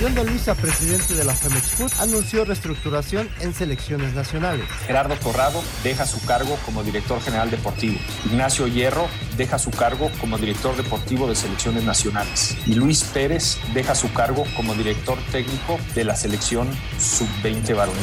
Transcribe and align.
John 0.00 0.14
de 0.14 0.24
Luisa, 0.24 0.54
presidente 0.54 1.12
de 1.12 1.24
la 1.24 1.34
Femex 1.34 1.72
Food, 1.72 1.92
anunció 2.00 2.46
reestructuración 2.46 3.28
en 3.40 3.52
selecciones 3.52 4.14
nacionales. 4.14 4.64
Gerardo 4.86 5.14
Torrado 5.16 5.62
deja 5.84 6.06
su 6.06 6.24
cargo 6.24 6.56
como 6.64 6.82
director 6.82 7.20
general 7.20 7.50
deportivo. 7.50 7.98
Ignacio 8.24 8.66
Hierro 8.66 9.08
deja 9.36 9.58
su 9.58 9.70
cargo 9.70 10.10
como 10.18 10.38
director 10.38 10.74
deportivo 10.74 11.28
de 11.28 11.36
selecciones 11.36 11.84
nacionales. 11.84 12.56
Y 12.66 12.76
Luis 12.76 13.02
Pérez 13.02 13.58
deja 13.74 13.94
su 13.94 14.10
cargo 14.14 14.44
como 14.56 14.74
director 14.74 15.18
técnico 15.32 15.78
de 15.94 16.04
la 16.04 16.16
selección 16.16 16.70
sub-20 16.98 17.76
varonil. 17.76 18.00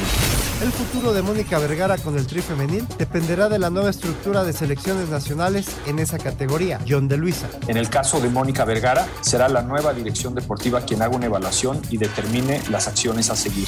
El 0.62 0.72
futuro 0.72 1.14
de 1.14 1.24
Mónica 1.24 1.58
Vergara 1.58 1.98
con 1.98 2.16
el 2.16 2.27
tri 2.27 2.41
femenil 2.41 2.88
dependerá 3.00 3.50
de 3.50 3.58
la 3.58 3.72
nueva 3.72 3.90
estructura 3.90 4.44
de 4.44 4.54
selecciones 4.54 5.10
nacionales 5.10 5.68
en 5.88 5.98
esa 5.98 6.20
categoría. 6.20 6.80
John 6.88 7.08
de 7.08 7.18
Luisa. 7.18 7.50
En 7.68 7.77
el 7.77 7.90
caso 7.90 8.20
de 8.20 8.30
Mónica 8.30 8.66
Vergara, 8.66 9.08
será 9.22 9.50
la 9.50 9.64
nueva 9.64 9.94
dirección 9.94 10.36
deportiva 10.36 10.82
quien 10.82 11.02
haga 11.02 11.16
una 11.16 11.26
evaluación 11.26 11.82
y 11.90 11.98
determine 11.98 12.62
las 12.70 12.88
acciones 12.88 13.30
a 13.30 13.36
seguir. 13.36 13.68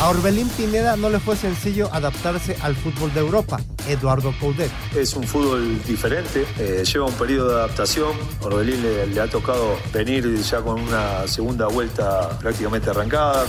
A 0.00 0.08
Orbelín 0.08 0.48
Pineda 0.50 0.96
no 0.96 1.10
le 1.10 1.20
fue 1.20 1.36
sencillo 1.36 1.88
adaptarse 1.92 2.56
al 2.62 2.76
fútbol 2.76 3.12
de 3.14 3.20
Europa. 3.20 3.60
Eduardo 3.88 4.34
Coudet. 4.40 4.70
Es 4.94 5.14
un 5.14 5.24
fútbol 5.24 5.82
diferente, 5.84 6.44
eh, 6.58 6.82
lleva 6.84 7.06
un 7.06 7.14
periodo 7.14 7.50
de 7.50 7.54
adaptación. 7.56 8.12
Orbelín 8.42 8.82
le, 8.82 9.06
le 9.06 9.20
ha 9.20 9.28
tocado 9.28 9.78
venir 9.92 10.36
ya 10.42 10.60
con 10.60 10.80
una 10.80 11.26
segunda 11.26 11.66
vuelta 11.66 12.38
prácticamente 12.38 12.90
arrancada. 12.90 13.46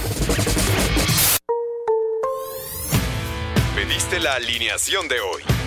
Pediste 3.76 4.20
la 4.20 4.34
alineación 4.34 5.08
de 5.08 5.20
hoy. 5.20 5.67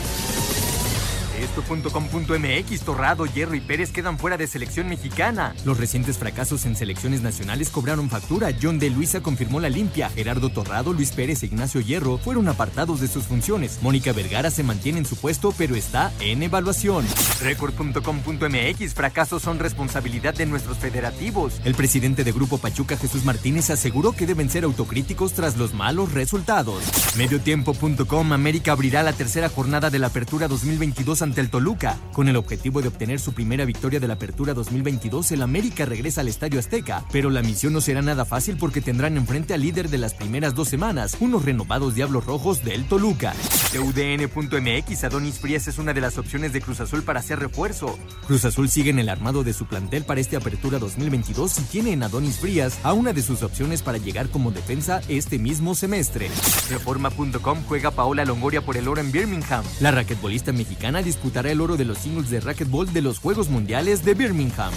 Esto.com.mx, 1.51 2.81
Torrado, 2.81 3.25
Hierro 3.25 3.55
y 3.55 3.59
Pérez 3.59 3.91
quedan 3.91 4.17
fuera 4.17 4.37
de 4.37 4.47
selección 4.47 4.87
mexicana. 4.87 5.53
Los 5.65 5.77
recientes 5.77 6.17
fracasos 6.17 6.65
en 6.65 6.77
selecciones 6.77 7.21
nacionales 7.21 7.69
cobraron 7.69 8.09
factura. 8.09 8.51
John 8.61 8.79
de 8.79 8.89
Luisa 8.89 9.19
confirmó 9.19 9.59
la 9.59 9.67
limpia. 9.67 10.09
Gerardo 10.09 10.49
Torrado, 10.49 10.93
Luis 10.93 11.11
Pérez 11.11 11.43
e 11.43 11.47
Ignacio 11.47 11.81
Hierro 11.81 12.17
fueron 12.19 12.47
apartados 12.47 13.01
de 13.01 13.09
sus 13.09 13.25
funciones. 13.25 13.79
Mónica 13.81 14.13
Vergara 14.13 14.49
se 14.49 14.63
mantiene 14.63 14.99
en 14.99 15.05
su 15.05 15.17
puesto, 15.17 15.53
pero 15.57 15.75
está 15.75 16.13
en 16.21 16.41
evaluación. 16.41 17.05
Record.com.mx, 17.41 18.93
fracasos 18.93 19.41
son 19.41 19.59
responsabilidad 19.59 20.33
de 20.33 20.45
nuestros 20.45 20.77
federativos. 20.77 21.59
El 21.65 21.75
presidente 21.75 22.23
de 22.23 22.31
Grupo 22.31 22.59
Pachuca, 22.59 22.95
Jesús 22.95 23.25
Martínez, 23.25 23.69
aseguró 23.71 24.13
que 24.13 24.25
deben 24.25 24.49
ser 24.49 24.63
autocríticos 24.63 25.33
tras 25.33 25.57
los 25.57 25.73
malos 25.73 26.13
resultados. 26.13 26.81
Mediotiempo.com, 27.17 28.31
América 28.31 28.71
abrirá 28.71 29.03
la 29.03 29.11
tercera 29.11 29.49
jornada 29.49 29.89
de 29.89 29.99
la 29.99 30.07
Apertura 30.07 30.47
2022 30.47 31.21
ante 31.21 31.40
el 31.41 31.49
Toluca. 31.49 31.97
Con 32.13 32.29
el 32.29 32.37
objetivo 32.37 32.81
de 32.81 32.87
obtener 32.87 33.19
su 33.19 33.33
primera 33.33 33.65
victoria 33.65 33.99
de 33.99 34.07
la 34.07 34.13
Apertura 34.13 34.53
2022, 34.53 35.31
el 35.33 35.41
América 35.41 35.85
regresa 35.85 36.21
al 36.21 36.29
Estadio 36.29 36.59
Azteca, 36.59 37.03
pero 37.11 37.29
la 37.29 37.41
misión 37.41 37.73
no 37.73 37.81
será 37.81 38.01
nada 38.01 38.23
fácil 38.23 38.55
porque 38.57 38.81
tendrán 38.81 39.17
enfrente 39.17 39.53
al 39.53 39.61
líder 39.61 39.89
de 39.89 39.97
las 39.97 40.13
primeras 40.13 40.55
dos 40.55 40.69
semanas, 40.69 41.17
unos 41.19 41.43
renovados 41.43 41.95
Diablos 41.95 42.25
Rojos 42.25 42.63
del 42.63 42.85
Toluca. 42.85 43.33
UDN.mx, 43.73 45.03
Adonis 45.03 45.39
Frías 45.39 45.67
es 45.67 45.77
una 45.77 45.93
de 45.93 46.01
las 46.01 46.17
opciones 46.17 46.53
de 46.53 46.61
Cruz 46.61 46.79
Azul 46.79 47.03
para 47.03 47.19
hacer 47.19 47.39
refuerzo. 47.39 47.97
Cruz 48.27 48.45
Azul 48.45 48.69
sigue 48.69 48.91
en 48.91 48.99
el 48.99 49.09
armado 49.09 49.43
de 49.43 49.53
su 49.53 49.65
plantel 49.65 50.03
para 50.03 50.21
esta 50.21 50.37
Apertura 50.37 50.79
2022 50.79 51.59
y 51.59 51.61
tiene 51.63 51.93
en 51.93 52.03
Adonis 52.03 52.37
Frías 52.37 52.79
a 52.83 52.93
una 52.93 53.13
de 53.13 53.21
sus 53.21 53.43
opciones 53.43 53.81
para 53.81 53.97
llegar 53.97 54.29
como 54.29 54.51
defensa 54.51 55.01
este 55.07 55.39
mismo 55.39 55.75
semestre. 55.75 56.29
Reforma.com 56.69 57.63
juega 57.67 57.91
Paola 57.91 58.25
Longoria 58.25 58.61
por 58.61 58.77
el 58.77 58.87
oro 58.87 59.01
en 59.01 59.11
Birmingham. 59.11 59.63
La 59.79 59.91
raquetbolista 59.91 60.51
mexicana 60.51 61.01
el 61.39 61.61
oro 61.61 61.77
de 61.77 61.85
los 61.85 61.97
singles 61.97 62.29
de 62.29 62.41
racquetball 62.41 62.91
de 62.91 63.01
los 63.01 63.19
Juegos 63.19 63.49
Mundiales 63.49 64.03
de 64.03 64.13
Birmingham. 64.13 64.71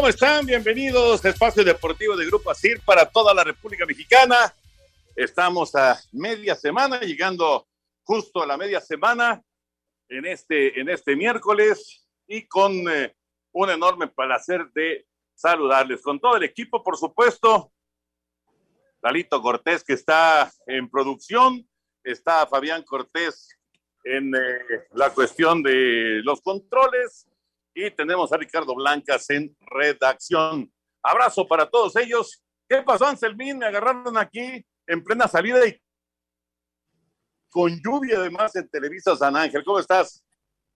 ¿Cómo 0.00 0.08
están? 0.08 0.46
Bienvenidos 0.46 1.22
a 1.22 1.28
Espacio 1.28 1.62
Deportivo 1.62 2.16
de 2.16 2.24
Grupo 2.24 2.50
ASIR 2.50 2.80
para 2.86 3.04
toda 3.04 3.34
la 3.34 3.44
República 3.44 3.84
Mexicana. 3.84 4.34
Estamos 5.14 5.74
a 5.74 6.00
media 6.12 6.54
semana, 6.54 7.00
llegando 7.00 7.68
justo 8.02 8.42
a 8.42 8.46
la 8.46 8.56
media 8.56 8.80
semana 8.80 9.44
en 10.08 10.24
este, 10.24 10.80
en 10.80 10.88
este 10.88 11.14
miércoles 11.16 12.08
y 12.26 12.48
con 12.48 12.72
eh, 12.90 13.14
un 13.52 13.68
enorme 13.68 14.08
placer 14.08 14.70
de 14.72 15.06
saludarles. 15.34 16.00
Con 16.00 16.18
todo 16.18 16.36
el 16.36 16.44
equipo, 16.44 16.82
por 16.82 16.96
supuesto, 16.96 17.70
Lalito 19.02 19.42
Cortés 19.42 19.84
que 19.84 19.92
está 19.92 20.50
en 20.66 20.88
producción, 20.88 21.68
está 22.02 22.46
Fabián 22.46 22.84
Cortés 22.84 23.54
en 24.04 24.34
eh, 24.34 24.86
la 24.92 25.10
cuestión 25.10 25.62
de 25.62 26.22
los 26.24 26.40
controles 26.40 27.29
y 27.74 27.90
tenemos 27.90 28.32
a 28.32 28.36
Ricardo 28.36 28.74
Blancas 28.74 29.28
en 29.30 29.56
redacción. 29.60 30.72
Abrazo 31.02 31.46
para 31.46 31.68
todos 31.68 31.96
ellos. 31.96 32.42
¿Qué 32.68 32.82
pasó, 32.82 33.06
Anselmín? 33.06 33.58
Me 33.58 33.66
agarraron 33.66 34.16
aquí 34.16 34.64
en 34.86 35.04
plena 35.04 35.28
salida 35.28 35.66
y 35.66 35.80
con 37.48 37.80
lluvia 37.82 38.18
además 38.18 38.54
en 38.56 38.68
Televisa 38.68 39.16
San 39.16 39.36
Ángel. 39.36 39.64
¿Cómo 39.64 39.78
estás? 39.78 40.22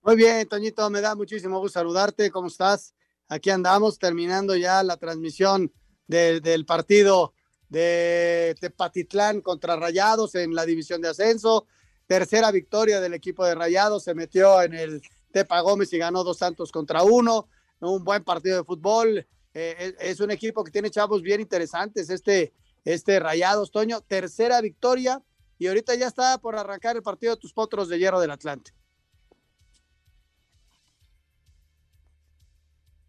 Muy 0.02 0.16
bien, 0.16 0.46
Toñito, 0.48 0.88
me 0.90 1.00
da 1.00 1.14
muchísimo 1.14 1.58
gusto 1.60 1.78
saludarte. 1.78 2.30
¿Cómo 2.30 2.48
estás? 2.48 2.94
Aquí 3.28 3.50
andamos 3.50 3.98
terminando 3.98 4.54
ya 4.56 4.82
la 4.82 4.96
transmisión 4.96 5.72
de, 6.06 6.40
del 6.40 6.66
partido 6.66 7.32
de 7.68 8.54
Tepatitlán 8.60 9.40
contra 9.40 9.76
Rayados 9.76 10.34
en 10.34 10.54
la 10.54 10.66
división 10.66 11.00
de 11.00 11.08
ascenso. 11.08 11.66
Tercera 12.06 12.50
victoria 12.50 13.00
del 13.00 13.14
equipo 13.14 13.44
de 13.46 13.54
Rayados, 13.54 14.04
se 14.04 14.14
metió 14.14 14.60
en 14.60 14.74
el 14.74 15.02
Tepa 15.34 15.60
Gómez 15.62 15.92
y 15.92 15.98
ganó 15.98 16.22
dos 16.22 16.38
Santos 16.38 16.70
contra 16.70 17.02
uno. 17.02 17.48
Un 17.80 18.04
buen 18.04 18.22
partido 18.22 18.56
de 18.56 18.64
fútbol. 18.64 19.26
Eh, 19.52 19.94
es, 19.98 20.20
un 20.20 20.30
equipo 20.30 20.62
que 20.62 20.70
tiene 20.70 20.90
chavos 20.90 21.22
bien 21.22 21.40
interesantes. 21.40 22.08
Este, 22.08 22.54
este 22.84 23.18
Rayados, 23.18 23.72
Toño, 23.72 24.00
tercera 24.00 24.60
victoria 24.60 25.20
y 25.58 25.66
ahorita 25.66 25.96
ya 25.96 26.06
está 26.06 26.38
por 26.38 26.56
arrancar 26.56 26.94
el 26.94 27.02
partido 27.02 27.34
de 27.34 27.40
tus 27.40 27.52
potros 27.52 27.88
de 27.88 27.98
hierro 27.98 28.20
del 28.20 28.30
Atlante. 28.30 28.70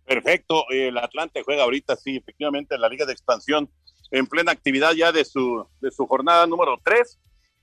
Perfecto, 0.04 0.66
el 0.70 0.98
Atlante 0.98 1.44
juega 1.44 1.64
ahorita, 1.64 1.96
sí, 1.96 2.18
efectivamente, 2.18 2.76
en 2.76 2.82
la 2.82 2.90
Liga 2.90 3.06
de 3.06 3.14
Expansión, 3.14 3.72
en 4.12 4.28
plena 4.28 4.52
actividad 4.52 4.94
ya 4.94 5.12
de 5.12 5.26
su, 5.26 5.68
de 5.80 5.92
su 5.92 6.08
jornada 6.08 6.48
número 6.48 6.80
3. 6.84 7.20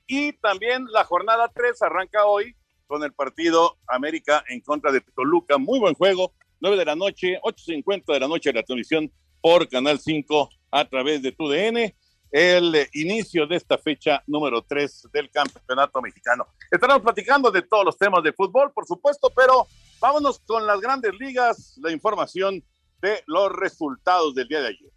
Y 0.06 0.32
también 0.34 0.84
la 0.90 1.04
jornada 1.04 1.50
3 1.52 1.82
arranca 1.82 2.26
hoy 2.26 2.56
con 2.92 3.02
el 3.04 3.14
partido 3.14 3.78
América 3.86 4.44
en 4.48 4.60
contra 4.60 4.92
de 4.92 5.00
Toluca. 5.00 5.56
Muy 5.56 5.80
buen 5.80 5.94
juego, 5.94 6.34
9 6.60 6.76
de 6.76 6.84
la 6.84 6.94
noche, 6.94 7.40
8.50 7.42 8.12
de 8.12 8.20
la 8.20 8.28
noche, 8.28 8.52
la 8.52 8.62
transmisión 8.62 9.10
por 9.40 9.66
Canal 9.66 9.98
5 9.98 10.50
a 10.70 10.84
través 10.86 11.22
de 11.22 11.32
TUDN. 11.32 11.94
El 12.30 12.86
inicio 12.92 13.46
de 13.46 13.56
esta 13.56 13.78
fecha 13.78 14.22
número 14.26 14.60
3 14.60 15.08
del 15.10 15.30
Campeonato 15.30 16.02
Mexicano. 16.02 16.46
Estaremos 16.70 17.00
platicando 17.00 17.50
de 17.50 17.62
todos 17.62 17.86
los 17.86 17.96
temas 17.96 18.22
de 18.22 18.34
fútbol, 18.34 18.70
por 18.74 18.86
supuesto, 18.86 19.32
pero 19.34 19.66
Vámonos 20.02 20.40
con 20.40 20.66
las 20.66 20.80
grandes 20.80 21.12
ligas, 21.20 21.78
la 21.80 21.92
información 21.92 22.60
de 23.00 23.22
los 23.26 23.52
resultados 23.52 24.34
del 24.34 24.48
día 24.48 24.60
de 24.60 24.66
ayer. 24.66 24.90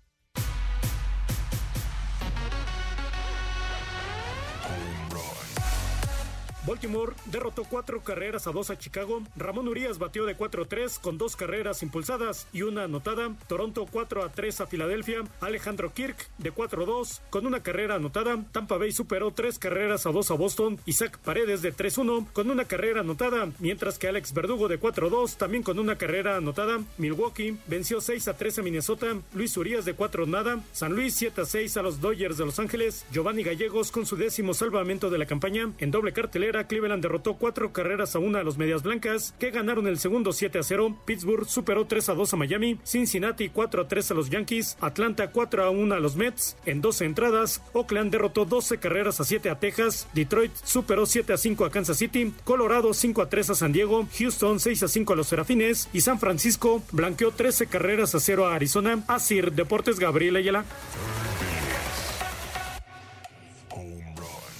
Baltimore 6.66 7.14
derrotó 7.26 7.64
cuatro 7.64 8.02
carreras 8.02 8.48
a 8.48 8.52
dos 8.52 8.72
a 8.72 8.78
Chicago. 8.78 9.22
Ramón 9.36 9.68
Urias 9.68 10.00
batió 10.00 10.26
de 10.26 10.36
4-3 10.36 11.00
con 11.00 11.20
dos 11.20 11.36
carreras 11.36 11.84
impulsadas 11.84 12.48
y 12.54 12.64
una 12.64 12.86
anotada. 12.86 13.32
Toronto 13.48 13.86
4-3 13.86 14.62
a 14.62 14.66
Filadelfia. 14.66 15.24
Alejandro 15.42 15.94
Kirk 15.94 16.28
de 16.40 16.52
4-2 16.52 17.22
con 17.30 17.46
una 17.46 17.62
carrera 17.62 17.96
anotada. 17.96 18.44
Tampa 18.52 18.78
Bay 18.78 18.92
superó 18.92 19.32
tres 19.32 19.60
carreras 19.60 20.08
a 20.08 20.12
dos 20.12 20.32
a 20.32 20.34
Boston. 20.34 20.80
Isaac 20.88 21.20
Paredes 21.20 21.62
de 21.62 21.72
3-1 21.72 22.32
con 22.34 22.50
una 22.50 22.66
carrera 22.66 23.02
anotada. 23.02 23.50
Mientras 23.60 24.00
que 24.00 24.08
Alex 24.08 24.34
Verdugo 24.34 24.68
de 24.68 24.80
4-2 24.80 25.38
también 25.38 25.62
con 25.62 25.78
una 25.78 26.00
carrera 26.00 26.38
anotada. 26.38 26.80
Milwaukee 26.98 27.60
venció 27.68 28.00
6-3 28.00 28.58
a 28.58 28.62
Minnesota. 28.64 29.16
Luis 29.36 29.56
Urias 29.56 29.86
de 29.86 29.94
4 29.94 30.26
nada. 30.26 30.60
San 30.72 30.94
Luis 30.94 31.22
7-6 31.22 31.78
a 31.78 31.84
los 31.84 32.02
Dodgers 32.02 32.38
de 32.38 32.46
Los 32.46 32.58
Ángeles. 32.58 33.06
Giovanni 33.12 33.44
Gallegos 33.44 33.92
con 33.92 34.08
su 34.08 34.16
décimo 34.16 34.56
salvamento 34.56 35.12
de 35.12 35.20
la 35.20 35.28
campaña 35.28 35.72
en 35.78 35.92
doble 35.92 36.12
cartelera 36.12 36.55
Cleveland 36.63 37.04
derrotó 37.04 37.36
cuatro 37.36 37.74
carreras 37.74 38.16
a 38.16 38.19
una 38.19 38.40
a 38.40 38.44
los 38.44 38.57
Medias 38.57 38.81
Blancas, 38.81 39.36
que 39.38 39.52
ganaron 39.52 39.86
el 39.88 40.00
segundo 40.00 40.31
7 40.34 40.60
a 40.60 40.63
0. 40.63 40.98
Pittsburgh 41.06 41.46
superó 41.46 41.86
3 41.86 42.10
a 42.10 42.13
2 42.13 42.34
a 42.34 42.38
Miami. 42.38 42.80
Cincinnati 42.84 43.50
4 43.50 43.81
a 43.84 43.88
3 43.88 44.12
a 44.12 44.13
los 44.13 44.30
Yankees. 44.30 44.78
Atlanta 44.80 45.31
4 45.31 45.63
a 45.66 45.69
1 45.69 45.96
a 45.96 46.00
los 46.00 46.16
Mets. 46.16 46.57
En 46.66 46.81
12 46.81 47.06
entradas, 47.06 47.62
Oakland 47.74 48.12
derrotó 48.12 48.46
12 48.46 48.78
carreras 48.78 49.19
a 49.19 49.25
7 49.25 49.50
a 49.50 49.60
Texas. 49.60 50.07
Detroit 50.13 50.52
superó 50.63 51.06
7 51.06 51.34
a 51.34 51.38
5 51.38 51.66
a 51.66 51.72
Kansas 51.72 51.98
City. 51.98 52.34
Colorado 52.44 52.94
5 52.94 53.22
a 53.22 53.30
3 53.30 53.50
a 53.51 53.56
San 53.56 53.74
Diego. 53.74 54.08
Houston 54.18 54.60
6 54.60 54.84
a 54.84 54.88
5 54.88 55.13
a 55.13 55.16
los 55.16 55.28
Serafines. 55.28 55.90
Y 55.94 56.01
San 56.01 56.19
Francisco 56.19 56.81
blanqueó 56.92 57.31
13 57.31 57.68
carreras 57.68 58.16
a 58.16 58.19
0 58.19 58.48
a 58.48 58.56
Arizona. 58.56 59.04
Asir 59.08 59.51
Deportes 59.51 60.00
Gabriel 60.00 60.38
Ayala. 60.38 60.66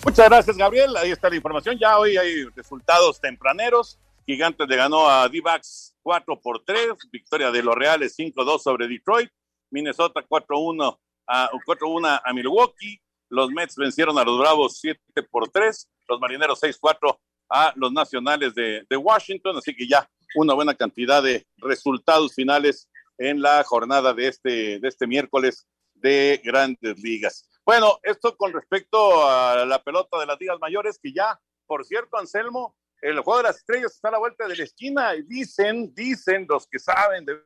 Muchas 0.06 0.30
gracias, 0.30 0.56
Gabriel. 0.56 0.96
Ahí 0.98 1.10
está 1.10 1.32
la 1.32 1.36
información. 1.36 1.80
Ya 1.80 1.98
hoy 1.98 2.16
hay 2.16 2.46
resultados 2.56 3.20
tempraneros. 3.20 4.00
Gigantes 4.28 4.68
le 4.68 4.76
ganó 4.76 5.10
a 5.10 5.28
D-Backs 5.28 5.96
4 6.04 6.40
por 6.42 6.64
3. 6.64 6.90
Victoria 7.12 7.50
de 7.50 7.64
los 7.64 7.74
Reales 7.74 8.16
5-2 8.16 8.60
sobre 8.60 8.88
Detroit. 8.88 9.32
Minnesota 9.72 10.24
4-1 10.24 11.00
a, 11.28 11.50
4 11.66 11.88
a 12.24 12.34
Milwaukee. 12.34 13.02
Los 13.30 13.50
Mets 13.50 13.76
vencieron 13.76 14.20
a 14.20 14.24
los 14.24 14.38
Bravos 14.38 14.78
7 14.80 15.02
por 15.32 15.50
3. 15.50 15.90
Los 16.08 16.20
Marineros 16.20 16.62
6-4 16.62 17.18
a 17.50 17.74
los 17.76 17.92
Nacionales 17.92 18.54
de, 18.54 18.86
de 18.88 18.98
Washington. 18.98 19.58
Así 19.58 19.76
que 19.76 19.88
ya 19.88 20.08
una 20.36 20.54
buena 20.54 20.76
cantidad 20.76 21.24
de 21.24 21.48
resultados 21.58 22.36
finales 22.36 22.88
en 23.18 23.42
la 23.42 23.64
jornada 23.64 24.14
de 24.14 24.28
este, 24.28 24.80
de 24.80 24.88
este 24.88 25.08
miércoles 25.08 25.66
de 25.96 26.40
grandes 26.44 27.00
ligas. 27.00 27.50
Bueno, 27.66 27.98
esto 28.04 28.38
con 28.38 28.54
respecto 28.54 29.28
a 29.28 29.66
la 29.66 29.84
pelota 29.84 30.20
de 30.20 30.28
las 30.28 30.40
ligas 30.40 30.60
mayores, 30.62 31.00
que 31.02 31.12
ya, 31.12 31.40
por 31.66 31.84
cierto, 31.84 32.16
Anselmo, 32.16 32.78
el 33.02 33.20
juego 33.22 33.38
de 33.38 33.44
las 33.48 33.58
estrellas 33.58 33.96
está 33.96 34.10
a 34.10 34.12
la 34.12 34.20
vuelta 34.20 34.48
de 34.48 34.56
la 34.56 34.64
esquina 34.64 35.16
y 35.16 35.24
dicen, 35.24 35.92
dicen 35.96 36.46
los 36.48 36.68
que 36.68 36.78
saben 36.78 37.26
de 37.26 37.42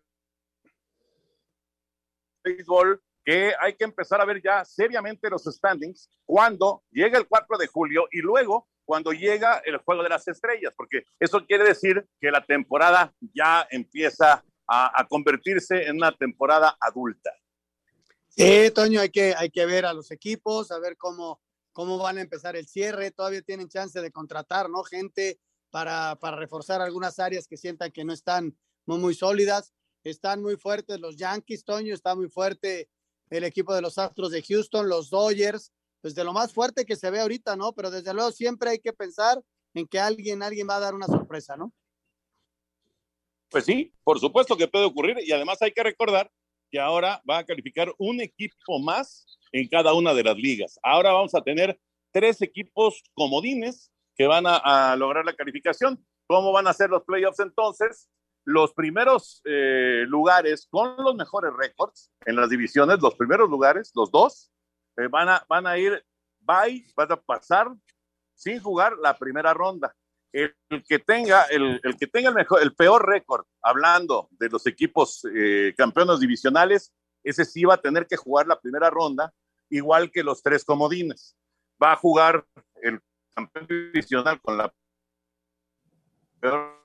béisbol 2.43 3.01
que 3.23 3.53
hay 3.57 3.75
que 3.75 3.85
empezar 3.85 4.19
a 4.19 4.25
ver 4.25 4.41
ya 4.41 4.65
seriamente 4.65 5.29
los 5.29 5.45
standings 5.45 6.09
cuando 6.25 6.83
llega 6.91 7.17
el 7.17 7.27
4 7.27 7.57
de 7.57 7.67
julio 7.67 8.07
y 8.11 8.19
luego 8.19 8.67
cuando 8.83 9.13
llega 9.13 9.61
el 9.63 9.77
juego 9.77 10.03
de 10.03 10.09
las 10.09 10.27
estrellas, 10.27 10.73
porque 10.75 11.05
eso 11.17 11.45
quiere 11.45 11.63
decir 11.63 12.05
que 12.19 12.29
la 12.29 12.45
temporada 12.45 13.13
ya 13.33 13.65
empieza 13.71 14.43
a, 14.67 14.99
a 14.99 15.07
convertirse 15.07 15.87
en 15.87 15.95
una 15.95 16.11
temporada 16.11 16.75
adulta. 16.77 17.31
Sí, 18.39 18.71
Toño, 18.73 19.01
hay 19.01 19.09
que, 19.09 19.35
hay 19.35 19.49
que 19.49 19.65
ver 19.65 19.85
a 19.85 19.91
los 19.91 20.11
equipos, 20.11 20.71
a 20.71 20.79
ver 20.79 20.95
cómo, 20.95 21.41
cómo 21.73 21.97
van 21.97 22.19
a 22.19 22.21
empezar 22.21 22.55
el 22.55 22.65
cierre. 22.67 23.11
Todavía 23.11 23.41
tienen 23.41 23.67
chance 23.67 23.99
de 23.99 24.11
contratar, 24.13 24.69
¿no? 24.69 24.81
Gente 24.83 25.41
para, 25.69 26.15
para 26.15 26.37
reforzar 26.37 26.81
algunas 26.81 27.19
áreas 27.19 27.49
que 27.49 27.57
sientan 27.57 27.91
que 27.91 28.05
no 28.05 28.13
están 28.13 28.57
muy, 28.85 28.97
muy 28.97 29.13
sólidas. 29.13 29.73
Están 30.05 30.41
muy 30.41 30.55
fuertes 30.55 31.01
los 31.01 31.17
Yankees, 31.17 31.65
Toño, 31.65 31.93
está 31.93 32.15
muy 32.15 32.29
fuerte 32.29 32.89
el 33.29 33.43
equipo 33.43 33.75
de 33.75 33.81
los 33.81 33.97
Astros 33.97 34.31
de 34.31 34.41
Houston, 34.41 34.87
los 34.87 35.09
Dodgers, 35.09 35.73
pues 35.99 36.15
de 36.15 36.23
lo 36.23 36.31
más 36.31 36.53
fuerte 36.53 36.85
que 36.85 36.95
se 36.95 37.11
ve 37.11 37.19
ahorita, 37.19 37.57
¿no? 37.57 37.73
Pero 37.73 37.91
desde 37.91 38.13
luego 38.13 38.31
siempre 38.31 38.69
hay 38.69 38.79
que 38.79 38.93
pensar 38.93 39.43
en 39.73 39.85
que 39.85 39.99
alguien, 39.99 40.43
alguien 40.43 40.69
va 40.69 40.77
a 40.77 40.79
dar 40.79 40.95
una 40.95 41.07
sorpresa, 41.07 41.57
¿no? 41.57 41.73
Pues 43.49 43.65
sí, 43.65 43.91
por 44.01 44.17
supuesto 44.17 44.55
que 44.55 44.69
puede 44.69 44.85
ocurrir 44.85 45.17
y 45.19 45.33
además 45.33 45.61
hay 45.61 45.73
que 45.73 45.83
recordar 45.83 46.31
que 46.69 46.79
ahora 46.79 47.21
va 47.29 47.39
a 47.39 47.45
calificar 47.45 47.93
un 47.97 48.21
equipo 48.21 48.79
más 48.79 49.25
en 49.51 49.67
cada 49.67 49.93
una 49.93 50.13
de 50.13 50.23
las 50.23 50.35
ligas. 50.37 50.79
Ahora 50.83 51.11
vamos 51.11 51.33
a 51.35 51.41
tener 51.41 51.79
tres 52.11 52.41
equipos 52.41 53.03
comodines 53.13 53.91
que 54.15 54.27
van 54.27 54.45
a, 54.47 54.95
lograr 54.95 55.25
la 55.25 55.33
calificación. 55.33 56.03
¿Cómo 56.27 56.51
van 56.51 56.67
a 56.67 56.73
ser 56.73 56.89
los 56.89 57.03
playoffs 57.03 57.39
entonces? 57.39 58.09
Los 58.45 58.73
primeros 58.73 59.41
eh, 59.45 60.05
lugares 60.07 60.67
con 60.69 60.95
los 60.97 61.15
mejores 61.15 61.51
récords 61.53 62.11
en 62.25 62.35
las 62.35 62.49
divisiones, 62.49 62.99
los 62.99 63.15
primeros 63.15 63.49
lugares, 63.49 63.91
los 63.95 64.11
dos, 64.11 64.51
eh, 64.97 65.07
van, 65.07 65.29
a, 65.29 65.45
van 65.47 65.67
a 65.67 65.77
ir, 65.77 66.03
bye, 66.39 66.85
van 66.95 67.11
a 67.11 67.15
pasar 67.15 67.67
sin 68.33 68.59
jugar 68.59 68.97
la 69.01 69.17
primera 69.17 69.53
ronda 69.53 69.95
el, 70.31 70.55
que 70.87 70.99
tenga 70.99 71.43
el, 71.43 71.81
que 71.99 72.07
tenga 72.07 72.29
el 72.29 72.35
mejor, 72.35 72.61
el 72.61 72.75
peor 72.75 73.07
récord, 73.07 73.45
hablando 73.61 74.27
de 74.31 74.49
los 74.49 74.65
equipos 74.67 75.25
eh, 75.33 75.73
campeones 75.77 76.19
divisionales, 76.19 76.93
ese 77.23 77.45
sí 77.45 77.63
va 77.63 77.75
a 77.75 77.81
tener 77.81 78.07
que 78.07 78.17
jugar 78.17 78.47
la 78.47 78.59
primera 78.59 78.89
ronda, 78.89 79.33
igual 79.69 80.11
que 80.11 80.23
los 80.23 80.41
tres 80.41 80.63
comodines. 80.63 81.35
Va 81.81 81.93
a 81.93 81.95
jugar 81.95 82.45
el 82.81 82.99
campeón 83.33 83.67
divisional 83.67 84.39
con 84.41 84.57
la 84.57 84.73
peor 86.39 86.79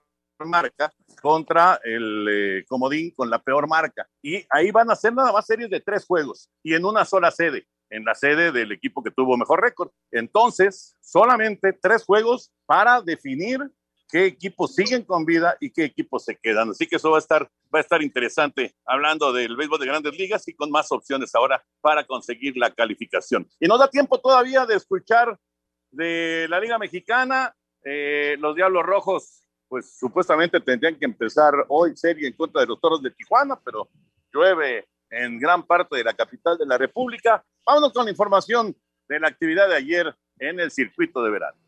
marca 0.45 0.93
contra 1.23 1.81
el 1.85 2.27
eh, 2.31 2.65
comodín 2.69 3.13
con 3.13 3.31
la 3.31 3.41
peor 3.41 3.69
marca. 3.69 4.09
Y 4.23 4.45
ahí 4.51 4.71
van 4.71 4.91
a 4.91 4.97
ser 4.97 5.15
nada 5.15 5.33
más 5.33 5.47
series 5.47 5.71
de 5.71 5.81
tres 5.81 6.05
juegos 6.05 6.51
y 6.63 6.75
en 6.75 6.85
una 6.85 7.05
sola 7.05 7.31
sede 7.31 7.67
en 7.91 8.05
la 8.05 8.15
sede 8.15 8.51
del 8.51 8.73
equipo 8.73 9.03
que 9.03 9.11
tuvo 9.11 9.37
mejor 9.37 9.61
récord. 9.61 9.91
Entonces, 10.11 10.97
solamente 11.01 11.73
tres 11.73 12.05
juegos 12.05 12.51
para 12.67 13.01
definir 13.01 13.61
qué 14.09 14.27
equipos 14.27 14.75
siguen 14.75 15.03
con 15.03 15.25
vida 15.25 15.57
y 15.61 15.71
qué 15.71 15.85
equipos 15.85 16.25
se 16.25 16.37
quedan. 16.37 16.71
Así 16.71 16.87
que 16.87 16.97
eso 16.97 17.11
va 17.11 17.17
a 17.17 17.21
estar, 17.21 17.51
va 17.75 17.79
a 17.79 17.83
estar 17.83 18.03
interesante 18.03 18.75
hablando 18.85 19.33
del 19.33 19.57
béisbol 19.57 19.81
de 19.81 19.87
grandes 19.87 20.17
ligas 20.17 20.47
y 20.49 20.55
con 20.55 20.71
más 20.71 20.93
opciones 20.93 21.35
ahora 21.35 21.65
para 21.81 22.05
conseguir 22.05 22.57
la 22.57 22.71
calificación. 22.71 23.49
Y 23.59 23.67
nos 23.67 23.79
da 23.79 23.89
tiempo 23.89 24.21
todavía 24.21 24.67
de 24.67 24.77
escuchar 24.77 25.39
de 25.91 26.47
la 26.49 26.61
Liga 26.61 26.79
Mexicana. 26.79 27.55
Eh, 27.83 28.37
los 28.39 28.55
Diablos 28.55 28.85
Rojos, 28.85 29.43
pues 29.69 29.99
supuestamente 29.99 30.61
tendrían 30.61 30.97
que 30.97 31.05
empezar 31.05 31.53
hoy 31.69 31.97
serie 31.97 32.29
en 32.29 32.35
contra 32.35 32.61
de 32.61 32.69
los 32.69 32.81
Toros 32.81 33.03
de 33.03 33.11
Tijuana, 33.11 33.61
pero 33.65 33.89
llueve 34.33 34.87
en 35.11 35.39
gran 35.39 35.65
parte 35.65 35.97
de 35.97 36.05
la 36.05 36.15
capital 36.15 36.57
de 36.57 36.67
la 36.67 36.79
República. 36.79 37.45
Vámonos 37.67 37.93
con 37.93 38.05
la 38.05 38.11
información 38.11 38.77
de 39.09 39.21
la 39.21 39.29
actividad 39.29 39.69
de 39.69 39.77
ayer 39.77 40.15
en 40.39 40.61
el 40.61 40.71
circuito 40.71 41.23
de 41.23 41.31
verano 41.31 41.64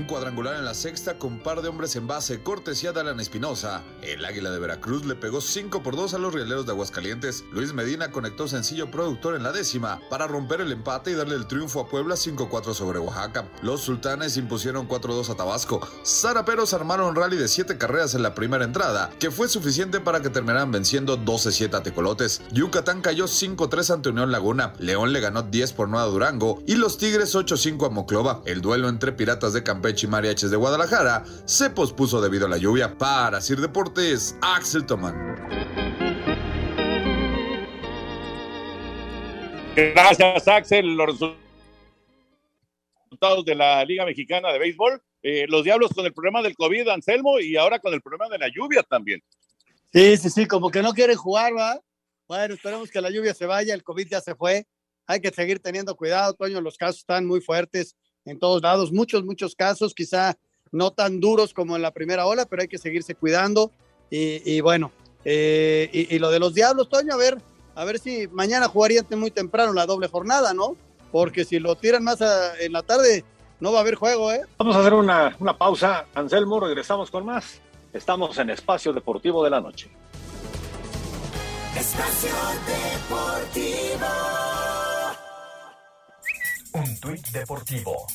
un 0.00 0.06
cuadrangular 0.06 0.56
en 0.56 0.64
la 0.64 0.72
sexta 0.72 1.18
con 1.18 1.40
par 1.40 1.60
de 1.60 1.68
hombres 1.68 1.94
en 1.94 2.06
base, 2.06 2.42
cortesía 2.42 2.92
de 2.92 3.00
Alan 3.00 3.20
Espinosa. 3.20 3.82
El 4.00 4.24
Águila 4.24 4.50
de 4.50 4.58
Veracruz 4.58 5.04
le 5.04 5.14
pegó 5.14 5.42
5 5.42 5.82
por 5.82 5.94
2 5.94 6.14
a 6.14 6.18
los 6.18 6.32
rieleros 6.32 6.64
de 6.64 6.72
Aguascalientes. 6.72 7.44
Luis 7.52 7.74
Medina 7.74 8.10
conectó 8.10 8.48
sencillo 8.48 8.90
productor 8.90 9.36
en 9.36 9.42
la 9.42 9.52
décima 9.52 10.00
para 10.08 10.26
romper 10.26 10.62
el 10.62 10.72
empate 10.72 11.10
y 11.10 11.14
darle 11.14 11.36
el 11.36 11.46
triunfo 11.46 11.80
a 11.80 11.88
Puebla 11.88 12.14
5-4 12.14 12.72
sobre 12.72 12.98
Oaxaca. 12.98 13.46
Los 13.60 13.82
sultanes 13.82 14.38
impusieron 14.38 14.88
4-2 14.88 15.28
a 15.28 15.34
Tabasco. 15.34 15.86
Zaraperos 16.02 16.72
armaron 16.72 17.14
rally 17.14 17.36
de 17.36 17.48
7 17.48 17.76
carreras 17.76 18.14
en 18.14 18.22
la 18.22 18.34
primera 18.34 18.64
entrada, 18.64 19.10
que 19.18 19.30
fue 19.30 19.48
suficiente 19.48 20.00
para 20.00 20.22
que 20.22 20.30
terminaran 20.30 20.72
venciendo 20.72 21.18
12-7 21.18 21.74
a 21.74 21.82
Tecolotes. 21.82 22.40
Yucatán 22.52 23.02
cayó 23.02 23.26
5-3 23.26 23.92
ante 23.92 24.08
Unión 24.08 24.32
Laguna. 24.32 24.72
León 24.78 25.12
le 25.12 25.20
ganó 25.20 25.42
10 25.42 25.74
por 25.74 25.90
9 25.90 26.06
a 26.06 26.10
Durango 26.10 26.62
y 26.66 26.76
los 26.76 26.96
Tigres 26.96 27.34
8-5 27.34 27.86
a 27.86 27.90
Moclova. 27.90 28.40
El 28.46 28.62
duelo 28.62 28.88
entre 28.88 29.12
Piratas 29.12 29.52
de 29.52 29.62
Campeche 29.62 29.89
y 29.98 30.06
Mariachis 30.06 30.50
de 30.50 30.56
Guadalajara 30.56 31.24
se 31.44 31.70
pospuso 31.70 32.20
debido 32.20 32.46
a 32.46 32.48
la 32.48 32.58
lluvia. 32.58 32.96
Para 32.96 33.40
Sir 33.40 33.60
Deportes, 33.60 34.36
Axel 34.40 34.86
Toman. 34.86 35.14
Gracias, 39.74 40.48
Axel. 40.48 40.94
Los 40.94 41.18
resultados 43.10 43.44
de 43.44 43.54
la 43.54 43.84
Liga 43.84 44.04
Mexicana 44.04 44.52
de 44.52 44.58
Béisbol. 44.58 45.02
Eh, 45.22 45.46
los 45.48 45.64
Diablos 45.64 45.90
con 45.94 46.06
el 46.06 46.14
problema 46.14 46.40
del 46.42 46.54
COVID, 46.54 46.88
Anselmo, 46.88 47.40
y 47.40 47.56
ahora 47.56 47.78
con 47.78 47.92
el 47.92 48.00
problema 48.00 48.28
de 48.28 48.38
la 48.38 48.48
lluvia 48.48 48.82
también. 48.82 49.22
Sí, 49.92 50.16
sí, 50.16 50.30
sí, 50.30 50.46
como 50.46 50.70
que 50.70 50.82
no 50.82 50.92
quieren 50.92 51.16
jugar, 51.16 51.52
¿va? 51.56 51.80
Bueno, 52.28 52.54
esperemos 52.54 52.90
que 52.90 53.00
la 53.00 53.10
lluvia 53.10 53.34
se 53.34 53.44
vaya, 53.44 53.74
el 53.74 53.82
COVID 53.82 54.08
ya 54.08 54.20
se 54.20 54.34
fue. 54.34 54.66
Hay 55.06 55.20
que 55.20 55.30
seguir 55.30 55.58
teniendo 55.58 55.96
cuidado, 55.96 56.32
Toño, 56.34 56.60
los 56.60 56.78
casos 56.78 56.98
están 56.98 57.26
muy 57.26 57.40
fuertes 57.40 57.96
en 58.24 58.38
todos 58.38 58.62
lados, 58.62 58.92
muchos, 58.92 59.24
muchos 59.24 59.54
casos, 59.54 59.94
quizá 59.94 60.36
no 60.72 60.92
tan 60.92 61.20
duros 61.20 61.52
como 61.52 61.76
en 61.76 61.82
la 61.82 61.90
primera 61.90 62.26
ola, 62.26 62.46
pero 62.46 62.62
hay 62.62 62.68
que 62.68 62.78
seguirse 62.78 63.14
cuidando. 63.14 63.72
Y, 64.10 64.60
bueno, 64.60 64.90
eh, 65.24 65.88
y, 65.92 66.18
lo 66.18 66.30
de 66.30 66.40
los 66.40 66.54
Diablos, 66.54 66.88
Toño, 66.88 67.14
a 67.14 67.16
ver, 67.16 67.40
a 67.74 67.84
ver 67.84 67.98
si 67.98 68.26
mañana 68.28 68.68
jugarían 68.68 69.06
muy 69.16 69.30
temprano 69.30 69.72
la 69.72 69.86
doble 69.86 70.08
jornada, 70.08 70.52
¿no? 70.52 70.76
Porque 71.12 71.44
si 71.44 71.58
lo 71.58 71.76
tiran 71.76 72.02
más 72.02 72.18
en 72.60 72.72
la 72.72 72.82
tarde, 72.82 73.24
no 73.60 73.72
va 73.72 73.78
a 73.78 73.80
haber 73.82 73.94
juego, 73.94 74.32
¿eh? 74.32 74.42
Vamos 74.58 74.74
a 74.74 74.80
hacer 74.80 74.94
una, 74.94 75.36
una 75.38 75.56
pausa, 75.56 76.06
Anselmo, 76.14 76.58
regresamos 76.58 77.10
con 77.10 77.24
más. 77.24 77.60
Estamos 77.92 78.36
en 78.38 78.50
Espacio 78.50 78.92
Deportivo 78.92 79.44
de 79.44 79.50
la 79.50 79.60
Noche. 79.60 79.90
Espacio 81.76 82.30
Deportivo. 82.66 84.59
Un 86.72 87.00
tuit 87.00 87.26
deportivo. 87.30 88.06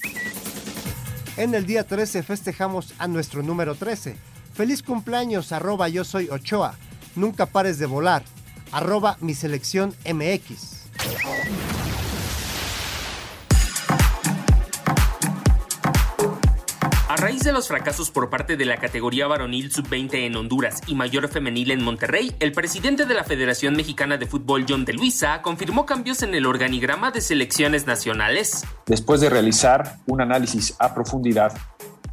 En 1.36 1.54
el 1.54 1.66
día 1.66 1.86
13 1.86 2.24
festejamos 2.24 2.94
a 2.98 3.08
nuestro 3.08 3.44
número 3.44 3.76
13. 3.76 4.16
Feliz 4.54 4.82
cumpleaños, 4.82 5.52
arroba 5.52 5.90
yo 5.90 6.06
soy 6.06 6.30
Ochoa. 6.30 6.76
Nunca 7.16 7.46
pares 7.46 7.80
de 7.80 7.86
volar. 7.86 8.24
Arroba 8.72 9.18
mi 9.20 9.34
selección 9.34 9.94
MX. 10.06 10.86
A 17.16 17.18
raíz 17.18 17.46
de 17.46 17.54
los 17.54 17.70
fracasos 17.70 18.12
por 18.12 18.30
parte 18.30 18.58
de 18.58 18.66
la 18.66 18.76
categoría 18.76 19.26
varonil 19.26 19.72
sub-20 19.72 20.26
en 20.26 20.36
Honduras 20.36 20.82
y 20.86 20.96
mayor 20.96 21.30
femenil 21.30 21.72
en 21.72 21.82
Monterrey, 21.82 22.36
el 22.42 22.52
presidente 22.52 23.06
de 23.06 23.14
la 23.14 23.24
Federación 23.24 23.74
Mexicana 23.74 24.18
de 24.18 24.26
Fútbol, 24.26 24.66
John 24.68 24.84
de 24.84 24.92
Luisa, 24.92 25.42
confirmó 25.42 25.86
cambios 25.86 26.24
en 26.24 26.36
el 26.36 26.46
organigrama 26.46 27.12
de 27.12 27.22
selecciones 27.22 27.88
nacionales. 27.88 28.66
Después 28.86 29.22
de 29.22 29.30
realizar 29.30 29.96
un 30.08 30.20
análisis 30.20 30.76
a 30.78 30.94
profundidad 30.94 31.54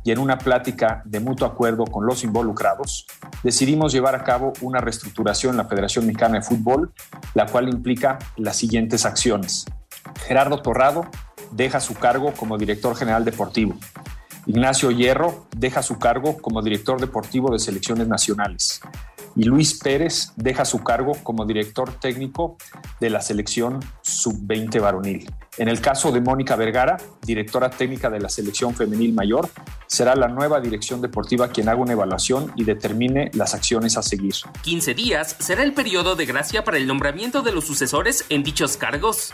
y 0.04 0.12
en 0.12 0.20
una 0.20 0.38
plática 0.38 1.02
de 1.04 1.18
mutuo 1.18 1.48
acuerdo 1.48 1.84
con 1.84 2.06
los 2.06 2.22
involucrados, 2.22 3.04
decidimos 3.42 3.92
llevar 3.92 4.14
a 4.14 4.22
cabo 4.22 4.52
una 4.60 4.80
reestructuración 4.80 5.54
en 5.54 5.56
la 5.56 5.64
Federación 5.64 6.06
Mexicana 6.06 6.38
de 6.38 6.42
Fútbol, 6.44 6.92
la 7.34 7.46
cual 7.46 7.68
implica 7.68 8.20
las 8.36 8.54
siguientes 8.54 9.04
acciones. 9.04 9.64
Gerardo 10.28 10.62
Torrado 10.62 11.10
deja 11.50 11.80
su 11.80 11.94
cargo 11.94 12.32
como 12.34 12.56
director 12.56 12.94
general 12.94 13.24
deportivo. 13.24 13.74
Ignacio 14.46 14.90
Hierro 14.90 15.46
deja 15.56 15.82
su 15.82 15.98
cargo 15.98 16.38
como 16.38 16.62
director 16.62 17.00
deportivo 17.00 17.52
de 17.52 17.58
selecciones 17.58 18.08
nacionales 18.08 18.80
y 19.36 19.44
Luis 19.44 19.78
Pérez 19.78 20.32
deja 20.36 20.64
su 20.64 20.82
cargo 20.82 21.12
como 21.22 21.46
director 21.46 21.92
técnico 22.00 22.56
de 23.00 23.10
la 23.10 23.20
selección 23.20 23.80
sub-20 24.02 24.80
varonil. 24.80 25.30
En 25.58 25.68
el 25.68 25.80
caso 25.80 26.10
de 26.12 26.20
Mónica 26.20 26.56
Vergara, 26.56 26.96
directora 27.22 27.70
técnica 27.70 28.10
de 28.10 28.20
la 28.20 28.28
selección 28.28 28.74
femenil 28.74 29.12
mayor, 29.12 29.48
será 29.86 30.14
la 30.14 30.28
nueva 30.28 30.60
dirección 30.60 31.00
deportiva 31.00 31.48
quien 31.48 31.68
haga 31.68 31.80
una 31.80 31.92
evaluación 31.92 32.52
y 32.56 32.64
determine 32.64 33.30
las 33.34 33.54
acciones 33.54 33.96
a 33.96 34.02
seguir. 34.02 34.34
15 34.62 34.94
días 34.94 35.36
será 35.38 35.62
el 35.62 35.74
periodo 35.74 36.16
de 36.16 36.26
gracia 36.26 36.64
para 36.64 36.78
el 36.78 36.86
nombramiento 36.86 37.42
de 37.42 37.52
los 37.52 37.66
sucesores 37.66 38.24
en 38.28 38.42
dichos 38.42 38.76
cargos. 38.76 39.32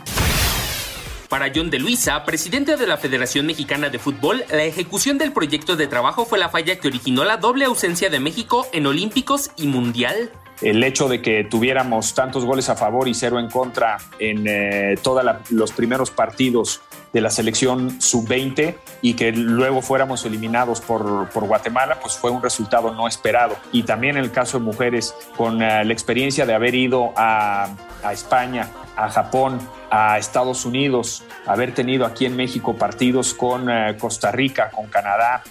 Para 1.29 1.53
John 1.55 1.69
de 1.69 1.79
Luisa, 1.79 2.25
presidente 2.25 2.77
de 2.77 2.87
la 2.87 2.97
Federación 2.97 3.45
Mexicana 3.45 3.91
de 3.91 3.99
Fútbol, 3.99 4.45
la 4.51 4.65
ejecución 4.65 5.19
del 5.19 5.33
proyecto 5.33 5.77
de 5.77 5.87
trabajo 5.87 6.25
fue 6.25 6.39
la 6.39 6.49
falla 6.49 6.81
que 6.81 6.89
originó 6.89 7.25
la 7.25 7.37
doble 7.37 7.67
ausencia 7.67 8.09
de 8.09 8.19
México 8.19 8.67
en 8.73 8.87
Olímpicos 8.87 9.51
y 9.57 9.67
Mundial 9.67 10.31
el 10.63 10.83
hecho 10.83 11.09
de 11.09 11.23
que 11.23 11.45
tuviéramos 11.45 12.15
tantos 12.15 12.45
goles 12.45 12.69
a 12.69 12.77
favor 12.77 13.09
y 13.09 13.15
cero 13.15 13.39
en 13.39 13.49
contra 13.49 13.99
en 14.19 14.47
eh, 14.49 14.97
todos 15.03 15.25
los 15.51 15.73
primeros 15.73 16.11
partidos 16.11 16.81
de 17.13 17.21
la 17.21 17.31
selección 17.31 18.01
sub-20 18.01 18.75
y 19.01 19.15
que 19.15 19.33
luego 19.33 19.83
fuéramos 19.83 20.25
eliminados 20.25 20.81
por, 20.81 21.29
Guatemala, 21.33 22.01
pues 22.01 22.17
fue 22.17 22.31
un 22.31 22.43
resultado 22.43 22.93
no 22.93 23.07
esperado. 23.07 23.57
Y 23.73 23.85
también 23.85 24.17
el 24.17 24.31
caso 24.31 24.59
de 24.59 24.65
mujeres, 24.65 25.15
con 25.37 25.63
eh, 25.63 25.85
la 25.85 25.93
experiencia 25.93 26.45
de 26.45 26.55
haber 26.55 26.75
ido 26.75 27.13
a 27.17 27.71
España, 28.13 28.69
a 28.99 29.11
Japón, 29.11 29.59
a 29.91 30.19
Estados 30.19 30.65
Unidos, 30.65 31.25
haber 31.47 31.73
tenido 31.73 32.05
aquí 32.05 32.27
en 32.27 32.37
México 32.37 32.77
partidos 32.77 33.33
con 33.33 33.71
eh, 33.71 33.97
Costa 33.99 34.33
Rica, 34.33 34.71
con 34.71 34.89
Canadá, 34.89 35.43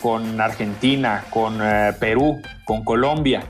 con 0.00 0.40
Argentina, 0.40 1.24
con 1.30 1.60
eh, 1.62 1.92
Perú, 2.00 2.40
con 2.64 2.82
Colombia, 2.82 3.42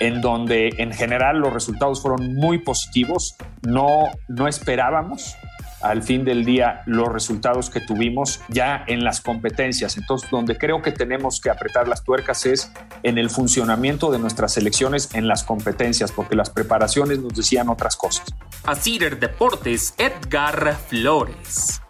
en 0.00 0.20
donde 0.20 0.70
en 0.78 0.92
general 0.92 1.38
los 1.38 1.52
resultados 1.52 2.00
fueron 2.00 2.34
muy 2.34 2.58
positivos. 2.58 3.36
No, 3.62 4.10
no 4.28 4.48
esperábamos 4.48 5.36
al 5.82 6.02
fin 6.02 6.24
del 6.24 6.44
día 6.44 6.82
los 6.86 7.08
resultados 7.08 7.70
que 7.70 7.80
tuvimos 7.80 8.40
ya 8.48 8.84
en 8.86 9.04
las 9.04 9.20
competencias. 9.20 9.96
Entonces, 9.96 10.30
donde 10.30 10.56
creo 10.56 10.82
que 10.82 10.92
tenemos 10.92 11.40
que 11.40 11.50
apretar 11.50 11.88
las 11.88 12.04
tuercas 12.04 12.46
es 12.46 12.72
en 13.02 13.18
el 13.18 13.30
funcionamiento 13.30 14.10
de 14.10 14.18
nuestras 14.18 14.54
selecciones 14.54 15.14
en 15.14 15.28
las 15.28 15.44
competencias, 15.44 16.12
porque 16.12 16.36
las 16.36 16.50
preparaciones 16.50 17.18
nos 17.18 17.34
decían 17.34 17.68
otras 17.68 17.96
cosas. 17.96 18.34
A 18.64 18.74
Cider 18.74 19.18
Deportes, 19.18 19.94
Edgar 19.98 20.76
Flores. 20.88 21.80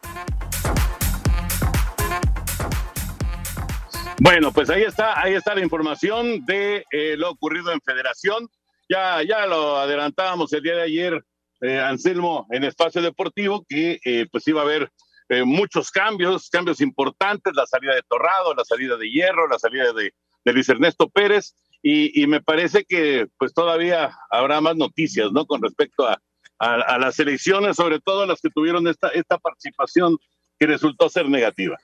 Bueno, 4.20 4.52
pues 4.52 4.70
ahí 4.70 4.82
está, 4.82 5.20
ahí 5.20 5.34
está 5.34 5.52
la 5.54 5.62
información 5.62 6.44
de 6.46 6.84
eh, 6.92 7.16
lo 7.16 7.30
ocurrido 7.30 7.72
en 7.72 7.80
Federación. 7.80 8.48
Ya, 8.88 9.20
ya 9.22 9.46
lo 9.46 9.78
adelantábamos 9.78 10.52
el 10.52 10.62
día 10.62 10.76
de 10.76 10.82
ayer 10.82 11.24
eh, 11.62 11.78
Anselmo 11.78 12.46
en 12.50 12.64
espacio 12.64 13.00
deportivo 13.00 13.64
que 13.68 14.00
eh, 14.04 14.26
pues 14.30 14.46
iba 14.48 14.60
a 14.60 14.64
haber 14.64 14.90
eh, 15.28 15.44
muchos 15.44 15.90
cambios, 15.90 16.50
cambios 16.50 16.80
importantes, 16.80 17.54
la 17.54 17.66
salida 17.66 17.94
de 17.94 18.02
Torrado, 18.02 18.54
la 18.54 18.64
salida 18.64 18.96
de 18.96 19.08
Hierro, 19.08 19.48
la 19.48 19.58
salida 19.58 19.92
de, 19.92 20.12
Luis 20.44 20.68
Ernesto 20.68 21.08
Pérez 21.08 21.54
y, 21.84 22.26
me 22.26 22.42
parece 22.42 22.84
que 22.84 23.28
pues 23.38 23.54
todavía 23.54 24.12
habrá 24.30 24.60
más 24.60 24.76
noticias, 24.76 25.30
¿no? 25.32 25.46
Con 25.46 25.62
respecto 25.62 26.06
a, 26.06 26.20
a, 26.58 26.98
las 26.98 27.18
elecciones, 27.20 27.76
sobre 27.76 28.00
todo 28.00 28.26
las 28.26 28.40
que 28.40 28.50
tuvieron 28.50 28.86
esta, 28.88 29.08
esta 29.08 29.38
participación 29.38 30.18
que 30.58 30.66
resultó 30.66 31.08
ser 31.08 31.28
negativa. 31.28 31.76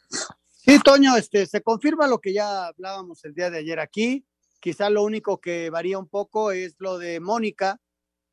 Sí, 0.49 0.78
Toño, 0.80 1.16
este, 1.16 1.47
se 1.47 1.62
confirma 1.62 2.06
lo 2.06 2.18
que 2.18 2.32
ya 2.32 2.66
hablábamos 2.66 3.25
el 3.25 3.35
día 3.35 3.49
de 3.50 3.58
ayer 3.58 3.80
aquí. 3.80 4.25
Quizá 4.61 4.90
lo 4.90 5.02
único 5.02 5.40
que 5.40 5.70
varía 5.70 5.99
un 5.99 6.08
poco 6.08 6.52
es 6.52 6.75
lo 6.78 6.99
de 6.99 7.20
Mónica, 7.20 7.80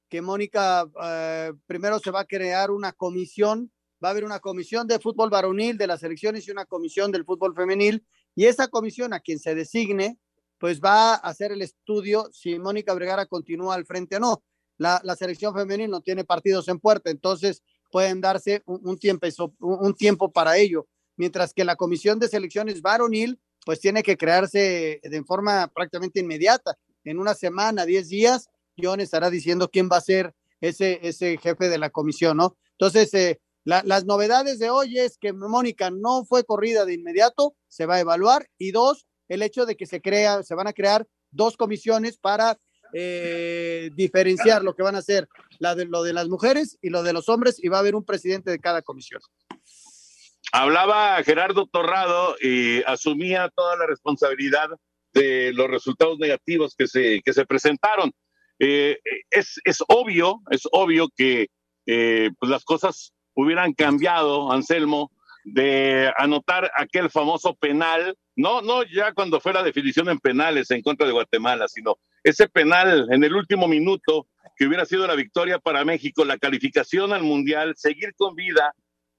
que 0.10 0.22
Mónica, 0.22 0.90
eh, 1.04 1.54
primero 1.66 2.00
se 2.00 2.12
va 2.12 2.22
a 2.22 2.26
crear 2.26 2.72
una 2.72 2.94
comisión, 2.94 3.72
va 4.04 4.10
a 4.10 4.12
haber 4.12 4.26
una 4.26 4.40
comisión 4.40 4.88
de 4.88 5.00
fútbol 5.00 5.30
varonil 5.30 5.78
de 5.78 5.88
las 5.88 6.04
elecciones 6.04 6.48
y 6.48 6.52
una 6.52 6.66
comisión 6.66 7.12
del 7.12 7.26
fútbol 7.26 7.56
femenil, 7.56 8.06
y 8.36 8.46
esa 8.46 8.68
comisión 8.68 9.14
a 9.14 9.20
quien 9.20 9.40
se 9.40 9.56
designe, 9.56 10.20
pues 10.58 10.80
va 10.80 11.14
a 11.14 11.16
hacer 11.16 11.52
el 11.52 11.62
estudio 11.62 12.30
si 12.32 12.60
Mónica 12.60 12.94
Vergara 12.94 13.26
continúa 13.26 13.76
al 13.76 13.86
frente 13.86 14.18
o 14.18 14.20
no. 14.20 14.44
La, 14.78 15.00
selección 15.18 15.54
femenil 15.54 15.90
no 15.90 16.02
tiene 16.02 16.26
partidos 16.26 16.68
en 16.68 16.80
puerta, 16.80 17.10
entonces 17.10 17.64
pueden 17.92 18.20
darse 18.20 18.62
un, 18.66 18.98
tiempo, 18.98 19.28
un 19.60 19.94
tiempo 19.96 20.32
para 20.32 20.58
ello, 20.58 20.88
mientras 21.16 21.54
que 21.54 21.64
la 21.64 21.78
comisión 21.78 22.20
de 22.20 22.28
selecciones 22.28 22.82
varonil, 22.82 23.40
pues 23.66 23.80
tiene 23.80 24.04
que 24.04 24.18
crearse 24.18 25.00
de 25.02 25.24
forma 25.24 25.68
prácticamente 25.74 26.20
inmediata, 26.20 26.78
en 27.06 27.20
una 27.20 27.34
semana, 27.36 27.86
diez 27.86 28.10
días, 28.10 28.50
John 28.50 28.55
estará 28.78 29.30
diciendo 29.30 29.70
quién 29.70 29.90
va 29.92 29.98
a 29.98 30.02
ser 30.02 30.34
ese, 30.62 31.00
ese 31.04 31.38
jefe 31.38 31.70
de 31.70 31.78
la 31.78 31.90
comisión, 31.90 32.38
¿no? 32.38 32.58
Entonces, 32.72 33.14
eh, 33.14 33.40
las 33.64 34.06
novedades 34.06 34.60
de 34.60 34.70
hoy 34.70 35.00
es 35.00 35.18
que 35.18 35.34
Mónica 35.34 35.90
no 35.90 36.24
fue 36.26 36.44
corrida 36.44 36.86
de 36.86 36.94
inmediato, 36.94 37.56
se 37.68 37.88
va 37.88 37.96
a 37.96 38.00
evaluar, 38.00 38.48
y 38.60 38.72
dos, 38.72 39.08
el 39.28 39.42
hecho 39.42 39.66
de 39.66 39.76
que 39.76 39.88
se 39.88 40.02
crea, 40.02 40.44
se 40.44 40.54
van 40.54 40.68
a 40.68 40.74
crear 40.74 41.08
dos 41.32 41.58
comisiones 41.58 42.18
para 42.18 42.60
eh, 42.94 43.90
diferenciar 43.96 44.64
lo 44.64 44.76
que 44.76 44.84
van 44.84 44.96
a 44.96 45.00
hacer 45.00 45.28
la 45.58 45.74
de, 45.74 45.86
lo 45.86 46.04
de 46.04 46.14
las 46.14 46.28
mujeres 46.28 46.78
y 46.82 46.90
lo 46.90 47.02
de 47.02 47.14
los 47.14 47.28
hombres, 47.28 47.58
y 47.64 47.70
va 47.70 47.78
a 47.78 47.80
haber 47.80 47.96
un 47.96 48.06
presidente 48.06 48.52
de 48.52 48.60
cada 48.60 48.84
comisión. 48.84 49.20
Hablaba 50.52 51.22
Gerardo 51.24 51.66
Torrado 51.66 52.36
y 52.40 52.84
asumía 52.84 53.50
toda 53.56 53.76
la 53.78 53.88
responsabilidad 53.88 54.70
de 55.12 55.54
los 55.54 55.68
resultados 55.70 56.20
negativos 56.20 56.76
que 56.78 56.88
se, 56.88 57.22
que 57.24 57.34
se 57.34 57.46
presentaron. 57.46 58.12
Eh, 58.60 58.98
es, 59.30 59.60
es, 59.64 59.84
obvio, 59.88 60.42
es 60.50 60.62
obvio 60.72 61.10
que 61.16 61.50
eh, 61.86 62.32
pues 62.40 62.50
las 62.50 62.64
cosas 62.64 63.14
hubieran 63.34 63.74
cambiado, 63.74 64.52
Anselmo, 64.52 65.12
de 65.44 66.12
anotar 66.18 66.72
aquel 66.76 67.10
famoso 67.10 67.54
penal, 67.54 68.18
no, 68.36 68.62
no 68.62 68.84
ya 68.84 69.14
cuando 69.14 69.40
fue 69.40 69.54
la 69.54 69.64
definición 69.64 70.10
en 70.10 70.20
penales 70.20 70.72
en 70.72 70.82
contra 70.82 71.06
de 71.06 71.14
Guatemala, 71.14 71.68
sino 71.68 71.98
ese 72.24 72.50
penal 72.50 73.08
en 73.12 73.24
el 73.24 73.36
último 73.36 73.68
minuto 73.68 74.28
que 74.58 74.66
hubiera 74.66 74.86
sido 74.86 75.06
la 75.06 75.16
victoria 75.16 75.60
para 75.60 75.86
México, 75.86 76.26
la 76.26 76.38
calificación 76.38 77.14
al 77.14 77.24
Mundial, 77.24 77.76
seguir 77.78 78.16
con 78.16 78.36
vida 78.36 78.74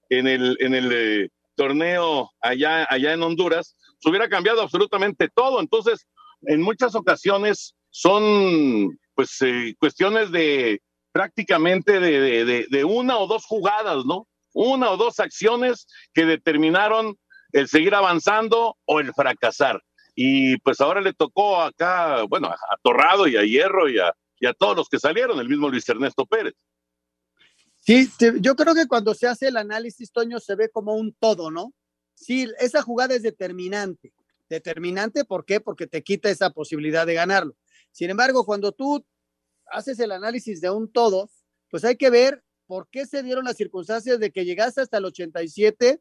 en 0.09 0.27
el, 0.27 0.57
en 0.59 0.75
el 0.75 0.91
eh, 0.91 1.29
torneo 1.55 2.31
allá, 2.41 2.85
allá 2.89 3.13
en 3.13 3.23
Honduras, 3.23 3.75
se 3.99 4.09
hubiera 4.09 4.27
cambiado 4.29 4.61
absolutamente 4.61 5.29
todo. 5.29 5.59
Entonces, 5.61 6.07
en 6.43 6.61
muchas 6.61 6.95
ocasiones 6.95 7.75
son 7.89 8.97
pues 9.17 9.35
eh, 9.41 9.73
cuestiones 9.79 10.31
de 10.31 10.79
prácticamente 11.11 11.99
de, 11.99 12.67
de, 12.69 12.83
una 12.83 13.17
o 13.17 13.25
dos 13.25 13.45
jugadas, 13.45 14.05
¿no? 14.05 14.27
Una 14.53 14.91
o 14.91 14.97
dos 14.97 15.19
acciones 15.19 15.87
que 16.13 16.25
determinaron 16.25 17.17
el 17.51 17.67
seguir 17.67 17.95
avanzando 17.95 18.77
o 18.85 18.99
el 18.99 19.11
fracasar. 19.15 19.81
Y 20.13 20.57
pues 20.59 20.79
ahora 20.79 21.01
le 21.01 21.13
tocó 21.13 21.59
acá, 21.59 22.21
bueno, 22.29 22.49
a 22.49 22.77
Torrado 22.83 23.27
y 23.27 23.37
a 23.37 23.41
Hierro 23.41 23.89
y 23.89 23.97
a, 23.97 24.13
y 24.39 24.45
a 24.45 24.53
todos 24.53 24.77
los 24.77 24.87
que 24.87 24.99
salieron, 24.99 25.39
el 25.39 25.49
mismo 25.49 25.67
Luis 25.67 25.89
Ernesto 25.89 26.27
Pérez. 26.27 26.53
Sí, 27.79 28.07
yo 28.39 28.55
creo 28.55 28.75
que 28.75 28.85
cuando 28.85 29.15
se 29.15 29.27
hace 29.27 29.47
el 29.47 29.57
análisis, 29.57 30.11
Toño, 30.11 30.39
se 30.39 30.53
ve 30.53 30.69
como 30.69 30.93
un 30.93 31.15
todo, 31.19 31.49
¿no? 31.49 31.73
Sí, 32.13 32.47
esa 32.59 32.83
jugada 32.83 33.15
es 33.15 33.23
determinante. 33.23 34.13
Determinante, 34.47 35.25
¿por 35.25 35.45
qué? 35.45 35.59
Porque 35.59 35.87
te 35.87 36.03
quita 36.03 36.29
esa 36.29 36.51
posibilidad 36.51 37.07
de 37.07 37.15
ganarlo. 37.15 37.55
Sin 37.97 38.11
embargo, 38.11 38.45
cuando 38.45 38.73
tú 38.73 39.03
haces 39.65 39.99
el 39.99 40.11
análisis 40.11 40.61
de 40.61 40.69
un 40.69 40.87
todo, 40.87 41.31
pues 41.71 41.83
hay 41.83 41.95
que 41.95 42.11
ver 42.11 42.43
por 42.67 42.87
qué 42.91 43.07
se 43.07 43.23
dieron 43.23 43.43
las 43.43 43.57
circunstancias 43.57 44.19
de 44.19 44.29
que 44.29 44.45
llegaste 44.45 44.81
hasta 44.81 44.99
el 44.99 45.05
87 45.05 45.99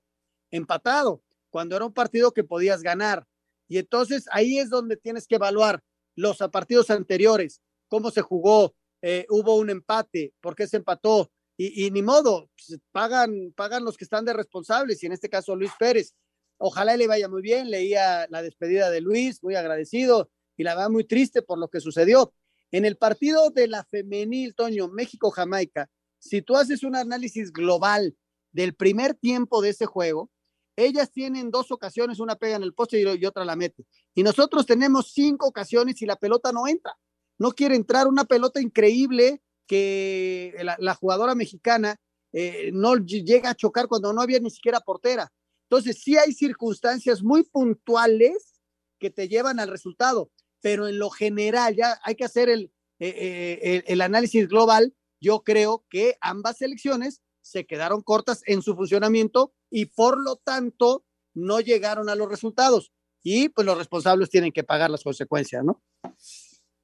empatado, 0.51 1.23
cuando 1.49 1.75
era 1.75 1.87
un 1.87 1.95
partido 1.95 2.33
que 2.33 2.45
podías 2.45 2.83
ganar. 2.83 3.27
Y 3.67 3.79
entonces 3.79 4.27
ahí 4.31 4.59
es 4.59 4.69
donde 4.69 4.99
tienes 4.99 5.27
que 5.27 5.37
evaluar 5.37 5.83
los 6.15 6.37
partidos 6.53 6.91
anteriores, 6.91 7.63
cómo 7.89 8.11
se 8.11 8.21
jugó, 8.21 8.75
eh, 9.01 9.25
hubo 9.31 9.57
un 9.57 9.71
empate, 9.71 10.35
por 10.43 10.55
qué 10.55 10.67
se 10.67 10.77
empató, 10.77 11.33
y, 11.57 11.91
ni 11.93 12.03
modo, 12.03 12.51
pues, 12.55 12.79
pagan, 12.93 13.55
pagan 13.57 13.87
los 13.87 13.97
que 13.97 14.05
están 14.05 14.27
de 14.27 14.35
responsables, 14.35 15.03
y 15.03 15.07
en 15.07 15.13
este 15.13 15.31
caso 15.31 15.57
Luis 15.57 15.73
Pérez. 15.79 16.15
Ojalá 16.59 16.95
le 16.95 17.07
vaya 17.07 17.27
muy 17.31 17.41
bien, 17.41 17.71
leía 17.71 18.27
la 18.29 18.43
despedida 18.43 18.91
de 18.91 19.01
Luis, 19.01 19.43
muy 19.43 19.55
agradecido, 19.55 20.31
y 20.57 20.65
la 20.65 20.75
va 20.75 20.89
muy 20.89 21.05
triste 21.05 21.43
por 21.43 21.59
lo 21.59 21.69
que 21.69 21.81
sucedió. 21.81 22.33
En 22.71 22.85
el 22.85 22.97
partido 22.97 23.51
de 23.51 23.69
la 23.69 23.85
femenil, 23.85 24.55
Toño, 24.55 24.89
México-Jamaica, 24.89 25.89
si 26.19 26.43
tú 26.43 26.57
haces 26.57 26.83
un 26.83 26.97
análisis 26.97 27.53
global 27.53 28.17
del 28.53 28.75
primer 28.75 29.15
tiempo 29.15 29.63
de 29.63 29.71
ese 29.71 29.87
juego, 29.87 30.31
ellas 30.77 31.11
tienen 31.11 31.51
dos 31.51 31.71
ocasiones, 31.71 32.21
una 32.21 32.37
pega 32.37 32.57
en 32.57 32.63
el 32.63 32.75
poste 32.75 33.01
y, 33.01 33.25
otra 33.25 33.45
la 33.45 33.57
mete. 33.57 33.87
Y 34.15 34.23
nosotros 34.23 34.67
tenemos 34.67 35.13
cinco 35.13 35.47
ocasiones 35.47 36.01
y 36.03 36.07
la 36.07 36.17
pelota 36.17 36.53
no 36.53 36.67
entra. 36.67 36.95
No 37.39 37.53
quiere 37.53 37.77
entrar 37.77 38.07
una 38.07 38.25
pelota 38.25 38.61
increíble 38.61 39.43
que 39.67 40.55
la, 40.79 40.95
jugadora 40.95 41.35
mexicana 41.35 41.97
eh, 42.33 42.71
no 42.73 42.97
llega 42.97 43.51
a 43.51 43.55
chocar 43.55 43.89
cuando 43.89 44.13
no 44.13 44.21
había 44.21 44.39
ni 44.39 44.51
siquiera 44.51 44.81
portera. 44.81 45.33
Entonces, 45.69 46.03
sí 46.03 46.17
hay 46.17 46.33
circunstancias 46.33 47.23
muy 47.23 47.43
puntuales 47.43 48.61
que 48.99 49.11
te 49.11 49.29
llevan 49.29 49.61
al 49.61 49.69
resultado 49.69 50.31
pero 50.61 50.89
en 50.89 50.99
lo 50.99 51.11
general 51.11 51.77
ya 51.77 51.99
hay 52.03 52.15
que 52.15 52.25
hacer 52.25 52.49
el, 52.49 52.73
eh, 52.99 53.59
eh, 53.63 53.85
el, 53.87 54.01
análisis 54.01 54.49
global. 54.49 54.95
Yo 55.21 55.43
creo 55.43 55.85
que 55.91 56.17
ambas 56.21 56.63
elecciones 56.63 57.23
se 57.41 57.67
quedaron 57.67 58.03
cortas 58.03 58.43
en 58.47 58.63
su 58.63 58.75
funcionamiento 58.75 59.53
y 59.71 59.87
por 59.87 60.21
lo 60.23 60.37
tanto 60.37 61.05
no 61.35 61.61
llegaron 61.61 62.09
a 62.09 62.15
los 62.15 62.29
resultados. 62.29 62.93
Y 63.23 63.49
pues 63.49 63.67
los 63.67 63.77
responsables 63.77 64.31
tienen 64.31 64.53
que 64.53 64.65
pagar 64.65 64.91
las 64.91 65.03
consecuencias, 65.03 65.65
¿no? 65.65 65.83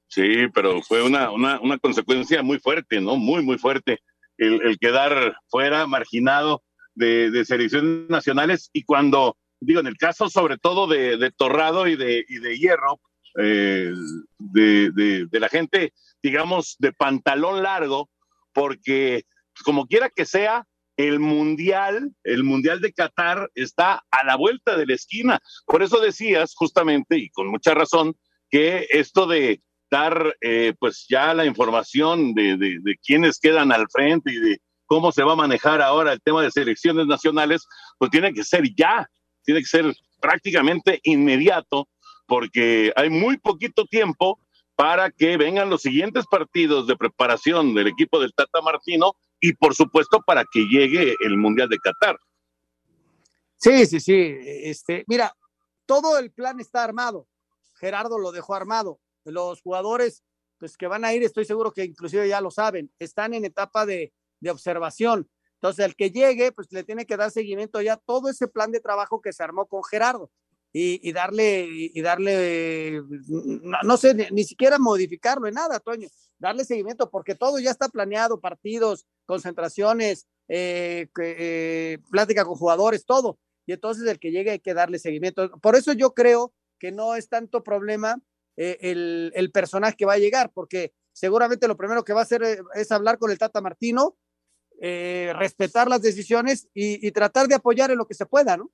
Sí, 0.08 0.48
pero 0.52 0.82
fue 0.82 1.02
una, 1.02 1.30
una, 1.30 1.60
una 1.60 1.78
consecuencia 1.78 2.42
muy 2.42 2.58
fuerte, 2.58 3.00
¿no? 3.00 3.16
Muy, 3.16 3.42
muy 3.42 3.58
fuerte. 3.58 4.00
El, 4.36 4.60
el 4.62 4.78
quedar 4.78 5.36
fuera, 5.48 5.86
marginado 5.86 6.62
de, 6.94 7.30
de, 7.30 7.44
selecciones 7.44 8.10
nacionales 8.10 8.70
y 8.72 8.82
cuando, 8.84 9.38
digo, 9.60 9.80
en 9.80 9.86
el 9.86 9.96
caso 9.96 10.28
sobre 10.28 10.58
todo 10.58 10.86
de, 10.86 11.16
de 11.16 11.30
Torrado 11.30 11.86
y 11.86 11.96
de, 11.96 12.24
y 12.28 12.38
de 12.38 12.58
Hierro, 12.58 13.00
eh, 13.38 13.92
de, 14.38 15.28
la 15.32 15.48
gente, 15.48 15.92
digamos, 16.22 16.76
de 16.78 16.92
pantalón 16.92 17.62
largo, 17.62 18.10
porque 18.52 19.24
como 19.64 19.86
quiera 19.86 20.10
que 20.10 20.24
sea, 20.24 20.66
el 20.96 21.20
mundial, 21.20 22.12
el 22.22 22.44
mundial 22.44 22.80
de 22.80 22.92
Qatar 22.92 23.50
está 23.54 24.04
a 24.10 24.24
la 24.24 24.36
vuelta 24.36 24.76
de 24.76 24.86
la 24.86 24.94
esquina. 24.94 25.40
Por 25.66 25.82
eso 25.82 26.00
decías 26.00 26.54
justamente 26.54 27.16
y 27.16 27.30
con 27.30 27.48
mucha 27.48 27.74
razón 27.74 28.14
que 28.50 28.86
esto 28.90 29.26
de 29.26 29.62
dar 29.90 30.36
eh, 30.40 30.74
pues 30.78 31.06
ya 31.08 31.34
la 31.34 31.46
información 31.46 32.34
de, 32.34 32.56
de, 32.56 32.78
de 32.82 32.96
quiénes 33.04 33.38
quedan 33.38 33.72
al 33.72 33.86
frente 33.90 34.32
y 34.32 34.38
de 34.38 34.58
cómo 34.86 35.12
se 35.12 35.22
va 35.22 35.32
a 35.32 35.36
manejar 35.36 35.80
ahora 35.80 36.12
el 36.12 36.20
tema 36.20 36.42
de 36.42 36.50
selecciones 36.50 37.06
nacionales, 37.06 37.66
pues 37.98 38.10
tiene 38.10 38.32
que 38.34 38.44
ser 38.44 38.62
ya, 38.76 39.08
tiene 39.42 39.60
que 39.60 39.66
ser 39.66 39.94
prácticamente 40.20 41.00
inmediato 41.02 41.88
porque 42.26 42.92
hay 42.96 43.10
muy 43.10 43.38
poquito 43.38 43.84
tiempo 43.86 44.38
para 44.74 45.10
que 45.10 45.36
vengan 45.36 45.70
los 45.70 45.82
siguientes 45.82 46.26
partidos 46.26 46.86
de 46.86 46.96
preparación 46.96 47.74
del 47.74 47.88
equipo 47.88 48.18
del 48.18 48.34
Tata 48.34 48.60
Martino 48.62 49.14
y 49.40 49.52
por 49.52 49.74
supuesto 49.74 50.20
para 50.26 50.44
que 50.50 50.60
llegue 50.60 51.14
el 51.20 51.36
Mundial 51.36 51.68
de 51.68 51.78
Qatar. 51.78 52.18
Sí, 53.56 53.86
sí, 53.86 54.00
sí. 54.00 54.36
Este, 54.44 55.04
mira, 55.06 55.36
todo 55.86 56.18
el 56.18 56.32
plan 56.32 56.58
está 56.58 56.82
armado. 56.82 57.28
Gerardo 57.74 58.18
lo 58.18 58.32
dejó 58.32 58.54
armado. 58.54 58.98
Los 59.24 59.60
jugadores 59.62 60.24
pues, 60.58 60.76
que 60.76 60.86
van 60.86 61.04
a 61.04 61.12
ir, 61.12 61.22
estoy 61.22 61.44
seguro 61.44 61.72
que 61.72 61.84
inclusive 61.84 62.28
ya 62.28 62.40
lo 62.40 62.50
saben, 62.50 62.92
están 62.98 63.34
en 63.34 63.44
etapa 63.44 63.86
de, 63.86 64.12
de 64.40 64.50
observación. 64.50 65.28
Entonces, 65.54 65.84
el 65.84 65.94
que 65.94 66.10
llegue, 66.10 66.50
pues 66.50 66.72
le 66.72 66.82
tiene 66.82 67.06
que 67.06 67.16
dar 67.16 67.30
seguimiento 67.30 67.80
ya 67.80 67.96
todo 67.96 68.28
ese 68.28 68.48
plan 68.48 68.72
de 68.72 68.80
trabajo 68.80 69.20
que 69.20 69.32
se 69.32 69.44
armó 69.44 69.66
con 69.66 69.84
Gerardo 69.84 70.30
y, 70.74 71.12
darle, 71.12 71.66
y 71.68 72.00
darle, 72.00 73.02
no, 73.84 73.96
sé, 73.98 74.14
ni, 74.30 74.44
siquiera 74.44 74.78
modificarlo 74.78 75.46
en 75.46 75.54
nada, 75.54 75.80
Toño, 75.80 76.08
darle 76.38 76.64
seguimiento, 76.64 77.10
porque 77.10 77.34
todo 77.34 77.58
ya 77.58 77.70
está 77.70 77.90
planeado, 77.90 78.40
partidos, 78.40 79.06
concentraciones, 79.26 80.26
eh, 80.48 81.08
eh, 81.20 81.98
plática 82.10 82.46
con 82.46 82.54
jugadores, 82.54 83.04
todo. 83.04 83.38
Y 83.66 83.72
entonces 83.72 84.08
el 84.08 84.18
que 84.18 84.30
llegue 84.30 84.52
hay 84.52 84.60
que 84.60 84.72
darle 84.72 84.98
seguimiento. 84.98 85.50
Por 85.60 85.76
eso 85.76 85.92
yo 85.92 86.14
creo 86.14 86.54
que 86.78 86.90
no 86.90 87.16
es 87.16 87.28
tanto 87.28 87.62
problema 87.62 88.18
eh, 88.56 88.78
el, 88.80 89.50
personaje 89.52 89.96
que 89.96 90.06
va 90.06 90.14
a 90.14 90.18
llegar, 90.18 90.52
porque 90.54 90.94
seguramente 91.12 91.68
lo 91.68 91.76
primero 91.76 92.02
que 92.02 92.14
va 92.14 92.20
a 92.20 92.24
hacer 92.24 92.42
es 92.74 92.90
hablar 92.90 93.18
con 93.18 93.30
el 93.30 93.38
Tata 93.38 93.60
Martino, 93.60 94.16
respetar 94.80 95.86
las 95.88 96.02
decisiones 96.02 96.66
y, 96.74 97.06
y 97.06 97.12
tratar 97.12 97.46
de 97.46 97.54
apoyar 97.54 97.90
en 97.90 97.98
lo 97.98 98.08
que 98.08 98.14
se 98.14 98.26
pueda, 98.26 98.56
¿no? 98.56 98.72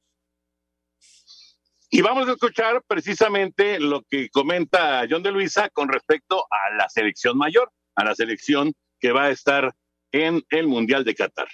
Y 1.90 2.03
vamos 2.03 2.29
a 2.29 2.33
escuchar 2.33 2.83
precisamente 2.87 3.81
lo 3.81 4.03
que 4.03 4.29
comenta 4.29 5.07
John 5.09 5.22
de 5.22 5.33
Luisa 5.33 5.70
con 5.70 5.88
respecto 5.88 6.44
a 6.51 6.74
la 6.77 6.88
selección 6.90 7.38
mayor, 7.38 7.72
a 7.94 8.05
la 8.05 8.14
selección 8.14 8.74
que 9.01 9.12
va 9.12 9.24
a 9.24 9.31
estar 9.31 9.74
en 10.12 10.42
el 10.51 10.66
Mundial 10.66 11.05
de 11.05 11.14
Qatar. 11.14 11.48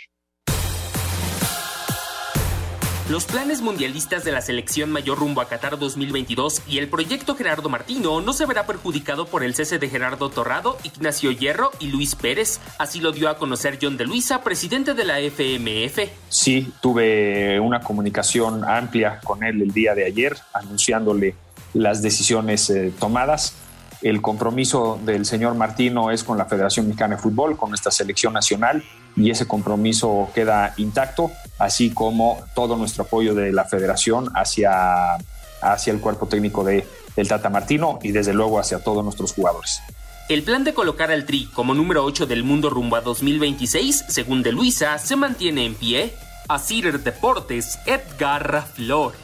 Los 3.10 3.26
planes 3.26 3.60
mundialistas 3.60 4.24
de 4.24 4.32
la 4.32 4.40
selección 4.40 4.90
mayor 4.90 5.18
rumbo 5.18 5.42
a 5.42 5.46
Qatar 5.46 5.78
2022 5.78 6.62
y 6.66 6.78
el 6.78 6.88
proyecto 6.88 7.36
Gerardo 7.36 7.68
Martino 7.68 8.22
no 8.22 8.32
se 8.32 8.46
verá 8.46 8.64
perjudicado 8.66 9.26
por 9.26 9.44
el 9.44 9.54
cese 9.54 9.78
de 9.78 9.90
Gerardo 9.90 10.30
Torrado, 10.30 10.78
Ignacio 10.84 11.30
Hierro 11.30 11.70
y 11.80 11.88
Luis 11.88 12.14
Pérez. 12.14 12.60
Así 12.78 13.00
lo 13.00 13.12
dio 13.12 13.28
a 13.28 13.36
conocer 13.36 13.78
John 13.80 13.98
de 13.98 14.06
Luisa, 14.06 14.42
presidente 14.42 14.94
de 14.94 15.04
la 15.04 15.20
FMF. 15.20 15.98
Sí, 16.30 16.72
tuve 16.80 17.60
una 17.60 17.80
comunicación 17.80 18.64
amplia 18.64 19.20
con 19.22 19.44
él 19.44 19.60
el 19.60 19.72
día 19.72 19.94
de 19.94 20.06
ayer, 20.06 20.38
anunciándole 20.54 21.34
las 21.74 22.00
decisiones 22.00 22.70
eh, 22.70 22.90
tomadas. 22.98 23.54
El 24.00 24.22
compromiso 24.22 24.98
del 25.04 25.26
señor 25.26 25.54
Martino 25.56 26.10
es 26.10 26.24
con 26.24 26.38
la 26.38 26.46
Federación 26.46 26.86
Mexicana 26.86 27.16
de 27.16 27.22
Fútbol, 27.22 27.58
con 27.58 27.68
nuestra 27.68 27.92
selección 27.92 28.32
nacional 28.32 28.82
y 29.16 29.30
ese 29.30 29.46
compromiso 29.46 30.30
queda 30.34 30.74
intacto, 30.76 31.30
así 31.58 31.90
como 31.90 32.44
todo 32.54 32.76
nuestro 32.76 33.04
apoyo 33.04 33.34
de 33.34 33.52
la 33.52 33.64
federación 33.64 34.30
hacia, 34.34 35.16
hacia 35.62 35.92
el 35.92 36.00
cuerpo 36.00 36.26
técnico 36.26 36.64
de, 36.64 36.86
del 37.16 37.28
Tata 37.28 37.50
Martino 37.50 37.98
y 38.02 38.12
desde 38.12 38.34
luego 38.34 38.58
hacia 38.58 38.78
todos 38.80 39.04
nuestros 39.04 39.32
jugadores. 39.32 39.80
El 40.28 40.42
plan 40.42 40.64
de 40.64 40.72
colocar 40.72 41.10
al 41.10 41.26
Tri 41.26 41.46
como 41.52 41.74
número 41.74 42.02
8 42.04 42.26
del 42.26 42.44
mundo 42.44 42.70
rumbo 42.70 42.96
a 42.96 43.02
2026, 43.02 44.06
según 44.08 44.42
de 44.42 44.52
Luisa, 44.52 44.98
se 44.98 45.16
mantiene 45.16 45.66
en 45.66 45.74
pie. 45.74 46.14
Asir 46.48 47.00
Deportes, 47.00 47.78
Edgar 47.86 48.66
Flores. 48.74 49.23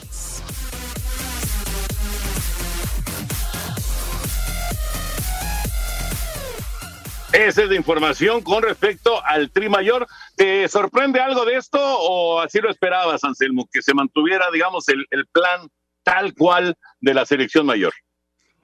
Esa 7.32 7.62
es 7.62 7.68
la 7.68 7.76
información 7.76 8.42
con 8.42 8.60
respecto 8.60 9.24
al 9.24 9.52
Tri 9.52 9.68
Mayor. 9.68 10.04
¿Te 10.34 10.66
sorprende 10.68 11.20
algo 11.20 11.44
de 11.44 11.56
esto 11.56 11.78
o 11.80 12.40
así 12.40 12.58
lo 12.58 12.68
esperabas, 12.68 13.22
Anselmo, 13.22 13.68
que 13.72 13.82
se 13.82 13.94
mantuviera, 13.94 14.50
digamos, 14.52 14.88
el, 14.88 15.06
el 15.10 15.28
plan 15.28 15.68
tal 16.02 16.34
cual 16.34 16.76
de 17.00 17.14
la 17.14 17.24
selección 17.24 17.66
mayor? 17.66 17.92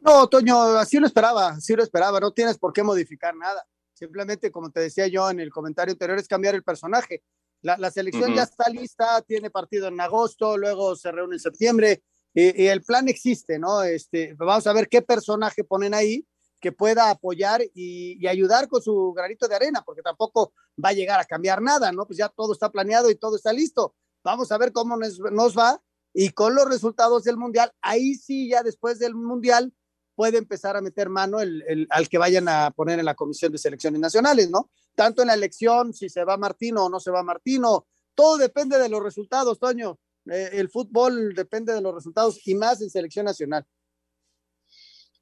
No, 0.01 0.27
Toño, 0.27 0.61
así 0.79 0.99
lo 0.99 1.07
esperaba, 1.07 1.51
así 1.51 1.77
lo 1.77 1.85
esperaba. 1.85 2.19
No 2.19 2.33
tienes 2.33 2.59
por 2.59 2.73
qué 2.73 2.83
modificar 2.83 3.37
nada. 3.37 3.65
Simplemente, 3.93 4.51
como 4.51 4.71
te 4.71 4.81
decía 4.81 5.07
yo 5.07 5.31
en 5.31 5.39
el 5.39 5.51
comentario 5.51 5.93
anterior, 5.93 6.19
es 6.19 6.27
cambiar 6.27 6.57
el 6.57 6.65
personaje. 6.65 7.23
La, 7.63 7.77
la 7.79 7.93
selección 7.93 8.35
ya 8.35 8.43
está 8.43 8.69
lista, 8.69 9.23
tiene 9.23 9.49
partido 9.49 9.87
en 9.87 10.01
agosto, 10.01 10.59
luego 10.59 10.97
se 10.97 11.13
reúne 11.13 11.37
en 11.37 11.41
septiembre 11.41 12.03
y, 12.35 12.65
y, 12.65 12.67
el 12.67 12.83
plan 12.83 13.09
existe, 13.09 13.61
¿no? 13.61 13.85
Este, 13.85 14.35
vamos 14.35 14.67
a 14.67 14.73
ver 14.73 14.89
qué 14.89 15.03
personaje 15.03 15.63
ponen 15.63 15.95
ahí 15.95 16.27
que 16.67 16.73
pueda 16.73 17.11
apoyar 17.11 17.63
y, 17.75 18.27
ayudar 18.27 18.67
con 18.67 18.83
su 18.83 19.13
granito 19.13 19.47
de 19.47 19.55
arena, 19.55 19.85
porque 19.87 20.03
tampoco 20.03 20.53
va 20.85 20.89
a 20.89 20.95
llegar 20.95 21.21
a 21.21 21.25
cambiar 21.25 21.63
nada, 21.63 21.93
¿no? 21.93 22.07
Pues 22.07 22.19
ya 22.19 22.29
todo 22.29 22.53
está 22.53 22.73
planeado 22.73 23.09
y 23.09 23.15
todo 23.15 23.37
está 23.37 23.53
listo. 23.53 23.95
Vamos 24.25 24.51
a 24.51 24.59
ver 24.59 24.73
cómo 24.73 24.97
nos, 24.97 25.57
va 25.57 25.81
y 26.13 26.31
con 26.31 26.57
los 26.57 26.69
resultados 26.69 27.23
del 27.23 27.37
Mundial, 27.37 27.71
ahí 27.83 28.17
sí, 28.17 28.49
ya 28.49 28.65
después 28.65 28.99
del 28.99 29.15
Mundial, 29.15 29.73
puede 30.17 30.39
empezar 30.39 30.77
a 30.77 30.81
meter 30.81 31.09
mano 31.09 31.39
el, 31.39 31.87
al 31.89 32.09
que 32.09 32.19
vayan 32.19 32.49
a 32.49 32.73
poner 32.73 32.99
en 32.99 33.05
la 33.05 33.15
Comisión 33.15 33.53
de 33.53 33.59
Selecciones 33.59 34.01
Nacionales, 34.01 34.51
¿no? 34.51 34.69
Tanto 34.97 35.23
en 35.23 35.29
la 35.29 35.35
elección, 35.35 35.95
si 35.95 36.09
se 36.09 36.25
va 36.25 36.37
Martino 36.37 36.87
o 36.87 36.91
no 36.91 36.99
se 36.99 37.13
va 37.13 37.23
Martino, 37.23 37.87
todo 38.17 38.39
depende 38.39 38.77
de 38.77 38.89
los 38.89 39.05
resultados, 39.05 39.61
Toño. 39.61 40.01
Eh, 40.29 40.51
el 40.55 40.69
fútbol 40.69 41.33
depende 41.33 41.73
de 41.73 41.81
los 41.81 41.95
resultados 41.95 42.45
y 42.45 42.57
más 42.57 42.83
en 42.83 42.91
selección 42.91 43.27
nacional. 43.27 43.65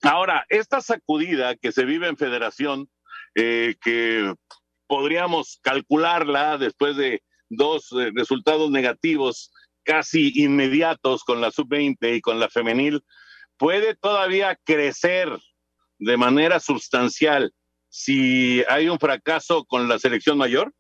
Ahora, 0.04 0.44
esta 0.50 0.82
sacudida 0.82 1.56
que 1.56 1.72
se 1.72 1.86
vive 1.86 2.08
en 2.08 2.18
federación, 2.18 2.90
eh, 3.34 3.74
que 3.80 4.34
podríamos 4.86 5.58
calcularla 5.62 6.58
después 6.58 6.96
de 6.96 7.22
dos 7.48 7.90
eh, 7.92 8.10
resultados 8.14 8.70
negativos 8.70 9.50
casi 9.82 10.32
inmediatos 10.42 11.24
con 11.24 11.40
la 11.40 11.50
sub-20 11.50 12.16
y 12.16 12.20
con 12.20 12.38
la 12.38 12.50
femenil, 12.50 13.02
puede 13.56 13.94
todavía 13.94 14.58
crecer 14.64 15.30
de 15.98 16.16
manera 16.18 16.60
sustancial 16.60 17.54
si 17.88 18.62
hay 18.68 18.90
un 18.90 18.98
fracaso 18.98 19.64
con 19.64 19.88
la 19.88 19.98
selección 19.98 20.36
mayor? 20.36 20.74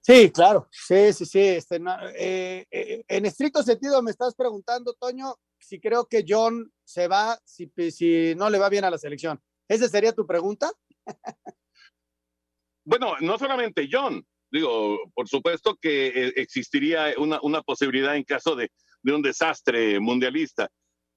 Sí, 0.00 0.30
claro, 0.30 0.68
sí, 0.70 1.12
sí, 1.14 1.24
sí. 1.24 1.40
Este, 1.40 1.80
eh, 2.18 3.04
en 3.08 3.24
estricto 3.24 3.62
sentido 3.62 4.02
me 4.02 4.10
estás 4.10 4.34
preguntando, 4.34 4.92
Toño, 4.94 5.36
si 5.62 5.80
creo 5.80 6.06
que 6.06 6.24
John 6.26 6.72
se 6.84 7.08
va, 7.08 7.38
si, 7.44 7.70
si 7.90 8.34
no 8.36 8.50
le 8.50 8.58
va 8.58 8.68
bien 8.68 8.84
a 8.84 8.90
la 8.90 8.98
selección. 8.98 9.40
¿Esa 9.68 9.88
sería 9.88 10.12
tu 10.12 10.26
pregunta? 10.26 10.70
bueno, 12.84 13.14
no 13.20 13.38
solamente 13.38 13.88
John, 13.90 14.24
digo, 14.50 14.98
por 15.14 15.28
supuesto 15.28 15.76
que 15.80 16.08
eh, 16.08 16.32
existiría 16.36 17.14
una, 17.16 17.38
una 17.42 17.62
posibilidad 17.62 18.16
en 18.16 18.24
caso 18.24 18.56
de, 18.56 18.70
de, 19.02 19.14
un 19.14 19.22
desastre 19.22 19.98
mundialista, 20.00 20.68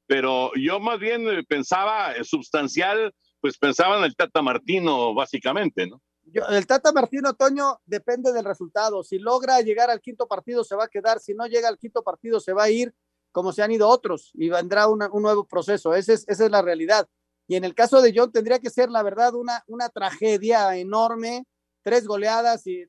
pero 0.07 0.51
yo 0.55 0.79
más 0.79 0.99
bien 0.99 1.43
pensaba 1.47 2.13
sustancial, 2.23 3.13
pues 3.41 3.57
pensaba 3.57 3.97
en 3.97 4.05
el 4.05 4.15
Tata 4.15 4.41
Martino, 4.41 5.13
básicamente, 5.13 5.87
¿no? 5.87 6.01
Yo, 6.27 6.43
el 6.47 6.65
Tata 6.65 6.91
Martino 6.91 7.35
Toño 7.35 7.79
depende 7.85 8.33
del 8.33 8.45
resultado. 8.45 9.03
Si 9.03 9.19
logra 9.19 9.61
llegar 9.61 9.91
al 9.91 10.01
quinto 10.01 10.27
partido, 10.27 10.63
se 10.63 10.75
va 10.75 10.85
a 10.85 10.89
quedar. 10.89 11.19
Si 11.19 11.35
no 11.35 11.45
llega 11.45 11.67
al 11.67 11.77
quinto 11.77 12.01
partido, 12.01 12.39
se 12.39 12.53
va 12.53 12.63
a 12.63 12.69
ir 12.71 12.95
como 13.35 13.51
se 13.51 13.61
han 13.61 13.71
ido 13.73 13.89
otros 13.89 14.31
y 14.33 14.47
vendrá 14.47 14.87
un 14.87 15.21
nuevo 15.21 15.45
proceso. 15.45 15.93
Ese 15.93 16.13
es, 16.13 16.25
esa 16.29 16.45
es 16.45 16.51
la 16.51 16.61
realidad. 16.61 17.05
Y 17.49 17.57
en 17.57 17.65
el 17.65 17.75
caso 17.75 18.01
de 18.01 18.13
John, 18.15 18.31
tendría 18.31 18.59
que 18.59 18.69
ser, 18.69 18.89
la 18.89 19.03
verdad, 19.03 19.35
una, 19.35 19.61
una 19.67 19.89
tragedia 19.89 20.77
enorme, 20.77 21.45
tres 21.83 22.07
goleadas 22.07 22.65
y 22.65 22.85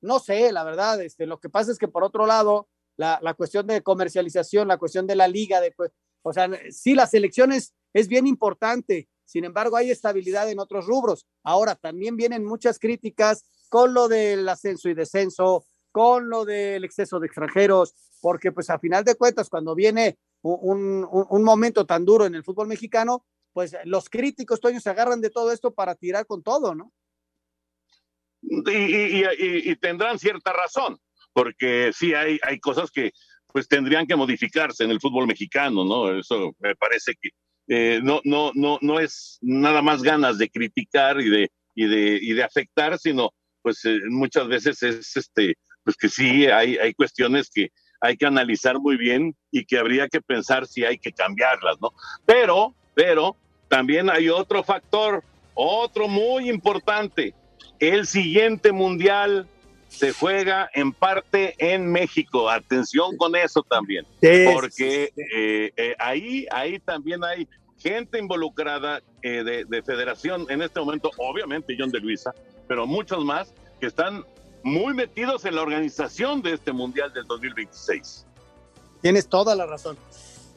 no 0.00 0.20
sé, 0.20 0.52
la 0.52 0.62
verdad. 0.62 1.02
Este, 1.02 1.26
lo 1.26 1.40
que 1.40 1.48
pasa 1.48 1.72
es 1.72 1.78
que, 1.78 1.88
por 1.88 2.04
otro 2.04 2.26
lado, 2.26 2.68
la, 2.96 3.18
la 3.22 3.34
cuestión 3.34 3.66
de 3.66 3.82
comercialización, 3.82 4.68
la 4.68 4.78
cuestión 4.78 5.04
de 5.08 5.16
la 5.16 5.26
liga, 5.26 5.60
de, 5.60 5.72
pues, 5.72 5.90
o 6.22 6.32
sea, 6.32 6.48
sí, 6.70 6.94
las 6.94 7.12
elecciones 7.12 7.74
es 7.92 8.06
bien 8.06 8.28
importante, 8.28 9.08
sin 9.24 9.44
embargo, 9.44 9.76
hay 9.76 9.90
estabilidad 9.90 10.48
en 10.48 10.60
otros 10.60 10.86
rubros. 10.86 11.26
Ahora, 11.42 11.74
también 11.74 12.16
vienen 12.16 12.44
muchas 12.44 12.78
críticas 12.78 13.44
con 13.68 13.94
lo 13.94 14.06
del 14.06 14.48
ascenso 14.48 14.88
y 14.88 14.94
descenso, 14.94 15.66
con 15.92 16.28
lo 16.28 16.44
del 16.44 16.84
exceso 16.84 17.20
de 17.20 17.26
extranjeros, 17.26 17.94
porque 18.20 18.50
pues 18.50 18.70
a 18.70 18.78
final 18.78 19.04
de 19.04 19.14
cuentas, 19.14 19.48
cuando 19.48 19.74
viene 19.74 20.18
un, 20.42 21.06
un, 21.10 21.44
momento 21.44 21.86
tan 21.86 22.04
duro 22.04 22.26
en 22.26 22.34
el 22.34 22.42
fútbol 22.42 22.66
mexicano, 22.66 23.24
pues 23.52 23.76
los 23.84 24.08
críticos, 24.08 24.60
Toño, 24.60 24.80
se 24.80 24.90
agarran 24.90 25.20
de 25.20 25.30
todo 25.30 25.52
esto 25.52 25.72
para 25.72 25.94
tirar 25.94 26.26
con 26.26 26.42
todo, 26.42 26.74
¿no? 26.74 26.92
Y 28.42 29.76
tendrán 29.76 30.18
cierta 30.18 30.52
razón, 30.52 30.98
porque 31.32 31.92
sí 31.94 32.14
hay, 32.14 32.40
hay 32.42 32.58
cosas 32.58 32.90
que 32.90 33.12
pues 33.52 33.68
tendrían 33.68 34.06
que 34.06 34.16
modificarse 34.16 34.82
en 34.82 34.90
el 34.90 35.00
fútbol 35.00 35.26
mexicano, 35.26 35.84
¿no? 35.84 36.18
Eso 36.18 36.56
me 36.58 36.74
parece 36.74 37.12
que 37.20 37.30
eh, 37.68 38.00
no, 38.02 38.20
no, 38.24 38.50
no, 38.54 38.78
no 38.80 38.98
es 38.98 39.38
nada 39.42 39.82
más 39.82 40.02
ganas 40.02 40.38
de 40.38 40.50
criticar 40.50 41.20
y 41.20 41.28
de, 41.28 41.52
y 41.74 41.86
de, 41.86 42.18
y 42.20 42.32
de 42.32 42.42
afectar, 42.42 42.98
sino 42.98 43.30
pues 43.60 43.84
eh, 43.84 44.00
muchas 44.08 44.48
veces 44.48 44.82
es 44.82 45.16
este, 45.16 45.56
pues 45.84 45.96
que 45.96 46.08
sí 46.08 46.46
hay, 46.46 46.76
hay 46.76 46.94
cuestiones 46.94 47.50
que 47.50 47.70
hay 48.00 48.16
que 48.16 48.26
analizar 48.26 48.78
muy 48.80 48.96
bien 48.96 49.34
y 49.50 49.64
que 49.64 49.78
habría 49.78 50.08
que 50.08 50.20
pensar 50.20 50.66
si 50.66 50.84
hay 50.84 50.98
que 50.98 51.12
cambiarlas, 51.12 51.80
¿no? 51.80 51.92
Pero, 52.26 52.74
pero 52.94 53.36
también 53.68 54.10
hay 54.10 54.28
otro 54.28 54.64
factor, 54.64 55.22
otro 55.54 56.08
muy 56.08 56.50
importante. 56.50 57.34
El 57.78 58.06
siguiente 58.06 58.72
mundial 58.72 59.46
se 59.92 60.12
juega 60.12 60.68
en 60.74 60.92
parte 60.92 61.54
en 61.58 61.90
México. 61.92 62.48
Atención 62.50 63.16
con 63.16 63.36
eso 63.36 63.62
también, 63.62 64.04
porque. 64.52 65.12
Eh, 65.16 65.72
eh, 65.76 65.94
ahí, 65.98 66.46
ahí 66.50 66.78
también 66.80 67.22
hay 67.22 67.46
gente 67.78 68.18
involucrada 68.18 69.00
eh, 69.22 69.44
de, 69.44 69.64
de, 69.64 69.82
federación 69.82 70.46
en 70.48 70.62
este 70.62 70.80
momento, 70.80 71.10
obviamente 71.18 71.76
John 71.78 71.90
de 71.90 72.00
Luisa, 72.00 72.32
pero 72.68 72.86
muchos 72.86 73.24
más 73.24 73.52
que 73.80 73.86
están 73.86 74.24
muy 74.62 74.94
metidos 74.94 75.44
en 75.44 75.56
la 75.56 75.62
organización 75.62 76.42
de 76.42 76.54
este 76.54 76.72
Mundial 76.72 77.12
del 77.12 77.26
2026. 77.26 78.24
Tienes 79.00 79.26
toda 79.26 79.54
la 79.54 79.66
razón. 79.66 79.96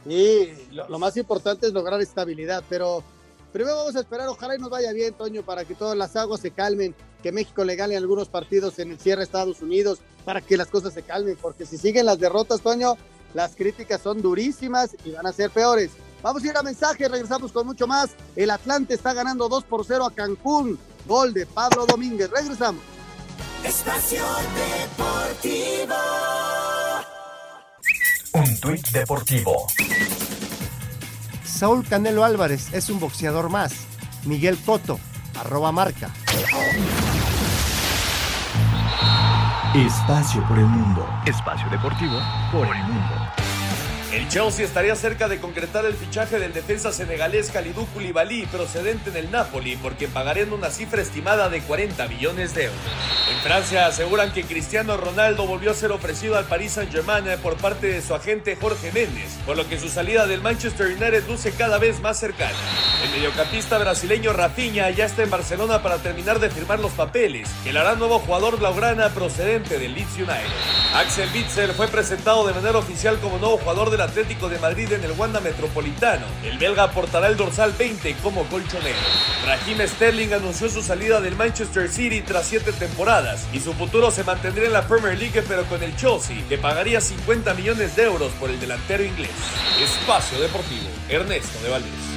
Y 0.08 0.50
lo, 0.72 1.00
más 1.00 1.18
importante 1.18 1.68
es 1.68 1.74
lograr 1.74 2.00
estabilidad, 2.00 2.64
pero 2.70 3.04
primero 3.52 3.76
vamos 3.76 3.96
a 3.96 4.02
esperar, 4.02 4.28
ojalá 4.28 4.56
y 4.56 4.60
nos 4.60 4.70
vaya 4.70 4.94
bien, 4.94 5.14
Toño, 5.14 5.42
para 5.42 5.66
que 5.66 5.74
todas 5.74 5.98
las 5.98 6.16
aguas 6.16 6.42
se 6.42 6.52
calmen, 6.52 6.94
que 7.24 7.32
México 7.32 7.64
le 7.64 7.76
gane 7.76 7.98
algunos 7.98 8.30
partidos 8.30 8.78
en 8.78 8.92
el 8.92 9.00
cierre 9.00 9.20
de 9.20 9.26
Estados 9.26 9.62
Unidos, 9.62 10.00
para 10.24 10.42
que 10.42 10.58
las 10.58 10.68
cosas 10.68 10.94
se 10.94 11.02
calmen, 11.02 11.38
porque 11.42 11.66
si 11.66 11.78
siguen 11.78 12.06
las 12.06 12.20
derrotas, 12.20 12.62
Toño, 12.62 12.98
las 13.34 13.56
críticas 13.56 14.02
son 14.02 14.22
durísimas 14.22 14.96
y 15.04 15.12
van 15.12 15.26
a 15.26 15.34
ser 15.34 15.50
peores. 15.50 15.92
Vamos 16.22 16.44
a 16.44 16.48
ir 16.48 16.58
a 16.58 16.64
mensaje, 16.64 17.08
regresamos 17.08 17.52
con 17.52 17.66
mucho 17.66 17.88
más. 17.88 18.12
El 18.36 18.50
Atlante 18.52 18.94
está 18.94 19.14
ganando 19.14 19.50
2 19.50 19.64
por 19.66 19.86
0 19.86 20.06
a 20.06 20.12
Cancún. 20.12 20.80
Gol 21.08 21.34
de 21.34 21.46
Pablo 21.46 21.86
Domínguez. 21.86 22.32
Regresamos. 22.32 22.82
Espacio 23.68 24.24
Deportivo. 24.54 25.96
Un 28.34 28.60
tuit 28.60 28.88
deportivo. 28.92 29.68
Saúl 31.44 31.84
Canelo 31.88 32.24
Álvarez 32.24 32.72
es 32.74 32.90
un 32.90 33.00
boxeador 33.00 33.50
más. 33.50 33.74
Miguel 34.26 34.60
Coto, 34.64 35.00
arroba 35.40 35.72
marca. 35.72 36.12
Espacio 39.74 40.48
por 40.48 40.60
el 40.60 40.66
mundo. 40.66 41.08
Espacio 41.26 41.68
deportivo 41.70 42.20
por 42.52 42.68
el 42.68 42.84
mundo. 42.84 43.45
El 44.16 44.30
Chelsea 44.30 44.64
estaría 44.64 44.96
cerca 44.96 45.28
de 45.28 45.42
concretar 45.42 45.84
el 45.84 45.94
fichaje 45.94 46.40
del 46.40 46.54
defensa 46.54 46.94
senegalés 46.94 47.52
Kalidou 47.52 47.86
Koulibaly 47.88 48.46
procedente 48.46 49.12
del 49.12 49.30
Napoli 49.30 49.76
porque 49.76 50.08
pagarían 50.08 50.54
una 50.54 50.70
cifra 50.70 51.02
estimada 51.02 51.50
de 51.50 51.60
40 51.60 52.08
millones 52.08 52.56
de 52.56 52.64
euros. 52.64 52.80
En 53.30 53.38
Francia 53.40 53.88
aseguran 53.88 54.32
que 54.32 54.46
Cristiano 54.46 54.96
Ronaldo 54.96 55.46
volvió 55.46 55.72
a 55.72 55.74
ser 55.74 55.92
ofrecido 55.92 56.38
al 56.38 56.46
Paris 56.46 56.72
Saint-Germain 56.72 57.26
por 57.44 57.58
parte 57.58 57.88
de 57.88 58.02
su 58.02 58.16
agente 58.16 58.56
Jorge 58.56 58.90
Méndez, 58.94 59.34
por 59.46 59.58
lo 59.58 59.68
que 59.68 59.78
su 59.78 59.90
salida 59.90 60.26
del 60.26 60.42
Manchester 60.42 60.88
United 60.88 61.28
luce 61.28 61.52
cada 61.52 61.78
vez 61.78 62.00
más 62.00 62.18
cercana. 62.18 62.56
El 63.04 63.12
mediocampista 63.12 63.78
brasileño 63.78 64.32
Rafinha 64.32 64.90
ya 64.92 65.08
está 65.08 65.24
en 65.24 65.30
Barcelona 65.30 65.84
para 65.84 65.98
terminar 65.98 66.40
de 66.40 66.50
firmar 66.50 66.80
los 66.80 66.94
papeles, 66.94 67.50
que 67.66 67.74
le 67.74 67.80
hará 67.80 67.96
nuevo 67.96 68.20
jugador 68.20 68.58
blaugrana 68.60 69.10
procedente 69.10 69.78
del 69.78 69.94
Leeds 69.94 70.16
United. 70.16 70.56
Axel 70.94 71.30
Witzel 71.34 71.72
fue 71.74 71.90
presentado 71.90 72.48
de 72.48 72.54
manera 72.54 72.78
oficial 72.78 73.20
como 73.20 73.40
nuevo 73.40 73.58
jugador 73.58 73.90
del 73.90 74.05
Atlético 74.06 74.50
de 74.50 74.60
Madrid 74.60 74.92
en 74.92 75.04
el 75.04 75.12
Wanda 75.12 75.40
Metropolitano. 75.40 76.26
El 76.44 76.58
belga 76.58 76.84
aportará 76.84 77.28
el 77.28 77.38
dorsal 77.38 77.74
20 77.78 78.16
como 78.24 78.44
colchonero. 78.46 78.98
Raheem 79.46 79.88
Sterling 79.88 80.34
anunció 80.34 80.70
su 80.70 80.82
salida 80.82 81.22
del 81.22 81.36
Manchester 81.36 81.90
City 81.90 82.22
tras 82.22 82.48
siete 82.48 82.72
temporadas 82.72 83.48
y 83.54 83.60
su 83.60 83.74
futuro 83.74 84.12
se 84.12 84.24
mantendría 84.24 84.68
en 84.68 84.74
la 84.74 84.88
Premier 84.88 85.18
League 85.18 85.44
pero 85.48 85.66
con 85.66 85.84
el 85.84 85.96
Chelsea, 85.96 86.38
que 86.48 86.58
pagaría 86.58 87.02
50 87.02 87.54
millones 87.54 87.96
de 87.96 88.04
euros 88.04 88.32
por 88.34 88.50
el 88.50 88.60
delantero 88.60 89.04
inglés. 89.04 89.32
Espacio 89.82 90.40
Deportivo, 90.40 90.88
Ernesto 91.10 91.62
de 91.64 91.70
Valdés. 91.70 92.16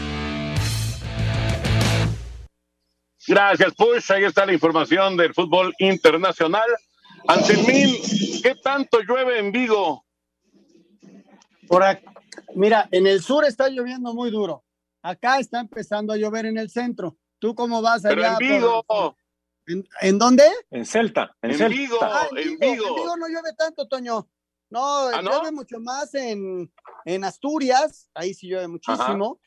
Gracias, 3.27 3.75
Push. 3.75 4.11
Ahí 4.13 4.25
está 4.25 4.47
la 4.47 4.55
información 4.55 5.17
del 5.17 5.35
fútbol 5.35 5.75
internacional. 5.79 6.69
Anselmín, 7.27 7.97
¿qué 8.43 8.55
tanto 8.55 9.01
llueve 9.01 9.39
en 9.39 9.53
Vigo? 9.53 10.08
Por 11.69 11.83
acá, 11.83 12.13
mira, 12.55 12.89
en 12.91 13.07
el 13.07 13.23
sur 13.23 13.45
está 13.45 13.69
lloviendo 13.69 14.15
muy 14.15 14.31
duro. 14.31 14.65
Acá 15.03 15.39
está 15.39 15.61
empezando 15.61 16.13
a 16.13 16.17
llover 16.17 16.47
en 16.47 16.59
el 16.59 16.71
centro. 16.71 17.17
¿Tú 17.39 17.55
cómo 17.55 17.81
vas 17.83 18.05
allá? 18.05 18.37
Pero 18.39 18.55
en 18.55 18.61
Vigo. 18.61 19.17
¿En, 19.67 19.89
¿En, 20.01 20.19
dónde? 20.19 20.45
En 20.71 20.85
Celta. 20.87 21.37
En, 21.43 21.51
en 21.51 21.59
Celta. 21.59 21.77
Vigo, 21.77 21.99
Ah, 22.01 22.27
en, 22.31 22.59
Vigo. 22.59 22.59
Vigo. 22.61 22.89
En 22.89 22.95
Vigo 22.95 23.17
no 23.17 23.29
llueve 23.29 23.53
tanto, 23.57 23.87
Toño. 23.87 24.29
No, 24.71 25.09
¿Ah, 25.09 25.23
no? 25.23 25.31
llueve 25.31 25.53
mucho 25.53 25.79
más 25.81 26.15
en, 26.15 26.73
en 27.05 27.25
Asturias. 27.25 28.11
Ahí 28.15 28.35
sí 28.35 28.49
llueve 28.49 28.69
muchísimo. 28.69 29.41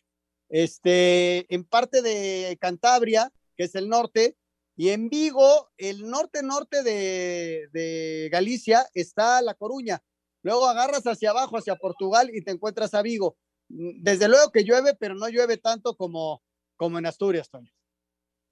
Este, 0.50 1.54
en 1.54 1.64
parte 1.64 2.02
de 2.02 2.58
Cantabria, 2.60 3.32
que 3.56 3.64
es 3.64 3.76
el 3.76 3.88
norte, 3.90 4.38
y 4.76 4.90
en 4.90 5.10
Vigo, 5.10 5.70
el 5.78 6.10
norte-norte 6.10 6.82
de, 6.84 7.68
de 7.72 8.30
Galicia, 8.32 8.88
está 8.94 9.42
La 9.42 9.54
Coruña. 9.54 10.02
Luego 10.44 10.68
agarras 10.68 11.06
hacia 11.06 11.32
abajo, 11.32 11.58
hacia 11.58 11.76
Portugal, 11.76 12.30
y 12.34 12.44
te 12.44 12.52
encuentras 12.52 12.94
a 12.94 13.02
Vigo. 13.02 13.38
Desde 13.68 14.28
luego 14.28 14.52
que 14.52 14.64
llueve, 14.64 14.96
pero 15.00 15.16
no 15.16 15.30
llueve 15.30 15.58
tanto 15.58 15.96
como, 15.96 16.42
como 16.76 17.00
en 17.00 17.06
Asturias, 17.06 17.50
Toño. 17.50 17.72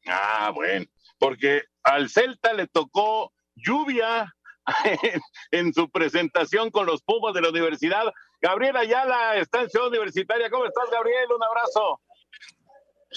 Ah, 0.07 0.51
bueno, 0.53 0.85
porque 1.17 1.63
al 1.83 2.09
Celta 2.09 2.53
le 2.53 2.67
tocó 2.67 3.33
lluvia 3.55 4.33
en, 4.85 5.21
en 5.67 5.73
su 5.73 5.89
presentación 5.89 6.71
con 6.71 6.85
los 6.85 7.01
Pumas 7.01 7.33
de 7.33 7.41
la 7.41 7.49
universidad. 7.49 8.05
Gabriel 8.41 8.77
Ayala 8.77 9.35
está 9.35 9.61
en 9.61 9.69
Ciudad 9.69 9.87
Universitaria. 9.87 10.49
¿Cómo 10.49 10.65
estás, 10.65 10.89
Gabriel? 10.89 11.27
Un 11.35 11.43
abrazo. 11.43 11.99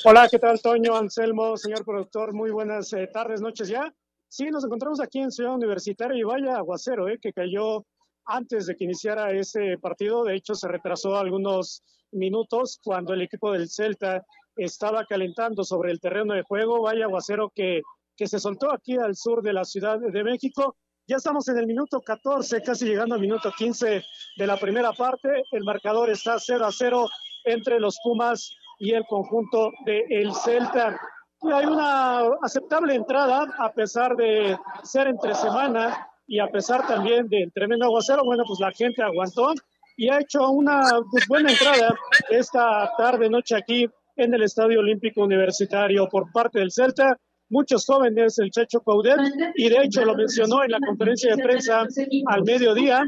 Hola, 0.05 0.27
¿qué 0.29 0.39
tal, 0.39 0.61
Toño, 0.61 0.97
Anselmo, 0.97 1.57
señor 1.57 1.85
productor? 1.85 2.33
Muy 2.33 2.51
buenas 2.51 2.93
eh, 2.95 3.09
tardes, 3.13 3.43
noches 3.43 3.69
ya. 3.69 3.95
Sí, 4.27 4.51
nos 4.51 4.65
encontramos 4.65 5.01
aquí 5.01 5.21
en 5.21 5.31
Ciudad 5.31 5.55
Universitaria 5.55 6.19
y 6.19 6.23
vaya 6.23 6.57
aguacero, 6.57 7.09
eh, 7.09 7.19
que 7.21 7.33
cayó 7.35 7.85
antes 8.25 8.67
de 8.67 8.77
que 8.77 8.85
iniciara 8.85 9.33
ese 9.33 9.79
partido. 9.79 10.25
De 10.25 10.35
hecho, 10.35 10.55
se 10.55 10.69
retrasó 10.69 11.17
algunos 11.17 11.83
minutos 12.13 12.79
cuando 12.83 13.15
el 13.15 13.23
equipo 13.23 13.53
del 13.53 13.69
Celta 13.69 14.25
estaba 14.57 15.05
calentando 15.07 15.65
sobre 15.65 15.91
el 15.91 16.01
terreno 16.01 16.35
de 16.35 16.43
juego. 16.43 16.83
Vaya 16.83 17.07
aguacero 17.07 17.51
que, 17.55 17.83
que 18.17 18.27
se 18.27 18.39
soltó 18.39 18.73
aquí 18.73 18.97
al 18.97 19.17
sur 19.17 19.43
de 19.43 19.53
la 19.53 19.65
Ciudad 19.65 19.99
de 19.99 20.25
México. 20.25 20.77
Ya 21.07 21.17
estamos 21.17 21.49
en 21.49 21.59
el 21.59 21.67
minuto 21.67 22.01
14, 22.01 22.63
casi 22.63 22.87
llegando 22.87 23.15
al 23.15 23.21
minuto 23.21 23.51
15 23.57 24.03
de 24.37 24.47
la 24.47 24.57
primera 24.57 24.93
parte. 24.93 25.43
El 25.51 25.65
marcador 25.65 26.11
está 26.11 26.39
0 26.39 26.65
a 26.65 26.73
0 26.73 27.09
entre 27.45 27.81
los 27.81 27.99
Pumas 28.05 28.55
y 28.79 28.93
el 28.93 29.05
conjunto 29.07 29.71
del 29.85 30.05
el 30.11 30.35
Celta. 30.35 30.99
Y 31.43 31.51
hay 31.51 31.67
una 31.67 32.21
aceptable 32.41 32.95
entrada, 32.95 33.53
a 33.59 33.73
pesar 33.73 34.15
de 34.15 34.57
ser 34.85 35.09
entre 35.09 35.35
semana 35.35 36.09
y 36.33 36.39
a 36.39 36.47
pesar 36.47 36.87
también 36.87 37.29
del 37.29 37.53
tremendo 37.53 37.85
aguacero. 37.85 38.23
Bueno, 38.25 38.45
pues 38.47 38.59
la 38.59 38.73
gente 38.73 39.03
aguantó 39.03 39.53
y 39.99 40.09
ha 40.09 40.19
hecho 40.19 40.49
una 40.49 40.81
pues, 41.11 41.29
buena 41.29 41.51
entrada 41.51 41.95
esta 42.31 42.91
tarde, 42.97 43.29
noche 43.29 43.55
aquí 43.55 43.87
en 44.17 44.33
el 44.33 44.43
Estadio 44.43 44.81
Olímpico 44.81 45.23
Universitario 45.23 46.09
por 46.09 46.33
parte 46.33 46.61
del 46.61 46.73
Celta. 46.73 47.19
Muchos 47.51 47.85
jóvenes, 47.85 48.39
el 48.39 48.51
Checho 48.51 48.81
Coudet, 48.81 49.19
y 49.57 49.69
de 49.69 49.77
hecho 49.85 50.07
lo 50.07 50.15
mencionó 50.15 50.65
en 50.65 50.71
la 50.71 50.79
conferencia 50.81 51.37
de 51.37 51.43
prensa 51.43 51.87
al 52.29 52.43
mediodía, 52.45 53.05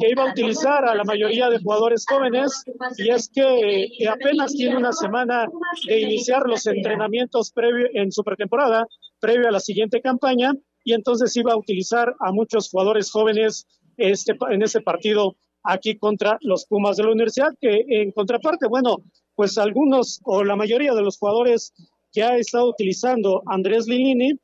que 0.00 0.10
iba 0.10 0.24
a 0.24 0.32
utilizar 0.32 0.84
a 0.84 0.96
la 0.96 1.04
mayoría 1.04 1.48
de 1.50 1.60
jugadores 1.60 2.04
jóvenes, 2.08 2.64
y 2.96 3.10
es 3.10 3.30
que 3.32 3.84
eh, 3.84 4.08
apenas 4.08 4.50
tiene 4.50 4.76
una 4.76 4.90
semana 4.90 5.46
de 5.86 6.00
iniciar 6.00 6.42
los 6.44 6.66
entrenamientos 6.66 7.52
previo, 7.52 7.86
en 7.92 8.10
su 8.10 8.24
pretemporada, 8.24 8.84
previo 9.20 9.46
a 9.46 9.52
la 9.52 9.60
siguiente 9.60 10.00
campaña, 10.00 10.50
y 10.84 10.92
entonces 10.92 11.34
iba 11.36 11.52
a 11.52 11.56
utilizar 11.56 12.14
a 12.20 12.30
muchos 12.30 12.70
jugadores 12.70 13.10
jóvenes 13.10 13.66
este, 13.96 14.36
en 14.50 14.62
ese 14.62 14.80
partido 14.80 15.36
aquí 15.62 15.96
contra 15.96 16.38
los 16.42 16.66
Pumas 16.66 16.96
de 16.96 17.04
la 17.04 17.12
universidad, 17.12 17.48
que 17.60 17.84
en 17.88 18.12
contraparte, 18.12 18.68
bueno, 18.68 18.98
pues 19.34 19.56
algunos 19.58 20.20
o 20.24 20.44
la 20.44 20.56
mayoría 20.56 20.94
de 20.94 21.02
los 21.02 21.18
jugadores 21.18 21.72
que 22.12 22.22
ha 22.22 22.36
estado 22.36 22.68
utilizando 22.68 23.42
Andrés 23.46 23.86
Lilini, 23.88 24.38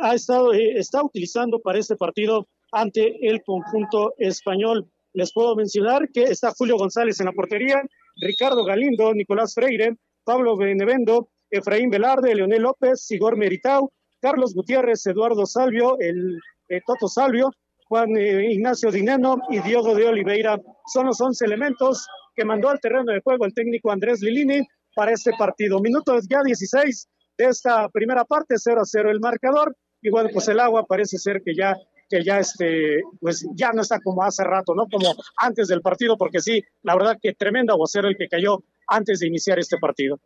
ha 0.00 0.14
estado, 0.14 0.52
eh, 0.52 0.74
está 0.76 1.02
utilizando 1.02 1.58
para 1.58 1.78
este 1.78 1.96
partido 1.96 2.46
ante 2.70 3.26
el 3.26 3.42
conjunto 3.42 4.12
español. 4.18 4.86
Les 5.14 5.32
puedo 5.32 5.56
mencionar 5.56 6.10
que 6.12 6.24
está 6.24 6.52
Julio 6.56 6.76
González 6.76 7.18
en 7.18 7.26
la 7.26 7.32
portería, 7.32 7.82
Ricardo 8.20 8.64
Galindo, 8.64 9.14
Nicolás 9.14 9.54
Freire, 9.54 9.96
Pablo 10.22 10.56
Benevendo, 10.56 11.30
Efraín 11.50 11.88
Velarde, 11.88 12.34
Leonel 12.34 12.62
López, 12.62 13.00
Sigor 13.00 13.36
Meritau, 13.36 13.90
Carlos 14.20 14.54
Gutiérrez, 14.54 15.06
Eduardo 15.06 15.46
Salvio, 15.46 15.98
el 15.98 16.38
eh, 16.68 16.80
Toto 16.86 17.08
Salvio, 17.08 17.50
Juan 17.88 18.16
eh, 18.16 18.52
Ignacio 18.52 18.90
Dineno 18.90 19.38
y 19.50 19.60
Diogo 19.60 19.94
de 19.94 20.06
Oliveira. 20.06 20.58
Son 20.86 21.06
los 21.06 21.20
11 21.20 21.44
elementos 21.44 22.06
que 22.34 22.44
mandó 22.44 22.68
al 22.68 22.80
terreno 22.80 23.12
de 23.12 23.20
juego 23.20 23.44
el 23.44 23.54
técnico 23.54 23.90
Andrés 23.90 24.20
Lilini 24.20 24.66
para 24.94 25.12
este 25.12 25.32
partido. 25.38 25.80
Minutos 25.80 26.26
ya 26.28 26.42
16 26.42 27.08
de 27.38 27.44
esta 27.46 27.88
primera 27.88 28.24
parte, 28.24 28.54
0 28.58 28.80
a 28.80 28.84
0 28.84 29.10
el 29.10 29.20
marcador. 29.20 29.76
Y 30.02 30.10
bueno, 30.10 30.28
pues 30.32 30.48
el 30.48 30.60
agua 30.60 30.84
parece 30.86 31.18
ser 31.18 31.42
que 31.42 31.54
ya 31.54 31.76
que 32.10 32.24
ya 32.24 32.38
este 32.38 33.02
pues 33.20 33.46
ya 33.54 33.72
no 33.72 33.82
está 33.82 34.00
como 34.00 34.22
hace 34.22 34.42
rato, 34.42 34.74
¿no? 34.74 34.86
Como 34.90 35.14
antes 35.36 35.68
del 35.68 35.82
partido, 35.82 36.16
porque 36.16 36.40
sí, 36.40 36.62
la 36.82 36.94
verdad 36.94 37.18
que 37.20 37.34
tremendo 37.34 37.72
aguacero 37.72 38.08
el 38.08 38.16
que 38.16 38.28
cayó 38.28 38.62
antes 38.86 39.20
de 39.20 39.26
iniciar 39.26 39.58
este 39.58 39.76
partido. 39.78 40.18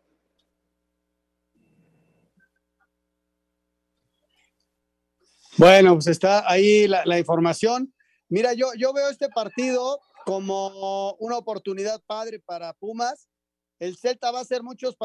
Bueno, 5.57 5.93
pues 5.93 6.07
está 6.07 6.49
ahí 6.49 6.87
la, 6.87 7.05
la 7.05 7.19
información. 7.19 7.93
Mira, 8.29 8.53
yo, 8.53 8.73
yo 8.77 8.93
veo 8.93 9.09
este 9.09 9.29
partido 9.29 9.99
como 10.25 11.13
una 11.19 11.37
oportunidad 11.37 12.01
padre 12.05 12.39
para 12.39 12.73
Pumas. 12.73 13.29
El 13.79 13.97
Celta 13.97 14.31
va 14.31 14.39
a 14.39 14.43
hacer 14.43 14.63
muchos, 14.63 14.95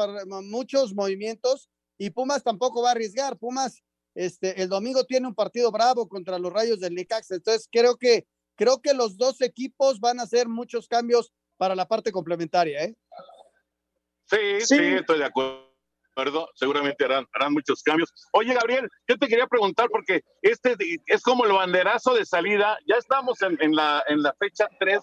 muchos 0.43 0.93
movimientos 0.93 1.69
y 1.97 2.11
Pumas 2.11 2.43
tampoco 2.43 2.81
va 2.81 2.89
a 2.89 2.91
arriesgar. 2.93 3.37
Pumas, 3.37 3.83
este, 4.15 4.61
el 4.61 4.69
domingo 4.69 5.03
tiene 5.03 5.27
un 5.27 5.35
partido 5.35 5.71
bravo 5.71 6.07
contra 6.07 6.39
los 6.39 6.51
Rayos 6.51 6.79
del 6.79 6.95
Necaxa. 6.95 7.35
Entonces 7.35 7.67
creo 7.71 7.97
que, 7.97 8.25
creo 8.55 8.81
que 8.81 8.93
los 8.93 9.17
dos 9.17 9.41
equipos 9.41 9.99
van 9.99 10.19
a 10.19 10.23
hacer 10.23 10.47
muchos 10.47 10.87
cambios 10.87 11.31
para 11.57 11.75
la 11.75 11.87
parte 11.87 12.11
complementaria, 12.11 12.83
¿eh? 12.85 12.95
Sí, 14.25 14.65
sí, 14.65 14.77
estoy 14.77 15.19
de 15.19 15.25
acuerdo. 15.25 15.68
Seguramente 16.55 17.05
harán, 17.05 17.25
harán 17.33 17.53
muchos 17.53 17.81
cambios. 17.83 18.13
Oye, 18.33 18.53
Gabriel, 18.53 18.87
yo 19.07 19.17
te 19.17 19.27
quería 19.27 19.47
preguntar 19.47 19.87
porque 19.89 20.21
este 20.41 20.75
es 21.05 21.21
como 21.21 21.45
el 21.45 21.51
banderazo 21.53 22.13
de 22.13 22.25
salida. 22.25 22.77
Ya 22.87 22.95
estamos 22.95 23.41
en, 23.41 23.57
en 23.61 23.75
la, 23.75 24.03
en 24.07 24.21
la 24.21 24.33
fecha 24.39 24.67
3. 24.79 24.99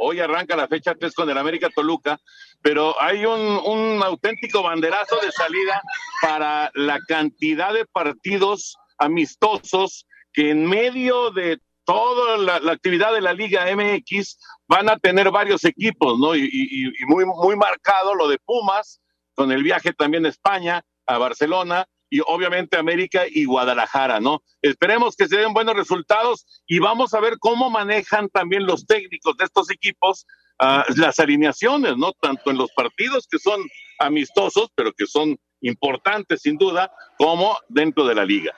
Hoy 0.00 0.20
arranca 0.20 0.54
la 0.56 0.68
fecha 0.68 0.94
3 0.94 1.12
con 1.14 1.28
el 1.28 1.36
América 1.38 1.68
Toluca, 1.74 2.20
pero 2.62 2.94
hay 3.02 3.24
un, 3.26 3.40
un 3.64 4.00
auténtico 4.04 4.62
banderazo 4.62 5.16
de 5.20 5.32
salida 5.32 5.82
para 6.22 6.70
la 6.74 7.00
cantidad 7.08 7.72
de 7.74 7.84
partidos 7.86 8.76
amistosos 8.98 10.06
que 10.32 10.50
en 10.50 10.66
medio 10.66 11.30
de 11.30 11.58
toda 11.84 12.36
la, 12.36 12.60
la 12.60 12.72
actividad 12.72 13.12
de 13.12 13.22
la 13.22 13.32
Liga 13.32 13.64
MX 13.74 14.38
van 14.68 14.88
a 14.90 14.98
tener 14.98 15.30
varios 15.30 15.64
equipos, 15.64 16.18
¿no? 16.18 16.36
Y, 16.36 16.42
y- 16.44 16.86
y 16.88 17.06
muy, 17.06 17.24
muy 17.24 17.56
marcado 17.56 18.14
lo 18.14 18.28
de 18.28 18.38
Pumas, 18.44 19.00
con 19.38 19.52
el 19.52 19.62
viaje 19.62 19.92
también 19.92 20.26
a 20.26 20.30
España, 20.30 20.82
a 21.06 21.16
Barcelona, 21.16 21.86
y 22.10 22.18
obviamente 22.26 22.76
América 22.76 23.22
y 23.30 23.44
Guadalajara, 23.44 24.18
¿no? 24.18 24.42
Esperemos 24.62 25.14
que 25.14 25.28
se 25.28 25.36
den 25.36 25.52
buenos 25.54 25.76
resultados 25.76 26.64
y 26.66 26.80
vamos 26.80 27.14
a 27.14 27.20
ver 27.20 27.38
cómo 27.38 27.70
manejan 27.70 28.28
también 28.30 28.66
los 28.66 28.84
técnicos 28.84 29.36
de 29.36 29.44
estos 29.44 29.70
equipos 29.70 30.26
uh, 30.60 30.82
las 30.96 31.20
alineaciones, 31.20 31.96
¿no? 31.96 32.14
Tanto 32.20 32.50
en 32.50 32.58
los 32.58 32.72
partidos 32.72 33.28
que 33.30 33.38
son 33.38 33.60
amistosos, 34.00 34.72
pero 34.74 34.92
que 34.92 35.06
son 35.06 35.36
importantes 35.60 36.42
sin 36.42 36.56
duda, 36.56 36.90
como 37.16 37.56
dentro 37.68 38.04
de 38.06 38.16
la 38.16 38.24
liga. 38.24 38.52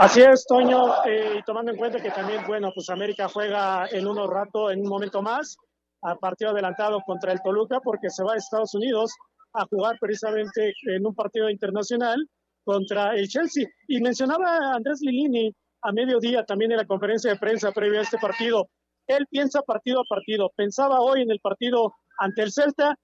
Así 0.00 0.22
es, 0.22 0.44
Toño, 0.44 1.04
eh, 1.04 1.36
y 1.38 1.42
tomando 1.44 1.70
en 1.70 1.78
cuenta 1.78 2.02
que 2.02 2.10
también, 2.10 2.44
bueno, 2.48 2.72
pues 2.74 2.90
América 2.90 3.28
juega 3.28 3.86
en 3.92 4.08
unos 4.08 4.28
rato, 4.28 4.72
en 4.72 4.80
un 4.80 4.88
momento 4.88 5.22
más, 5.22 5.56
a 6.02 6.16
partido 6.16 6.50
adelantado 6.50 7.00
contra 7.06 7.30
el 7.30 7.40
Toluca, 7.40 7.78
porque 7.80 8.10
se 8.10 8.24
va 8.24 8.32
a 8.32 8.36
Estados 8.36 8.74
Unidos 8.74 9.12
a 9.54 9.66
jugar 9.66 9.96
precisamente 10.00 10.72
en 10.94 11.06
un 11.06 11.14
partido 11.14 11.50
internacional 11.50 12.26
contra 12.64 13.14
el 13.14 13.28
Chelsea. 13.28 13.66
Y 13.88 14.00
mencionaba 14.00 14.74
Andrés 14.74 15.00
Lilini 15.00 15.52
a 15.82 15.92
mediodía 15.92 16.44
también 16.44 16.72
en 16.72 16.78
la 16.78 16.86
conferencia 16.86 17.32
de 17.32 17.38
prensa 17.38 17.72
previa 17.72 18.00
a 18.00 18.02
este 18.02 18.18
partido. 18.18 18.68
Él 19.06 19.26
piensa 19.28 19.62
partido 19.62 20.00
a 20.00 20.04
partido. 20.08 20.50
Pensaba 20.56 21.00
hoy 21.00 21.22
en 21.22 21.30
el 21.30 21.40
partido 21.40 21.92
ante 22.18 22.42
el 22.42 22.52
Celta, 22.52 22.96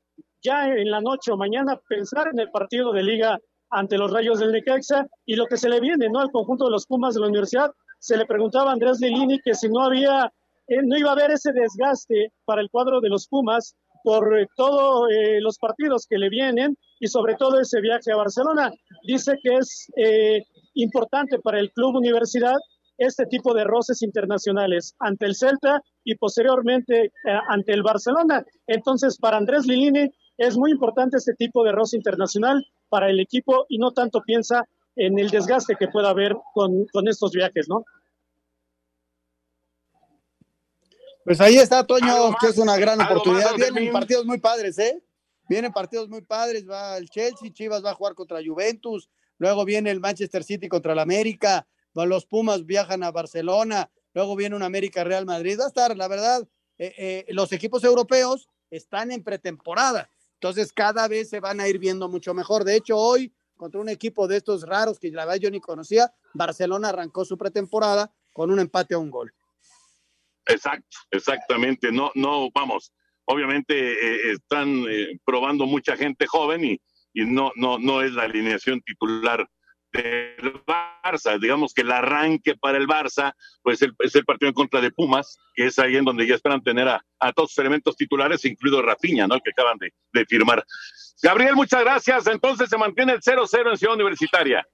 ya 0.42 0.66
en 0.68 0.90
la 0.90 1.00
noche 1.00 1.32
o 1.32 1.36
mañana 1.36 1.80
pensar 1.88 2.28
en 2.32 2.38
el 2.38 2.50
partido 2.50 2.92
de 2.92 3.02
liga 3.02 3.38
ante 3.70 3.98
los 3.98 4.12
Rayos 4.12 4.38
del 4.38 4.52
Necaxa 4.52 5.06
y 5.26 5.34
lo 5.34 5.46
que 5.46 5.56
se 5.56 5.68
le 5.68 5.80
viene, 5.80 6.08
¿no? 6.08 6.20
Al 6.20 6.30
conjunto 6.30 6.66
de 6.66 6.70
los 6.70 6.86
Pumas 6.86 7.14
de 7.14 7.20
la 7.20 7.26
universidad. 7.26 7.70
Se 7.98 8.16
le 8.16 8.26
preguntaba 8.26 8.70
a 8.70 8.72
Andrés 8.74 9.00
Lilini 9.00 9.40
que 9.40 9.54
si 9.54 9.68
no 9.68 9.82
había, 9.82 10.32
eh, 10.68 10.82
no 10.84 10.96
iba 10.96 11.10
a 11.10 11.12
haber 11.12 11.32
ese 11.32 11.52
desgaste 11.52 12.32
para 12.44 12.60
el 12.60 12.70
cuadro 12.70 13.00
de 13.00 13.08
los 13.08 13.26
Pumas 13.26 13.74
por 14.02 14.38
eh, 14.38 14.46
todos 14.56 15.10
eh, 15.10 15.40
los 15.40 15.58
partidos 15.58 16.06
que 16.08 16.18
le 16.18 16.28
vienen 16.28 16.76
y 17.00 17.08
sobre 17.08 17.34
todo 17.34 17.60
ese 17.60 17.80
viaje 17.80 18.12
a 18.12 18.16
Barcelona. 18.16 18.70
Dice 19.06 19.38
que 19.42 19.56
es 19.56 19.86
eh, 19.96 20.42
importante 20.74 21.38
para 21.38 21.60
el 21.60 21.70
club 21.72 21.96
universidad 21.96 22.56
este 22.98 23.26
tipo 23.26 23.54
de 23.54 23.64
roces 23.64 24.02
internacionales 24.02 24.94
ante 24.98 25.26
el 25.26 25.36
Celta 25.36 25.80
y 26.04 26.16
posteriormente 26.16 27.04
eh, 27.04 27.10
ante 27.48 27.72
el 27.72 27.82
Barcelona. 27.82 28.44
Entonces, 28.66 29.16
para 29.18 29.36
Andrés 29.36 29.66
Lilini 29.66 30.10
es 30.36 30.56
muy 30.56 30.72
importante 30.72 31.16
este 31.16 31.34
tipo 31.34 31.64
de 31.64 31.72
roce 31.72 31.96
internacional 31.96 32.64
para 32.88 33.08
el 33.08 33.20
equipo 33.20 33.66
y 33.68 33.78
no 33.78 33.92
tanto 33.92 34.20
piensa 34.22 34.64
en 34.96 35.18
el 35.18 35.30
desgaste 35.30 35.76
que 35.78 35.88
pueda 35.88 36.10
haber 36.10 36.36
con, 36.52 36.86
con 36.92 37.06
estos 37.06 37.30
viajes, 37.32 37.68
¿no? 37.68 37.84
Pues 41.28 41.42
ahí 41.42 41.58
está, 41.58 41.84
Toño, 41.84 42.34
que 42.40 42.46
es 42.46 42.56
una 42.56 42.78
gran 42.78 42.98
oportunidad. 43.02 43.54
Vienen 43.54 43.92
partidos 43.92 44.24
muy 44.24 44.38
padres, 44.38 44.78
¿eh? 44.78 45.04
Vienen 45.46 45.70
partidos 45.74 46.08
muy 46.08 46.22
padres. 46.22 46.66
Va 46.66 46.96
el 46.96 47.10
Chelsea, 47.10 47.52
Chivas 47.52 47.84
va 47.84 47.90
a 47.90 47.94
jugar 47.94 48.14
contra 48.14 48.40
Juventus. 48.42 49.10
Luego 49.36 49.66
viene 49.66 49.90
el 49.90 50.00
Manchester 50.00 50.42
City 50.42 50.68
contra 50.68 50.94
el 50.94 50.98
América. 50.98 51.66
Los 51.92 52.24
Pumas 52.24 52.64
viajan 52.64 53.02
a 53.02 53.10
Barcelona. 53.10 53.90
Luego 54.14 54.36
viene 54.36 54.56
un 54.56 54.62
América 54.62 55.04
Real 55.04 55.26
Madrid. 55.26 55.58
Va 55.60 55.64
a 55.64 55.68
estar, 55.68 55.94
la 55.98 56.08
verdad, 56.08 56.48
eh, 56.78 56.94
eh, 56.96 57.26
los 57.28 57.52
equipos 57.52 57.84
europeos 57.84 58.48
están 58.70 59.12
en 59.12 59.22
pretemporada. 59.22 60.08
Entonces, 60.32 60.72
cada 60.72 61.08
vez 61.08 61.28
se 61.28 61.40
van 61.40 61.60
a 61.60 61.68
ir 61.68 61.78
viendo 61.78 62.08
mucho 62.08 62.32
mejor. 62.32 62.64
De 62.64 62.74
hecho, 62.74 62.96
hoy, 62.96 63.34
contra 63.58 63.82
un 63.82 63.90
equipo 63.90 64.28
de 64.28 64.38
estos 64.38 64.62
raros 64.62 64.98
que 64.98 65.10
la 65.10 65.26
verdad 65.26 65.42
yo 65.42 65.50
ni 65.50 65.60
conocía, 65.60 66.10
Barcelona 66.32 66.88
arrancó 66.88 67.26
su 67.26 67.36
pretemporada 67.36 68.10
con 68.32 68.50
un 68.50 68.60
empate 68.60 68.94
a 68.94 68.98
un 68.98 69.10
gol. 69.10 69.34
Exacto, 70.48 70.96
exactamente. 71.10 71.92
No, 71.92 72.10
no, 72.14 72.50
vamos. 72.52 72.92
Obviamente 73.26 73.74
eh, 73.74 74.32
están 74.32 74.84
eh, 74.88 75.18
probando 75.24 75.66
mucha 75.66 75.96
gente 75.96 76.26
joven 76.26 76.64
y, 76.64 76.80
no, 77.14 77.52
no, 77.56 77.78
no 77.78 78.00
es 78.02 78.12
la 78.12 78.22
alineación 78.22 78.80
titular 78.80 79.46
del 79.92 80.54
Barça. 80.64 81.38
Digamos 81.38 81.74
que 81.74 81.82
el 81.82 81.92
arranque 81.92 82.56
para 82.56 82.78
el 82.78 82.86
Barça, 82.86 83.34
pues 83.62 83.82
el, 83.82 83.94
es 83.98 84.14
el 84.14 84.24
partido 84.24 84.48
en 84.48 84.54
contra 84.54 84.80
de 84.80 84.90
Pumas, 84.90 85.36
que 85.54 85.66
es 85.66 85.78
ahí 85.78 85.96
en 85.96 86.04
donde 86.04 86.26
ya 86.26 86.36
esperan 86.36 86.62
tener 86.62 86.88
a, 86.88 87.02
todos 87.34 87.50
sus 87.50 87.58
elementos 87.58 87.96
titulares, 87.96 88.44
incluido 88.44 88.80
Rapiña, 88.80 89.26
¿no? 89.26 89.38
Que 89.40 89.50
acaban 89.50 89.78
de, 89.78 90.26
firmar. 90.26 90.64
Gabriel, 91.22 91.54
muchas 91.54 91.82
gracias. 91.82 92.26
Entonces 92.26 92.68
se 92.70 92.78
mantiene 92.78 93.12
el 93.12 93.20
0-0 93.20 93.70
en 93.70 93.76
Ciudad 93.76 93.94
Universitaria. 93.94 94.66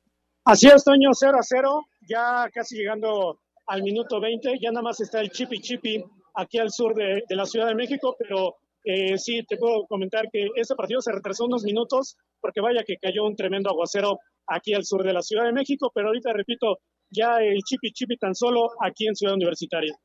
Así 0.45 0.69
es, 0.69 0.85
Toño, 0.85 1.11
0 1.13 1.39
a 1.39 1.43
0, 1.43 1.87
ya 2.03 2.51
casi 2.53 2.77
llegando 2.77 3.41
al 3.67 3.83
minuto 3.83 4.21
20, 4.21 4.59
ya 4.61 4.71
nada 4.71 4.83
más 4.83 5.01
está 5.01 5.21
el 5.21 5.31
chipi 5.31 5.61
chipi 5.61 6.03
aquí 6.35 6.59
al 6.59 6.71
sur 6.71 6.95
de, 6.95 7.23
de 7.29 7.37
la 7.37 7.47
Ciudad 7.47 7.69
de 7.69 7.75
México, 7.75 8.17
pero 8.19 8.57
eh, 8.85 9.17
sí, 9.17 9.43
te 9.49 9.57
puedo 9.57 9.87
comentar 9.87 10.29
que 10.31 10.49
ese 10.57 10.75
partido 10.75 11.01
se 11.01 11.11
retrasó 11.11 11.47
unos 11.47 11.65
minutos 11.65 12.17
porque 12.41 12.61
vaya 12.61 12.85
que 12.87 12.99
cayó 12.99 13.25
un 13.25 13.35
tremendo 13.35 13.71
aguacero 13.71 14.19
aquí 14.47 14.75
al 14.75 14.85
sur 14.85 15.03
de 15.03 15.15
la 15.15 15.23
Ciudad 15.23 15.45
de 15.45 15.53
México, 15.53 15.91
pero 15.95 16.09
ahorita 16.09 16.33
repito, 16.35 16.79
ya 17.11 17.39
el 17.39 17.63
chipi 17.63 17.93
chipi 17.93 18.19
tan 18.19 18.35
solo 18.35 18.69
aquí 18.81 19.07
en 19.07 19.17
Ciudad 19.17 19.35
Universitaria. 19.35 19.97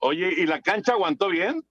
Oye, 0.00 0.30
¿y 0.36 0.46
la 0.46 0.60
cancha 0.60 0.92
aguantó 0.92 1.28
bien? 1.28 1.62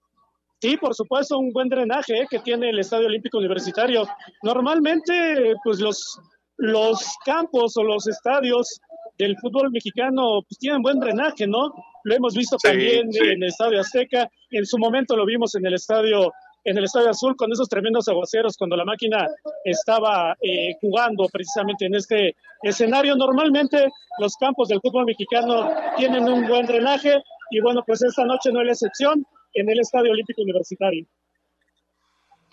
Sí, 0.62 0.78
por 0.78 0.96
supuesto, 0.96 1.38
un 1.38 1.52
buen 1.52 1.68
drenaje 1.68 2.22
eh, 2.22 2.28
que 2.30 2.40
tiene 2.40 2.70
el 2.70 2.80
Estadio 2.80 3.08
Olímpico 3.08 3.38
Universitario. 3.38 4.06
Normalmente, 4.44 5.56
pues 5.64 5.80
los, 5.80 6.20
los 6.58 7.18
campos 7.26 7.76
o 7.76 7.84
los 7.84 8.08
estadios 8.08 8.80
del 9.20 9.38
fútbol 9.38 9.70
mexicano 9.70 10.42
pues, 10.48 10.58
tienen 10.58 10.82
buen 10.82 11.00
drenaje, 11.00 11.46
¿no? 11.46 11.74
Lo 12.04 12.16
hemos 12.16 12.34
visto 12.34 12.58
Sí, 12.58 12.70
también 12.70 13.12
sí. 13.12 13.20
en 13.20 13.44
el 13.44 13.50
Estadio 13.50 13.82
Azteca, 13.82 14.30
en 14.50 14.66
su 14.66 14.78
momento 14.80 15.16
lo 15.16 15.26
vimos 15.26 15.54
en 15.56 15.66
el 15.66 15.76
Estadio 15.76 16.32
en 16.66 16.78
el 16.78 16.84
Estadio 16.84 17.10
Azul 17.10 17.36
con 17.38 17.52
esos 17.52 17.70
tremendos 17.70 18.10
aguaceros 18.10 18.58
cuando 18.58 18.76
la 18.76 18.84
máquina 18.84 19.26
estaba 19.64 20.36
eh, 20.42 20.76
jugando 20.82 21.28
precisamente 21.32 21.86
en 21.86 21.96
este 21.96 22.36
escenario. 22.64 23.16
Normalmente 23.16 23.88
los 24.20 24.36
campos 24.36 24.68
del 24.68 24.82
fútbol 24.82 25.06
mexicano 25.06 25.72
tienen 25.98 26.28
un 26.28 26.48
buen 26.48 26.66
drenaje 26.66 27.22
y 27.52 27.62
bueno, 27.62 27.82
pues 27.88 28.02
esta 28.04 28.26
noche 28.26 28.52
no 28.52 28.60
es 28.60 28.66
la 28.66 28.74
excepción 28.74 29.26
en 29.54 29.70
el 29.70 29.80
Estadio 29.80 30.12
Olímpico 30.12 30.42
Universitario. 30.42 31.06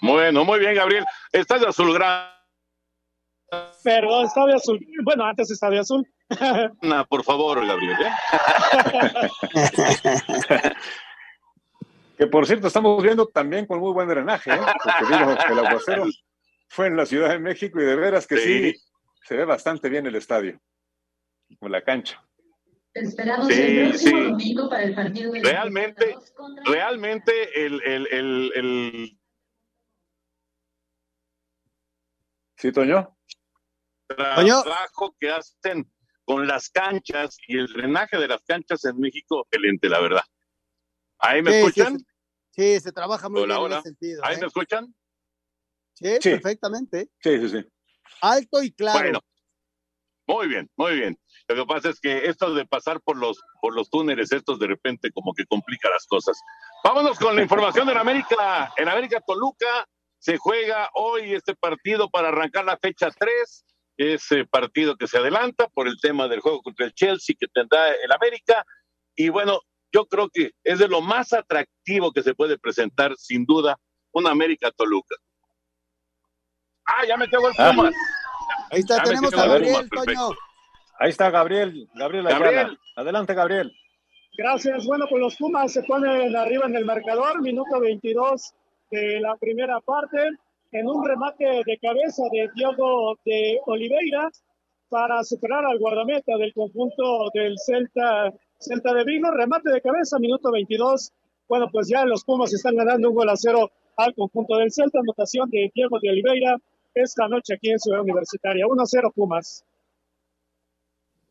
Bueno, 0.00 0.44
muy 0.44 0.60
bien, 0.60 0.74
Gabriel. 0.74 1.04
Estás 1.32 1.62
azulgrana, 1.64 2.35
Perdón, 3.84 4.26
Estadio 4.26 4.56
Azul. 4.56 4.86
Bueno, 5.04 5.24
antes 5.24 5.50
Estadio 5.50 5.80
Azul. 5.80 6.06
por 7.08 7.24
favor, 7.24 7.64
Gabriel. 7.66 7.96
¿eh? 8.02 8.10
Que 12.16 12.26
por 12.26 12.46
cierto, 12.46 12.68
estamos 12.68 13.02
viendo 13.02 13.26
también 13.26 13.66
con 13.66 13.78
muy 13.78 13.92
buen 13.92 14.08
drenaje, 14.08 14.50
¿eh? 14.50 14.56
porque 14.56 15.14
digo 15.18 15.36
que 15.36 15.52
el 15.52 15.58
aguacero 15.66 16.04
fue 16.68 16.86
en 16.86 16.96
la 16.96 17.04
Ciudad 17.04 17.28
de 17.28 17.38
México 17.38 17.78
y 17.78 17.84
de 17.84 17.94
veras 17.94 18.26
que 18.26 18.38
sí, 18.38 18.72
Sí. 18.72 18.80
se 19.22 19.36
ve 19.36 19.44
bastante 19.44 19.90
bien 19.90 20.06
el 20.06 20.14
estadio, 20.16 20.58
o 21.60 21.68
la 21.68 21.82
cancha. 21.82 22.24
Esperamos 22.94 23.48
Sí, 23.48 23.52
el 23.60 23.88
próximo 23.90 24.16
sí. 24.18 24.24
domingo 24.30 24.70
para 24.70 24.82
el 24.84 24.94
partido 24.94 25.30
del 25.32 25.42
Realmente, 25.44 26.16
realmente 26.64 27.66
el, 27.66 27.82
el, 27.84 28.06
el, 28.10 28.52
el 28.54 29.18
¿Sí, 32.56 32.72
Toño? 32.72 33.15
Trabajo 34.06 35.14
que 35.18 35.30
hacen 35.30 35.90
con 36.24 36.46
las 36.46 36.68
canchas 36.70 37.36
y 37.46 37.58
el 37.58 37.66
drenaje 37.68 38.18
de 38.18 38.28
las 38.28 38.42
canchas 38.44 38.84
en 38.84 38.98
México, 38.98 39.46
excelente, 39.50 39.88
la 39.88 40.00
verdad. 40.00 40.22
¿Ahí 41.18 41.42
me 41.42 41.50
Sí, 41.52 41.56
escuchan? 41.58 41.98
sí, 41.98 42.04
sí, 42.50 42.80
se 42.80 42.92
trabaja 42.92 43.28
muy 43.28 43.42
Hola, 43.42 43.58
bien 43.58 43.72
en 43.72 43.78
ese 43.78 43.82
sentido. 43.82 44.24
¿Ahí 44.24 44.36
¿eh? 44.36 44.38
me 44.40 44.46
escuchan? 44.46 44.94
Sí, 45.94 46.16
Sí. 46.20 46.30
perfectamente. 46.30 47.08
Sí, 47.20 47.38
sí, 47.40 47.48
sí. 47.48 47.64
Alto 48.20 48.62
y 48.62 48.72
claro. 48.72 48.98
Bueno, 49.00 49.20
muy 50.26 50.48
bien, 50.48 50.68
muy 50.76 50.96
bien. 50.96 51.18
Lo 51.48 51.54
que 51.54 51.64
pasa 51.66 51.90
es 51.90 52.00
que 52.00 52.26
esto 52.26 52.52
de 52.54 52.66
pasar 52.66 53.00
por 53.00 53.16
los, 53.16 53.40
por 53.60 53.74
los 53.74 53.88
túneles, 53.88 54.32
estos 54.32 54.58
de 54.58 54.66
repente 54.66 55.12
como 55.12 55.32
que 55.32 55.46
complica 55.46 55.88
las 55.88 56.06
cosas. 56.06 56.38
Vámonos 56.82 57.18
con 57.18 57.36
la 57.36 57.42
información 57.42 57.88
en 57.88 57.96
América. 57.96 58.72
En 58.76 58.88
América 58.88 59.20
Toluca 59.24 59.86
se 60.18 60.36
juega 60.38 60.90
hoy 60.94 61.34
este 61.34 61.54
partido 61.54 62.10
para 62.10 62.28
arrancar 62.28 62.64
la 62.64 62.76
fecha 62.78 63.10
3. 63.16 63.64
Ese 63.96 64.44
partido 64.44 64.96
que 64.96 65.06
se 65.06 65.18
adelanta 65.18 65.68
por 65.68 65.88
el 65.88 65.98
tema 66.00 66.28
del 66.28 66.40
juego 66.40 66.60
contra 66.62 66.86
el 66.86 66.92
Chelsea 66.92 67.34
que 67.38 67.46
tendrá 67.48 67.92
el 67.92 68.12
América. 68.12 68.64
Y 69.14 69.30
bueno, 69.30 69.60
yo 69.92 70.06
creo 70.06 70.28
que 70.30 70.50
es 70.64 70.78
de 70.78 70.88
lo 70.88 71.00
más 71.00 71.32
atractivo 71.32 72.12
que 72.12 72.22
se 72.22 72.34
puede 72.34 72.58
presentar, 72.58 73.14
sin 73.16 73.46
duda, 73.46 73.78
un 74.12 74.26
América 74.26 74.70
Toluca. 74.70 75.16
Ah, 76.86 77.04
ya 77.06 77.16
metió 77.16 77.40
gol 77.40 77.52
Ah. 77.58 77.72
Pumas. 77.74 77.94
Ahí 78.70 78.80
está, 78.80 78.98
Ya 78.98 79.02
tenemos 79.04 79.32
a 79.34 79.46
Gabriel. 79.46 79.88
Toño. 79.90 80.28
Ahí 80.98 81.10
está 81.10 81.30
Gabriel, 81.30 81.88
Gabriel 81.94 82.26
Ayala. 82.26 82.44
Gabriel. 82.44 82.78
Adelante, 82.96 83.34
Gabriel. 83.34 83.72
Gracias. 84.36 84.86
Bueno, 84.86 85.06
pues 85.08 85.20
los 85.20 85.36
Pumas 85.36 85.72
se 85.72 85.82
ponen 85.82 86.36
arriba 86.36 86.66
en 86.66 86.76
el 86.76 86.84
marcador, 86.84 87.40
minuto 87.42 87.80
22 87.80 88.54
de 88.90 89.20
la 89.20 89.36
primera 89.36 89.80
parte, 89.80 90.30
en 90.78 90.86
un 90.88 91.04
remate 91.04 91.44
de 91.64 91.78
cabeza 91.78 92.22
de 92.30 92.50
Diogo 92.54 93.18
de 93.24 93.58
Oliveira 93.66 94.30
para 94.88 95.24
superar 95.24 95.64
al 95.64 95.78
guardameta 95.78 96.36
del 96.36 96.52
conjunto 96.52 97.30
del 97.32 97.56
Celta, 97.58 98.32
Celta 98.58 98.92
de 98.92 99.04
Vigo. 99.04 99.30
Remate 99.30 99.70
de 99.70 99.80
cabeza, 99.80 100.18
minuto 100.18 100.50
22. 100.52 101.12
Bueno, 101.48 101.68
pues 101.72 101.88
ya 101.88 102.04
los 102.04 102.24
Pumas 102.24 102.52
están 102.52 102.76
ganando 102.76 103.08
un 103.08 103.14
gol 103.14 103.28
a 103.28 103.36
cero 103.36 103.70
al 103.96 104.14
conjunto 104.14 104.56
del 104.56 104.70
Celta. 104.70 105.00
Anotación 105.00 105.48
de 105.50 105.70
Diego 105.74 105.98
de 106.00 106.10
Oliveira 106.10 106.56
esta 106.94 107.28
noche 107.28 107.54
aquí 107.54 107.70
en 107.70 107.78
Ciudad 107.78 108.02
Universitaria. 108.02 108.66
1-0 108.66 109.12
Pumas. 109.14 109.64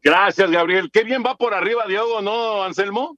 Gracias, 0.01 0.49
Gabriel. 0.49 0.89
Qué 0.91 1.03
bien 1.03 1.23
va 1.25 1.35
por 1.35 1.53
arriba 1.53 1.85
Diogo, 1.87 2.21
¿no, 2.21 2.63
Anselmo? 2.63 3.17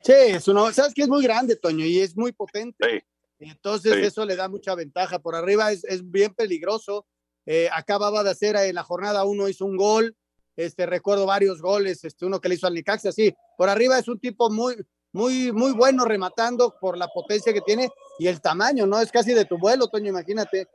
Sí, 0.00 0.12
es 0.12 0.48
uno, 0.48 0.72
sabes 0.72 0.94
que 0.94 1.02
es 1.02 1.08
muy 1.08 1.22
grande, 1.22 1.56
Toño, 1.56 1.84
y 1.84 2.00
es 2.00 2.16
muy 2.16 2.32
potente. 2.32 2.88
Sí. 2.88 3.13
Entonces, 3.50 3.94
Sí. 3.94 4.00
eso 4.02 4.24
le 4.24 4.36
da 4.36 4.48
mucha 4.48 4.74
ventaja. 4.74 5.18
Por 5.18 5.34
arriba 5.34 5.70
es, 5.72 5.84
es 5.84 6.08
bien 6.10 6.34
peligroso. 6.34 7.06
Eh, 7.46 7.68
acababa 7.72 8.22
de 8.24 8.30
hacer 8.30 8.56
en 8.56 8.74
la 8.74 8.82
jornada 8.82 9.24
uno, 9.24 9.48
hizo 9.48 9.64
un 9.66 9.76
gol. 9.76 10.16
Este, 10.56 10.86
recuerdo 10.86 11.26
varios 11.26 11.60
goles, 11.60 12.04
este, 12.04 12.24
uno 12.24 12.40
que 12.40 12.48
le 12.48 12.54
hizo 12.54 12.66
al 12.66 12.74
Nicaxa, 12.74 13.10
sí. 13.12 13.34
Por 13.58 13.68
arriba 13.68 13.98
es 13.98 14.06
un 14.08 14.20
tipo 14.20 14.50
muy, 14.50 14.76
muy, 15.12 15.50
muy 15.52 15.72
bueno 15.72 16.04
rematando 16.04 16.76
por 16.80 16.96
la 16.96 17.08
potencia 17.08 17.52
que 17.52 17.60
tiene 17.60 17.90
y 18.18 18.28
el 18.28 18.40
tamaño, 18.40 18.86
¿no? 18.86 19.00
Es 19.00 19.10
casi 19.10 19.34
de 19.34 19.44
tu 19.44 19.58
vuelo, 19.58 19.88
Toño, 19.88 20.10
imagínate. 20.10 20.68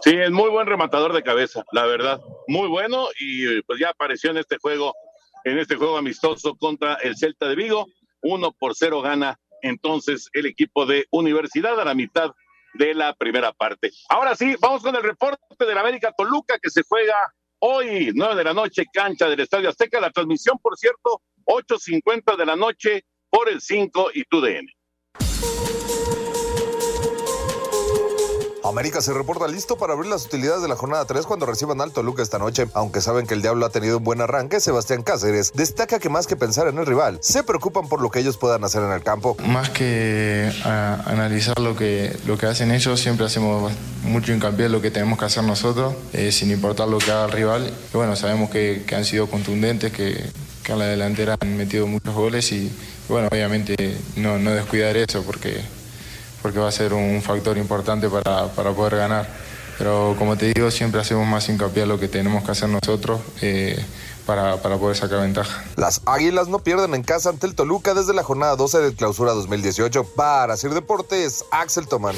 Sí, 0.00 0.10
es 0.16 0.30
muy 0.32 0.50
buen 0.50 0.66
rematador 0.66 1.12
de 1.12 1.22
cabeza, 1.22 1.64
la 1.70 1.86
verdad. 1.86 2.20
Muy 2.48 2.66
bueno 2.68 3.06
y 3.20 3.62
pues 3.62 3.78
ya 3.78 3.90
apareció 3.90 4.30
en 4.30 4.38
este 4.38 4.56
juego, 4.58 4.92
en 5.44 5.58
este 5.58 5.76
juego 5.76 5.96
amistoso 5.96 6.56
contra 6.56 6.94
el 6.94 7.16
Celta 7.16 7.46
de 7.48 7.54
Vigo. 7.54 7.86
Uno 8.22 8.52
por 8.52 8.74
cero 8.74 9.00
gana 9.00 9.38
entonces 9.62 10.28
el 10.32 10.46
equipo 10.46 10.86
de 10.86 11.06
Universidad 11.10 11.80
a 11.80 11.84
la 11.84 11.94
mitad 11.94 12.32
de 12.74 12.94
la 12.94 13.14
primera 13.14 13.52
parte. 13.52 13.90
Ahora 14.08 14.34
sí, 14.34 14.54
vamos 14.60 14.82
con 14.82 14.94
el 14.96 15.02
reporte 15.02 15.64
del 15.64 15.78
América 15.78 16.12
Toluca 16.16 16.58
que 16.60 16.70
se 16.70 16.82
juega 16.82 17.32
hoy, 17.58 18.10
nueve 18.14 18.36
de 18.36 18.44
la 18.44 18.54
noche, 18.54 18.84
cancha 18.92 19.28
del 19.28 19.40
Estadio 19.40 19.68
Azteca. 19.68 20.00
La 20.00 20.10
transmisión, 20.10 20.58
por 20.58 20.76
cierto, 20.76 21.22
8.50 21.44 22.36
de 22.36 22.46
la 22.46 22.56
noche 22.56 23.04
por 23.30 23.48
el 23.48 23.60
5 23.60 24.10
y 24.14 24.24
TUDN. 24.24 24.66
América 28.72 29.02
se 29.02 29.12
reporta 29.12 29.46
listo 29.48 29.76
para 29.76 29.92
abrir 29.92 30.10
las 30.10 30.24
utilidades 30.24 30.62
de 30.62 30.68
la 30.68 30.76
jornada 30.76 31.04
3 31.04 31.26
cuando 31.26 31.44
reciban 31.46 31.80
al 31.82 31.92
Toluca 31.92 32.22
esta 32.22 32.38
noche. 32.38 32.66
Aunque 32.72 33.00
saben 33.02 33.26
que 33.26 33.34
el 33.34 33.42
Diablo 33.42 33.66
ha 33.66 33.70
tenido 33.70 33.98
un 33.98 34.04
buen 34.04 34.20
arranque, 34.22 34.60
Sebastián 34.60 35.02
Cáceres 35.02 35.52
destaca 35.54 35.98
que 35.98 36.08
más 36.08 36.26
que 36.26 36.36
pensar 36.36 36.66
en 36.68 36.78
el 36.78 36.86
rival, 36.86 37.18
se 37.20 37.42
preocupan 37.42 37.86
por 37.88 38.00
lo 38.00 38.10
que 38.10 38.20
ellos 38.20 38.38
puedan 38.38 38.64
hacer 38.64 38.82
en 38.82 38.90
el 38.92 39.02
campo. 39.02 39.36
Más 39.46 39.68
que 39.70 40.50
a- 40.64 41.02
analizar 41.06 41.58
lo 41.58 41.76
que, 41.76 42.16
lo 42.26 42.38
que 42.38 42.46
hacen 42.46 42.72
ellos, 42.72 42.98
siempre 42.98 43.26
hacemos 43.26 43.70
mucho 44.04 44.32
hincapié 44.32 44.66
en 44.66 44.72
lo 44.72 44.80
que 44.80 44.90
tenemos 44.90 45.18
que 45.18 45.26
hacer 45.26 45.44
nosotros, 45.44 45.94
eh, 46.14 46.32
sin 46.32 46.50
importar 46.50 46.88
lo 46.88 46.96
que 46.98 47.10
haga 47.12 47.26
el 47.26 47.32
rival. 47.32 47.72
Bueno, 47.92 48.16
sabemos 48.16 48.48
que, 48.50 48.84
han 48.96 49.04
sido 49.04 49.26
contundentes, 49.28 49.92
que, 49.92 50.24
que 50.62 50.72
a 50.72 50.76
la 50.76 50.86
delantera 50.86 51.36
han 51.40 51.56
metido 51.58 51.86
muchos 51.86 52.14
goles 52.14 52.50
y, 52.52 52.72
bueno, 53.08 53.28
obviamente 53.30 53.98
no 54.16 54.38
descuidar 54.38 54.96
eso 54.96 55.22
porque, 55.24 55.60
porque 56.42 56.58
va 56.58 56.68
a 56.68 56.72
ser 56.72 56.92
un 56.92 57.22
factor 57.22 57.56
importante 57.56 58.08
para, 58.08 58.48
para 58.48 58.72
poder 58.72 58.96
ganar. 58.96 59.28
Pero 59.78 60.14
como 60.18 60.36
te 60.36 60.52
digo, 60.52 60.70
siempre 60.70 61.00
hacemos 61.00 61.26
más 61.26 61.48
hincapié 61.48 61.84
en 61.84 61.88
lo 61.88 61.98
que 61.98 62.08
tenemos 62.08 62.44
que 62.44 62.50
hacer 62.50 62.68
nosotros 62.68 63.20
eh, 63.40 63.82
para, 64.26 64.58
para 64.58 64.76
poder 64.76 64.96
sacar 64.96 65.20
ventaja. 65.22 65.64
Las 65.76 66.02
Águilas 66.04 66.48
no 66.48 66.58
pierden 66.60 66.94
en 66.94 67.02
casa 67.02 67.30
ante 67.30 67.46
el 67.46 67.54
Toluca 67.54 67.94
desde 67.94 68.12
la 68.12 68.22
jornada 68.22 68.54
12 68.56 68.78
del 68.78 68.94
clausura 68.94 69.32
2018. 69.32 70.04
Para 70.14 70.56
Sir 70.56 70.74
Deportes, 70.74 71.44
Axel 71.50 71.88
Tomán. 71.88 72.14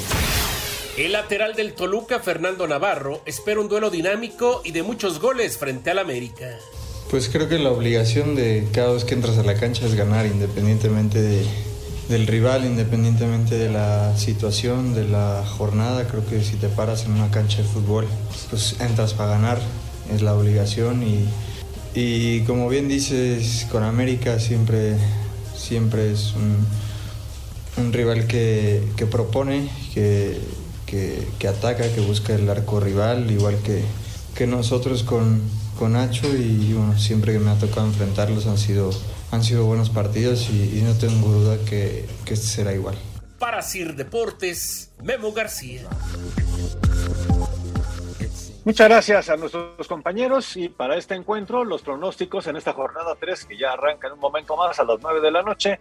El 0.97 1.11
lateral 1.13 1.55
del 1.55 1.73
Toluca, 1.73 2.19
Fernando 2.19 2.67
Navarro, 2.67 3.21
espera 3.25 3.59
un 3.59 3.67
duelo 3.67 3.89
dinámico 3.89 4.61
y 4.63 4.71
de 4.71 4.83
muchos 4.83 5.19
goles 5.19 5.57
frente 5.57 5.91
al 5.91 5.99
América. 5.99 6.47
Pues 7.09 7.29
creo 7.29 7.47
que 7.49 7.59
la 7.59 7.69
obligación 7.71 8.35
de 8.35 8.67
cada 8.73 8.91
vez 8.93 9.03
que 9.05 9.13
entras 9.13 9.37
a 9.37 9.43
la 9.43 9.55
cancha 9.55 9.85
es 9.85 9.95
ganar, 9.95 10.25
independientemente 10.25 11.21
de- 11.21 11.45
del 12.09 12.27
rival, 12.27 12.65
independientemente 12.65 13.57
de 13.57 13.69
la 13.71 14.15
situación, 14.17 14.93
de 14.93 15.05
la 15.07 15.43
jornada. 15.57 16.07
Creo 16.07 16.25
que 16.25 16.43
si 16.43 16.55
te 16.55 16.69
paras 16.69 17.05
en 17.05 17.11
una 17.13 17.31
cancha 17.31 17.57
de 17.57 17.63
fútbol, 17.67 18.05
pues 18.49 18.75
entras 18.79 19.13
para 19.13 19.31
ganar, 19.31 19.59
es 20.13 20.21
la 20.21 20.33
obligación. 20.35 21.03
Y, 21.03 21.25
y 21.95 22.41
como 22.41 22.69
bien 22.69 22.87
dices, 22.87 23.65
con 23.71 23.83
América 23.83 24.39
siempre, 24.39 24.95
siempre 25.57 26.11
es 26.11 26.33
un, 26.35 26.65
un 27.83 27.93
rival 27.93 28.27
que, 28.27 28.83
que 28.95 29.05
propone, 29.05 29.69
que, 29.93 30.39
que- 30.85 31.47
ataca, 31.47 31.87
que 31.93 32.01
busca 32.01 32.33
el 32.33 32.49
arco 32.49 32.79
rival, 32.79 33.29
igual 33.29 33.55
que, 33.63 33.83
que 34.33 34.47
nosotros 34.47 35.03
con, 35.03 35.41
con 35.77 35.93
Nacho 35.93 36.27
y 36.35 36.73
bueno, 36.73 36.97
siempre 36.97 37.33
que 37.33 37.39
me 37.39 37.51
ha 37.51 37.55
tocado 37.55 37.85
enfrentarlos 37.85 38.47
han 38.47 38.57
sido, 38.57 38.89
han 39.31 39.43
sido 39.43 39.65
buenos 39.65 39.89
partidos 39.89 40.49
y, 40.49 40.79
y 40.79 40.81
no 40.81 40.93
tengo 40.93 41.27
duda 41.29 41.57
que, 41.69 42.07
que 42.25 42.33
este 42.33 42.47
será 42.47 42.73
igual. 42.73 42.95
Para 43.39 43.61
Sir 43.61 43.95
Deportes, 43.95 44.91
Memo 45.03 45.31
García. 45.33 45.83
Muchas 48.65 48.89
gracias 48.89 49.29
a 49.29 49.37
nuestros 49.37 49.87
compañeros 49.87 50.57
y 50.57 50.69
para 50.69 50.97
este 50.97 51.13
encuentro 51.13 51.63
los 51.63 51.83
pronósticos 51.83 52.47
en 52.47 52.55
esta 52.55 52.73
jornada 52.73 53.15
3 53.19 53.45
que 53.45 53.57
ya 53.57 53.73
arranca 53.73 54.07
en 54.07 54.13
un 54.13 54.19
momento 54.19 54.57
más 54.57 54.79
a 54.79 54.83
las 54.83 54.97
9 54.99 55.21
de 55.21 55.29
la 55.31 55.43
noche. 55.43 55.79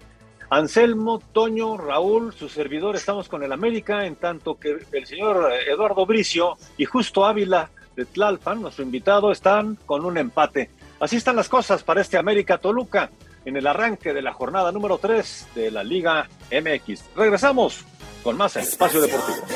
Anselmo, 0.51 1.23
Toño, 1.33 1.79
Raúl, 1.79 2.35
su 2.35 2.51
servidor, 2.51 2.95
estamos 2.95 3.31
con 3.31 3.43
el 3.43 3.53
América, 3.53 4.05
en 4.05 4.17
tanto 4.17 4.59
que 4.59 4.77
el 4.93 5.07
señor 5.07 5.51
Eduardo 5.67 6.05
Bricio 6.05 6.59
y 6.77 6.85
Justo 6.85 7.25
Ávila 7.25 7.71
de 7.97 8.05
Tlalpan, 8.05 8.61
nuestro 8.61 8.85
invitado, 8.85 9.33
están 9.33 9.77
con 9.87 10.05
un 10.05 10.19
empate. 10.19 10.69
Así 11.01 11.17
están 11.17 11.37
las 11.37 11.49
cosas 11.49 11.83
para 11.83 12.03
este 12.03 12.19
América 12.19 12.59
Toluca 12.59 13.11
en 13.45 13.57
el 13.57 13.67
arranque 13.67 14.13
de 14.13 14.23
la 14.23 14.33
jornada 14.33 14.73
número 14.73 14.99
3 14.99 15.49
de 15.55 15.71
la 15.71 15.85
Liga 15.85 16.29
MX. 16.51 17.05
Regresamos 17.17 17.85
con 18.23 18.37
más 18.37 18.57
en 18.57 18.63
Espacio 18.63 19.01
Deportivo. 19.01 19.47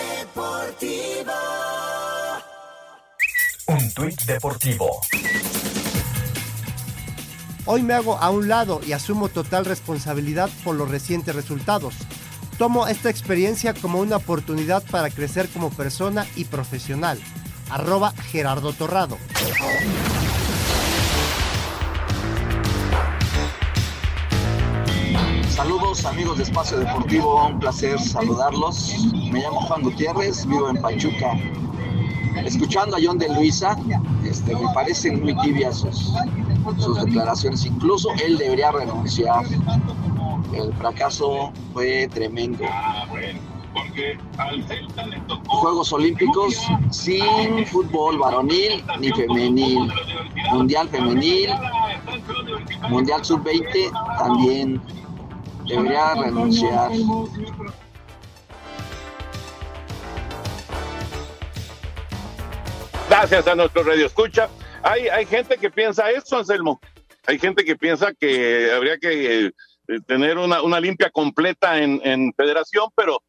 Un 3.67 3.95
tuit 3.95 4.23
deportivo. 4.23 5.01
Hoy 7.67 7.83
me 7.83 7.93
hago 7.93 8.17
a 8.17 8.31
un 8.31 8.49
lado 8.49 8.81
y 8.87 8.93
asumo 8.93 9.29
total 9.29 9.67
responsabilidad 9.67 10.49
por 10.65 10.75
los 10.75 10.91
recientes 10.91 11.35
resultados. 11.35 11.95
Tomo 12.57 12.89
esta 12.89 13.11
experiencia 13.11 13.75
como 13.75 14.01
una 14.01 14.17
oportunidad 14.17 14.83
para 14.91 15.11
crecer 15.11 15.49
como 15.49 15.71
persona 15.71 16.27
y 16.35 16.45
profesional. 16.45 17.19
Arroba 17.69 18.13
Gerardo 18.13 18.73
Torrado. 18.73 19.19
Saludos 25.59 26.05
amigos 26.05 26.37
de 26.37 26.45
Espacio 26.45 26.79
Deportivo, 26.79 27.45
un 27.47 27.59
placer 27.59 27.99
saludarlos. 27.99 28.95
Me 29.33 29.41
llamo 29.41 29.61
Juan 29.63 29.83
Gutiérrez, 29.83 30.47
vivo 30.47 30.71
en 30.71 30.81
Pachuca. 30.81 31.37
Escuchando 32.45 32.95
a 32.95 33.01
John 33.03 33.19
de 33.19 33.29
Luisa, 33.29 33.77
este, 34.25 34.55
me 34.55 34.73
parecen 34.73 35.21
muy 35.21 35.37
tibias 35.39 35.79
sus, 35.79 36.13
sus 36.79 37.05
declaraciones. 37.05 37.67
Incluso 37.67 38.09
él 38.25 38.39
debería 38.39 38.71
renunciar. 38.71 39.47
El 40.53 40.73
fracaso 40.75 41.53
fue 41.73 42.07
tremendo. 42.15 42.65
Juegos 45.49 45.93
Olímpicos 45.93 46.55
sin 46.91 47.67
fútbol 47.67 48.17
varonil 48.19 48.85
ni 49.01 49.11
femenil. 49.11 49.93
Mundial 50.53 50.89
femenil, 50.89 51.51
Mundial 52.89 53.25
sub-20 53.25 54.19
también 54.19 54.81
debería 55.69 56.15
renunciar. 56.15 56.91
Gracias 63.09 63.47
a 63.47 63.55
nuestro 63.55 63.83
Radio 63.83 64.07
Escucha. 64.07 64.49
Hay, 64.83 65.09
hay 65.09 65.27
gente 65.27 65.57
que 65.57 65.71
piensa 65.71 66.11
eso, 66.11 66.39
Anselmo. 66.39 66.81
Hay 67.27 67.39
gente 67.39 67.65
que 67.65 67.77
piensa 67.77 68.13
que 68.15 68.71
habría 68.73 68.99
que 68.99 69.47
eh, 69.47 70.01
tener 70.07 70.39
una, 70.39 70.63
una 70.63 70.81
limpia 70.81 71.11
completa 71.11 71.79
en, 71.79 72.01
en 72.05 72.33
federación, 72.35 72.89
pero 72.95 73.23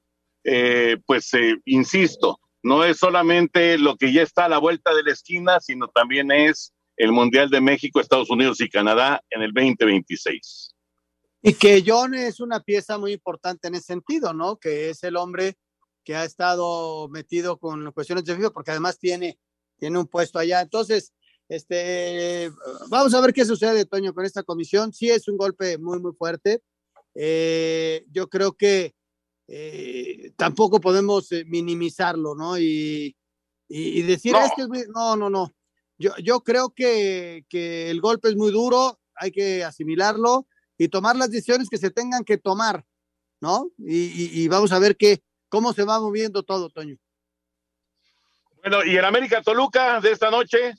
eh, 0.43 0.97
pues 1.05 1.33
eh, 1.33 1.55
insisto, 1.65 2.39
no 2.63 2.83
es 2.83 2.97
solamente 2.97 3.77
lo 3.77 3.95
que 3.95 4.11
ya 4.11 4.21
está 4.21 4.45
a 4.45 4.49
la 4.49 4.57
vuelta 4.57 4.93
de 4.93 5.03
la 5.03 5.11
esquina, 5.11 5.59
sino 5.59 5.87
también 5.87 6.31
es 6.31 6.73
el 6.97 7.11
Mundial 7.11 7.49
de 7.49 7.61
México, 7.61 7.99
Estados 7.99 8.29
Unidos 8.29 8.59
y 8.61 8.69
Canadá 8.69 9.21
en 9.29 9.41
el 9.41 9.53
2026. 9.53 10.68
Y 11.41 11.53
que 11.53 11.83
John 11.85 12.13
es 12.15 12.39
una 12.39 12.59
pieza 12.61 12.97
muy 12.97 13.13
importante 13.13 13.67
en 13.69 13.75
ese 13.75 13.85
sentido, 13.85 14.33
¿no? 14.33 14.57
Que 14.57 14.89
es 14.89 15.03
el 15.03 15.15
hombre 15.15 15.57
que 16.03 16.15
ha 16.15 16.25
estado 16.25 17.07
metido 17.09 17.57
con 17.57 17.91
cuestiones 17.93 18.25
de 18.25 18.35
FIFA, 18.35 18.49
porque 18.51 18.71
además 18.71 18.99
tiene, 18.99 19.39
tiene 19.77 19.97
un 19.99 20.07
puesto 20.07 20.39
allá. 20.39 20.61
Entonces, 20.61 21.13
este, 21.47 22.51
vamos 22.89 23.13
a 23.13 23.21
ver 23.21 23.33
qué 23.33 23.45
sucede, 23.45 23.85
Toño, 23.85 24.13
con 24.13 24.25
esta 24.25 24.43
comisión. 24.43 24.91
Sí 24.91 25.09
es 25.09 25.27
un 25.27 25.37
golpe 25.37 25.77
muy, 25.77 25.99
muy 25.99 26.13
fuerte. 26.13 26.61
Eh, 27.15 28.05
yo 28.11 28.27
creo 28.29 28.53
que 28.53 28.93
eh, 29.47 30.31
tampoco 30.35 30.79
podemos 30.79 31.31
eh, 31.31 31.43
minimizarlo, 31.45 32.35
¿no? 32.35 32.57
Y, 32.59 33.15
y, 33.67 33.99
y 33.99 34.01
decir, 34.03 34.33
No. 34.33 34.41
es 34.45 34.51
que 34.55 34.61
es 34.63 34.67
muy- 34.67 34.85
no, 34.93 35.15
no, 35.15 35.29
no. 35.29 35.53
Yo, 35.97 36.11
yo 36.23 36.41
creo 36.41 36.69
que, 36.71 37.45
que 37.49 37.89
el 37.89 37.99
golpe 38.01 38.29
es 38.29 38.35
muy 38.35 38.51
duro, 38.51 38.99
hay 39.15 39.31
que 39.31 39.63
asimilarlo 39.63 40.47
y 40.79 40.87
tomar 40.87 41.15
las 41.15 41.29
decisiones 41.29 41.69
que 41.69 41.77
se 41.77 41.91
tengan 41.91 42.23
que 42.23 42.37
tomar, 42.39 42.83
¿no? 43.41 43.69
Y, 43.77 43.97
y- 43.97 44.41
y 44.41 44.47
vamos 44.47 44.71
a 44.71 44.79
ver 44.79 44.95
qué, 44.97 45.21
cómo 45.49 45.73
se 45.73 45.83
va 45.83 45.99
moviendo 45.99 46.41
todo, 46.41 46.69
Toño. 46.69 46.95
Bueno, 48.61 48.83
¿y 48.85 48.95
el 48.97 49.05
América 49.05 49.41
Toluca 49.41 49.99
de 50.01 50.11
esta 50.11 50.31
noche? 50.31 50.73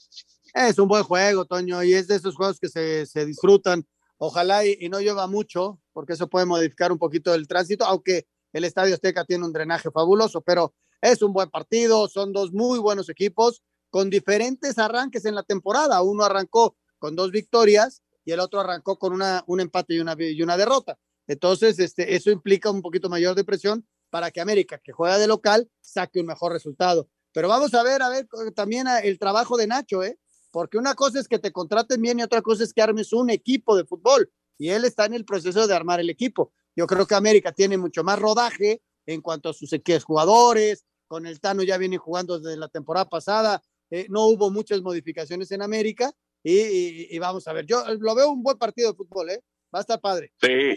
Es 0.54 0.78
un 0.78 0.88
buen 0.88 1.04
juego, 1.04 1.44
Toño, 1.44 1.82
y 1.84 1.94
es 1.94 2.08
de 2.08 2.16
esos 2.16 2.34
juegos 2.34 2.58
que 2.58 2.68
se, 2.68 3.06
se 3.06 3.24
disfrutan. 3.24 3.86
Ojalá 4.16 4.66
y, 4.66 4.76
y 4.80 4.88
no 4.88 5.00
llueva 5.00 5.26
mucho, 5.26 5.80
porque 5.92 6.14
eso 6.14 6.28
puede 6.28 6.46
modificar 6.46 6.90
un 6.92 6.98
poquito 6.98 7.34
el 7.34 7.46
tránsito, 7.46 7.84
aunque 7.84 8.26
el 8.52 8.64
Estadio 8.64 8.94
Azteca 8.94 9.24
tiene 9.24 9.44
un 9.44 9.52
drenaje 9.52 9.90
fabuloso, 9.90 10.40
pero 10.40 10.74
es 11.00 11.22
un 11.22 11.32
buen 11.32 11.50
partido, 11.50 12.08
son 12.08 12.32
dos 12.32 12.52
muy 12.52 12.78
buenos 12.78 13.08
equipos 13.08 13.62
con 13.90 14.10
diferentes 14.10 14.78
arranques 14.78 15.24
en 15.24 15.34
la 15.34 15.42
temporada. 15.42 16.02
Uno 16.02 16.24
arrancó 16.24 16.76
con 16.98 17.16
dos 17.16 17.30
victorias 17.30 18.02
y 18.24 18.32
el 18.32 18.40
otro 18.40 18.60
arrancó 18.60 18.98
con 18.98 19.12
una, 19.12 19.42
un 19.46 19.60
empate 19.60 19.94
y 19.94 20.00
una, 20.00 20.16
y 20.18 20.42
una 20.42 20.56
derrota. 20.56 20.98
Entonces, 21.26 21.78
este, 21.78 22.14
eso 22.14 22.30
implica 22.30 22.70
un 22.70 22.82
poquito 22.82 23.08
mayor 23.08 23.34
de 23.34 23.44
presión 23.44 23.86
para 24.10 24.30
que 24.30 24.40
América, 24.40 24.80
que 24.82 24.92
juega 24.92 25.18
de 25.18 25.28
local, 25.28 25.70
saque 25.80 26.20
un 26.20 26.26
mejor 26.26 26.52
resultado. 26.52 27.08
Pero 27.32 27.48
vamos 27.48 27.72
a 27.74 27.82
ver, 27.82 28.02
a 28.02 28.08
ver 28.08 28.26
también 28.54 28.86
el 29.02 29.18
trabajo 29.18 29.56
de 29.56 29.66
Nacho, 29.66 30.02
¿eh? 30.02 30.18
Porque 30.50 30.78
una 30.78 30.94
cosa 30.94 31.20
es 31.20 31.28
que 31.28 31.38
te 31.38 31.52
contraten 31.52 32.02
bien 32.02 32.18
y 32.18 32.22
otra 32.22 32.42
cosa 32.42 32.64
es 32.64 32.72
que 32.72 32.82
armes 32.82 33.12
un 33.12 33.30
equipo 33.30 33.76
de 33.76 33.84
fútbol. 33.84 34.32
Y 34.58 34.70
él 34.70 34.84
está 34.84 35.04
en 35.04 35.14
el 35.14 35.24
proceso 35.24 35.66
de 35.66 35.74
armar 35.74 36.00
el 36.00 36.10
equipo. 36.10 36.52
Yo 36.74 36.86
creo 36.86 37.06
que 37.06 37.14
América 37.14 37.52
tiene 37.52 37.78
mucho 37.78 38.02
más 38.02 38.18
rodaje 38.18 38.82
en 39.06 39.20
cuanto 39.20 39.50
a 39.50 39.54
sus 39.54 39.70
jugadores. 40.04 40.84
Con 41.06 41.26
el 41.26 41.40
Tano 41.40 41.62
ya 41.62 41.78
viene 41.78 41.98
jugando 41.98 42.38
desde 42.38 42.56
la 42.56 42.68
temporada 42.68 43.08
pasada. 43.08 43.62
Eh, 43.90 44.06
no 44.08 44.26
hubo 44.26 44.50
muchas 44.50 44.82
modificaciones 44.82 45.50
en 45.52 45.62
América. 45.62 46.12
Y, 46.42 46.58
y, 46.58 47.06
y, 47.10 47.18
vamos 47.18 47.46
a 47.46 47.52
ver, 47.52 47.66
yo 47.66 47.84
lo 47.98 48.14
veo 48.14 48.30
un 48.30 48.42
buen 48.42 48.56
partido 48.56 48.90
de 48.90 48.96
fútbol, 48.96 49.30
¿eh? 49.30 49.42
Va 49.74 49.80
a 49.80 49.82
estar 49.82 50.00
padre. 50.00 50.32
Sí, 50.40 50.76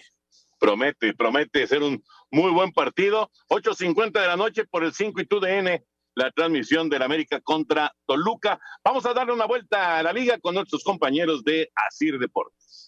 promete, 0.59 1.13
promete 1.13 1.65
ser 1.67 1.83
un 1.83 2.03
muy 2.31 2.51
buen 2.51 2.71
partido. 2.71 3.31
8.50 3.49 4.11
de 4.11 4.27
la 4.27 4.35
noche 4.35 4.65
por 4.65 4.83
el 4.83 4.93
5 4.93 5.21
y 5.21 5.25
2 5.29 5.41
DN, 5.41 5.85
la 6.15 6.31
transmisión 6.31 6.89
del 6.89 7.01
América 7.01 7.39
contra 7.41 7.93
Toluca. 8.05 8.59
Vamos 8.83 9.05
a 9.05 9.13
darle 9.13 9.33
una 9.33 9.45
vuelta 9.45 9.99
a 9.99 10.03
la 10.03 10.11
liga 10.11 10.37
con 10.39 10.55
nuestros 10.55 10.83
compañeros 10.83 11.43
de 11.43 11.71
Asir 11.75 12.19
Deportes. 12.19 12.82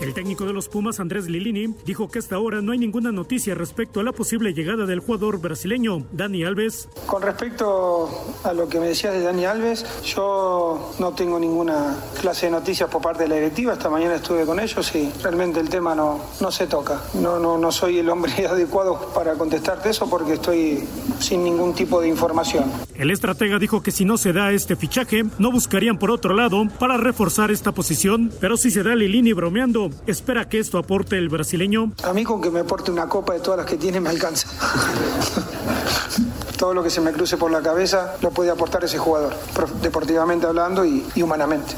El 0.00 0.14
técnico 0.14 0.46
de 0.46 0.54
los 0.54 0.68
Pumas, 0.68 0.98
Andrés 0.98 1.28
Lilini, 1.28 1.74
dijo 1.84 2.08
que 2.08 2.18
hasta 2.18 2.34
ahora 2.34 2.62
no 2.62 2.72
hay 2.72 2.78
ninguna 2.78 3.12
noticia 3.12 3.54
respecto 3.54 4.00
a 4.00 4.02
la 4.02 4.12
posible 4.12 4.54
llegada 4.54 4.86
del 4.86 5.00
jugador 5.00 5.40
brasileño 5.42 6.06
Dani 6.12 6.42
Alves. 6.42 6.88
Con 7.04 7.20
respecto 7.20 8.08
a 8.42 8.54
lo 8.54 8.66
que 8.66 8.80
me 8.80 8.88
decías 8.88 9.12
de 9.12 9.20
Dani 9.20 9.44
Alves, 9.44 9.84
yo 10.04 10.94
no 10.98 11.12
tengo 11.12 11.38
ninguna 11.38 11.98
clase 12.18 12.46
de 12.46 12.52
noticias 12.52 12.88
por 12.88 13.02
parte 13.02 13.24
de 13.24 13.28
la 13.28 13.34
directiva. 13.34 13.74
Esta 13.74 13.90
mañana 13.90 14.14
estuve 14.14 14.46
con 14.46 14.58
ellos 14.58 14.94
y 14.94 15.12
realmente 15.22 15.60
el 15.60 15.68
tema 15.68 15.94
no, 15.94 16.18
no 16.40 16.50
se 16.50 16.66
toca. 16.66 17.02
No, 17.12 17.38
no, 17.38 17.58
no 17.58 17.70
soy 17.70 17.98
el 17.98 18.08
hombre 18.08 18.46
adecuado 18.50 19.12
para 19.14 19.34
contestarte 19.34 19.90
eso 19.90 20.08
porque 20.08 20.32
estoy 20.34 20.82
sin 21.18 21.44
ningún 21.44 21.74
tipo 21.74 22.00
de 22.00 22.08
información. 22.08 22.64
El 22.94 23.10
estratega 23.10 23.58
dijo 23.58 23.82
que 23.82 23.90
si 23.90 24.06
no 24.06 24.16
se 24.16 24.32
da 24.32 24.52
este 24.52 24.76
fichaje, 24.76 25.24
no 25.38 25.52
buscarían 25.52 25.98
por 25.98 26.10
otro 26.10 26.34
lado 26.34 26.66
para 26.78 26.96
reforzar 26.96 27.50
esta 27.50 27.72
posición, 27.72 28.30
pero 28.40 28.56
si 28.56 28.70
se 28.70 28.82
da 28.82 28.94
Lilini 28.94 29.32
bromeando, 29.32 29.89
¿espera 30.06 30.48
que 30.48 30.58
esto 30.58 30.78
aporte 30.78 31.16
el 31.16 31.28
brasileño? 31.28 31.92
A 32.04 32.12
mí 32.12 32.24
con 32.24 32.40
que 32.40 32.50
me 32.50 32.60
aporte 32.60 32.90
una 32.90 33.08
copa 33.08 33.34
de 33.34 33.40
todas 33.40 33.58
las 33.58 33.66
que 33.66 33.76
tiene 33.76 34.00
me 34.00 34.10
alcanza. 34.10 34.48
Todo 36.58 36.74
lo 36.74 36.82
que 36.82 36.90
se 36.90 37.00
me 37.00 37.10
cruce 37.12 37.38
por 37.38 37.50
la 37.50 37.62
cabeza 37.62 38.16
lo 38.20 38.30
puede 38.32 38.50
aportar 38.50 38.84
ese 38.84 38.98
jugador, 38.98 39.32
deportivamente 39.80 40.46
hablando 40.46 40.84
y, 40.84 41.02
humanamente. 41.16 41.74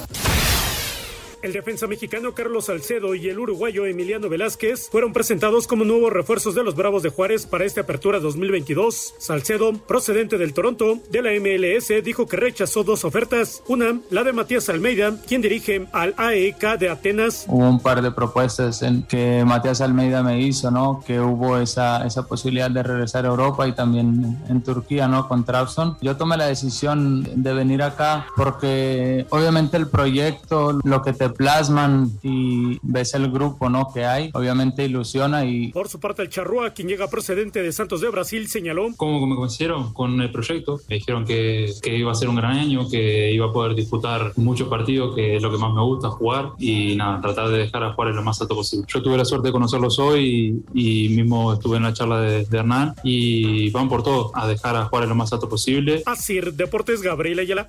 El 1.42 1.52
defensa 1.52 1.88
mexicano 1.88 2.34
Carlos 2.34 2.66
Salcedo 2.66 3.16
y 3.16 3.28
el 3.28 3.40
uruguayo 3.40 3.84
Emiliano 3.84 4.28
Velázquez 4.28 4.88
fueron 4.90 5.12
presentados 5.12 5.66
como 5.66 5.84
nuevos 5.84 6.12
refuerzos 6.12 6.54
de 6.54 6.62
los 6.62 6.76
Bravos 6.76 7.02
de 7.02 7.08
Juárez 7.08 7.46
para 7.46 7.64
esta 7.64 7.80
apertura 7.80 8.20
2022. 8.20 9.14
Salcedo, 9.18 9.72
procedente 9.72 10.38
del 10.38 10.54
Toronto, 10.54 11.00
de 11.10 11.20
la 11.20 11.30
MLS, 11.32 12.04
dijo 12.04 12.28
que 12.28 12.36
rechazó 12.36 12.84
dos 12.84 13.04
ofertas. 13.04 13.60
Una, 13.66 13.98
la 14.10 14.22
de 14.22 14.32
Matías 14.32 14.68
Almeida, 14.68 15.16
quien 15.26 15.42
dirige 15.42 15.88
al 15.90 16.14
AEK 16.16 16.78
de 16.78 16.90
Atenas. 16.90 17.46
Hubo 17.48 17.68
un 17.68 17.80
par 17.80 18.02
de 18.02 18.12
propuestas 18.12 18.80
en 18.82 19.02
que 19.02 19.44
Matías 19.44 19.80
Almeida 19.80 20.22
me 20.22 20.40
hizo, 20.40 20.70
¿no? 20.70 21.02
Que 21.04 21.18
hubo 21.18 21.58
esa, 21.58 22.06
esa 22.06 22.24
posibilidad 22.24 22.70
de 22.70 22.84
regresar 22.84 23.24
a 23.24 23.30
Europa 23.30 23.66
y 23.66 23.72
también 23.72 24.38
en 24.48 24.62
Turquía, 24.62 25.08
¿no? 25.08 25.26
Con 25.26 25.44
Trabzon. 25.44 25.96
Yo 26.02 26.16
tomé 26.16 26.36
la 26.36 26.46
decisión 26.46 27.26
de 27.34 27.52
venir 27.52 27.82
acá 27.82 28.26
porque 28.36 29.26
obviamente 29.30 29.76
el 29.76 29.88
proyecto, 29.88 30.78
lo 30.84 31.02
que 31.02 31.12
te 31.12 31.31
plasman 31.32 32.10
y 32.22 32.78
ves 32.82 33.14
el 33.14 33.30
grupo 33.30 33.68
¿no? 33.68 33.88
que 33.92 34.04
hay, 34.04 34.30
obviamente 34.34 34.84
ilusiona 34.84 35.44
y... 35.44 35.72
Por 35.72 35.88
su 35.88 36.00
parte 36.00 36.22
el 36.22 36.28
Charrúa, 36.28 36.70
quien 36.70 36.88
llega 36.88 37.08
procedente 37.08 37.62
de 37.62 37.72
Santos 37.72 38.00
de 38.00 38.08
Brasil, 38.10 38.48
señaló... 38.48 38.88
¿Cómo 38.96 39.26
me 39.26 39.36
conocieron 39.36 39.92
con 39.92 40.20
el 40.20 40.30
proyecto? 40.30 40.80
Me 40.88 40.96
dijeron 40.96 41.24
que, 41.24 41.72
que 41.82 41.96
iba 41.96 42.12
a 42.12 42.14
ser 42.14 42.28
un 42.28 42.36
gran 42.36 42.52
año, 42.52 42.88
que 42.88 43.32
iba 43.32 43.46
a 43.46 43.52
poder 43.52 43.74
disputar 43.74 44.32
muchos 44.36 44.68
partidos, 44.68 45.14
que 45.14 45.36
es 45.36 45.42
lo 45.42 45.50
que 45.50 45.58
más 45.58 45.72
me 45.72 45.82
gusta, 45.82 46.10
jugar 46.10 46.52
y 46.58 46.96
nada, 46.96 47.20
tratar 47.20 47.48
de 47.48 47.58
dejar 47.58 47.82
a 47.84 47.92
jugar 47.92 48.14
lo 48.14 48.22
más 48.22 48.40
alto 48.40 48.54
posible. 48.54 48.86
Yo 48.88 49.02
tuve 49.02 49.16
la 49.16 49.24
suerte 49.24 49.48
de 49.48 49.52
conocerlos 49.52 49.98
hoy 49.98 50.62
y, 50.74 51.06
y 51.06 51.08
mismo 51.10 51.52
estuve 51.52 51.76
en 51.76 51.84
la 51.84 51.92
charla 51.92 52.20
de, 52.20 52.44
de, 52.44 52.58
Hernán 52.58 52.94
y 53.02 53.70
van 53.70 53.88
por 53.88 54.02
todo, 54.02 54.30
a 54.34 54.46
dejar 54.46 54.76
a 54.76 54.86
jugar 54.86 55.08
lo 55.08 55.14
más 55.14 55.32
alto 55.32 55.48
posible. 55.48 56.02
Así, 56.06 56.40
Deportes 56.40 57.02
Gabriel 57.02 57.38
Ayala. 57.40 57.66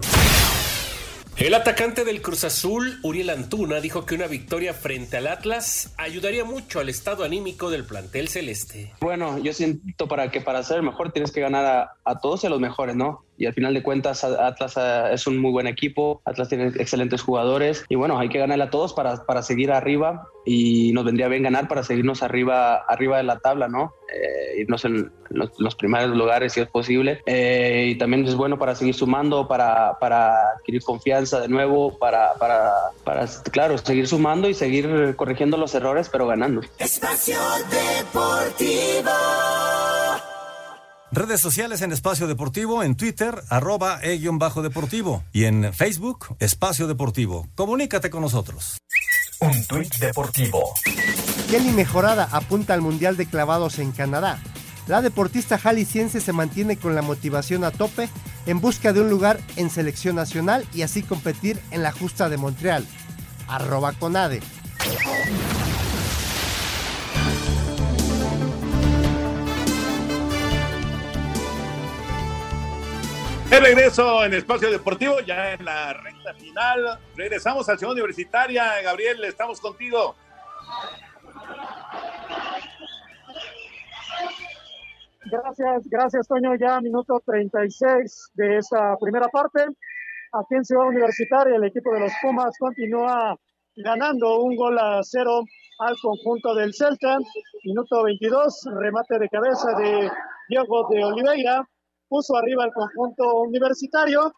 El 1.43 1.55
atacante 1.55 2.05
del 2.05 2.21
Cruz 2.21 2.45
Azul, 2.45 2.99
Uriel 3.03 3.29
Antuna, 3.29 3.81
dijo 3.81 4.05
que 4.05 4.15
una 4.15 4.27
victoria 4.27 4.73
frente 4.73 5.17
al 5.17 5.27
Atlas 5.27 5.93
ayudaría 5.97 6.45
mucho 6.45 6.79
al 6.79 6.87
estado 6.87 7.25
anímico 7.25 7.69
del 7.69 7.83
plantel 7.83 8.29
celeste. 8.29 8.93
Bueno, 9.01 9.37
yo 9.39 9.51
siento 9.51 10.07
para 10.07 10.31
que 10.31 10.39
para 10.39 10.63
ser 10.63 10.77
el 10.77 10.83
mejor 10.83 11.11
tienes 11.11 11.33
que 11.33 11.41
ganar 11.41 11.65
a, 11.65 11.95
a 12.05 12.21
todos 12.21 12.45
y 12.45 12.47
a 12.47 12.49
los 12.49 12.61
mejores, 12.61 12.95
¿no? 12.95 13.25
Y 13.43 13.45
al 13.45 13.53
final 13.53 13.73
de 13.73 13.83
cuentas 13.83 14.23
Atlas 14.23 14.79
es 15.11 15.27
un 15.27 15.37
muy 15.37 15.51
buen 15.51 15.67
equipo, 15.67 16.21
Atlas 16.23 16.47
tiene 16.47 16.67
excelentes 16.67 17.21
jugadores 17.21 17.85
y 17.89 17.95
bueno, 17.95 18.17
hay 18.17 18.29
que 18.29 18.39
ganarle 18.39 18.63
a 18.63 18.69
todos 18.69 18.93
para, 18.93 19.25
para 19.25 19.41
seguir 19.41 19.69
arriba 19.73 20.29
y 20.45 20.93
nos 20.93 21.03
vendría 21.03 21.27
bien 21.27 21.43
ganar 21.43 21.67
para 21.67 21.83
seguirnos 21.83 22.23
arriba, 22.23 22.75
arriba 22.87 23.17
de 23.17 23.23
la 23.23 23.39
tabla, 23.39 23.67
¿no? 23.67 23.93
Eh, 24.13 24.61
irnos 24.61 24.85
en 24.85 25.11
los, 25.29 25.51
los, 25.57 25.75
primeros 25.75 26.15
lugares 26.15 26.53
si 26.53 26.61
es 26.61 26.67
posible. 26.67 27.21
Eh, 27.25 27.89
y 27.91 27.97
también 27.97 28.25
es 28.25 28.35
bueno 28.35 28.57
para 28.57 28.75
seguir 28.75 28.93
sumando, 28.93 29.47
para, 29.47 29.97
para 29.99 30.51
adquirir 30.57 30.81
confianza 30.83 31.41
de 31.41 31.49
nuevo, 31.49 31.97
para, 31.97 32.33
para, 32.35 32.71
para, 33.03 33.27
claro, 33.51 33.77
seguir 33.77 34.07
sumando 34.07 34.47
y 34.47 34.53
seguir 34.53 35.15
corrigiendo 35.17 35.57
los 35.57 35.75
errores, 35.75 36.09
pero 36.09 36.27
ganando. 36.27 36.61
Espacio 36.77 37.39
Deportivo. 37.69 39.11
Redes 41.13 41.41
sociales 41.41 41.83
en 41.83 41.91
Espacio 41.91 42.25
Deportivo, 42.25 42.81
en 42.81 42.95
Twitter, 42.95 43.43
arroba 43.47 43.99
e-deportivo 44.01 45.23
y 45.31 45.43
en 45.45 45.71
Facebook, 45.71 46.35
Espacio 46.39 46.87
Deportivo. 46.87 47.47
Comunícate 47.53 48.09
con 48.09 48.21
nosotros. 48.21 48.79
Un 49.39 49.63
tuit 49.65 49.93
deportivo. 49.97 50.73
Kelly 51.51 51.69
Mejorada 51.69 52.27
apunta 52.31 52.73
al 52.73 52.81
Mundial 52.81 53.15
de 53.15 53.27
Clavados 53.27 53.77
en 53.77 53.91
Canadá. 53.91 54.39
La 54.87 55.03
deportista 55.03 55.59
jalisciense 55.59 56.19
se 56.19 56.33
mantiene 56.33 56.77
con 56.77 56.95
la 56.95 57.03
motivación 57.03 57.63
a 57.63 57.69
tope 57.69 58.09
en 58.47 58.59
busca 58.59 58.91
de 58.91 59.01
un 59.01 59.11
lugar 59.11 59.39
en 59.55 59.69
selección 59.69 60.15
nacional 60.15 60.65
y 60.73 60.81
así 60.81 61.03
competir 61.03 61.59
en 61.69 61.83
la 61.83 61.91
justa 61.91 62.27
de 62.27 62.37
Montreal. 62.37 62.87
Arroba 63.47 63.93
Conade. 63.93 64.41
De 73.53 73.59
regreso 73.59 74.25
en 74.25 74.33
Espacio 74.33 74.71
Deportivo, 74.71 75.19
ya 75.19 75.53
en 75.53 75.63
la 75.63 75.93
recta 75.93 76.33
final. 76.33 76.97
Regresamos 77.15 77.69
a 77.69 77.77
Ciudad 77.77 77.93
Universitaria. 77.93 78.81
Gabriel, 78.81 79.23
estamos 79.25 79.61
contigo. 79.61 80.15
Gracias, 85.25 85.87
gracias 85.87 86.27
Toño. 86.27 86.55
Ya 86.55 86.81
minuto 86.81 87.21
36 87.23 88.31
de 88.33 88.57
esta 88.57 88.97
primera 88.99 89.27
parte. 89.27 89.67
Aquí 90.31 90.55
en 90.55 90.65
Ciudad 90.65 90.87
Universitaria 90.87 91.55
el 91.55 91.65
equipo 91.65 91.93
de 91.93 91.99
los 91.99 92.11
Pumas 92.23 92.57
continúa 92.57 93.37
ganando 93.75 94.39
un 94.39 94.55
gol 94.55 94.79
a 94.79 95.01
cero 95.03 95.43
al 95.77 95.95
conjunto 96.01 96.55
del 96.55 96.73
Celta. 96.73 97.19
Minuto 97.63 98.01
22, 98.01 98.67
remate 98.79 99.19
de 99.19 99.29
cabeza 99.29 99.77
de 99.77 100.09
Diego 100.49 100.87
de 100.89 101.05
Oliveira 101.05 101.63
puso 102.13 102.35
arriba 102.37 102.65
el 102.65 102.71
conjunto 102.71 103.41
universitario, 103.41 104.31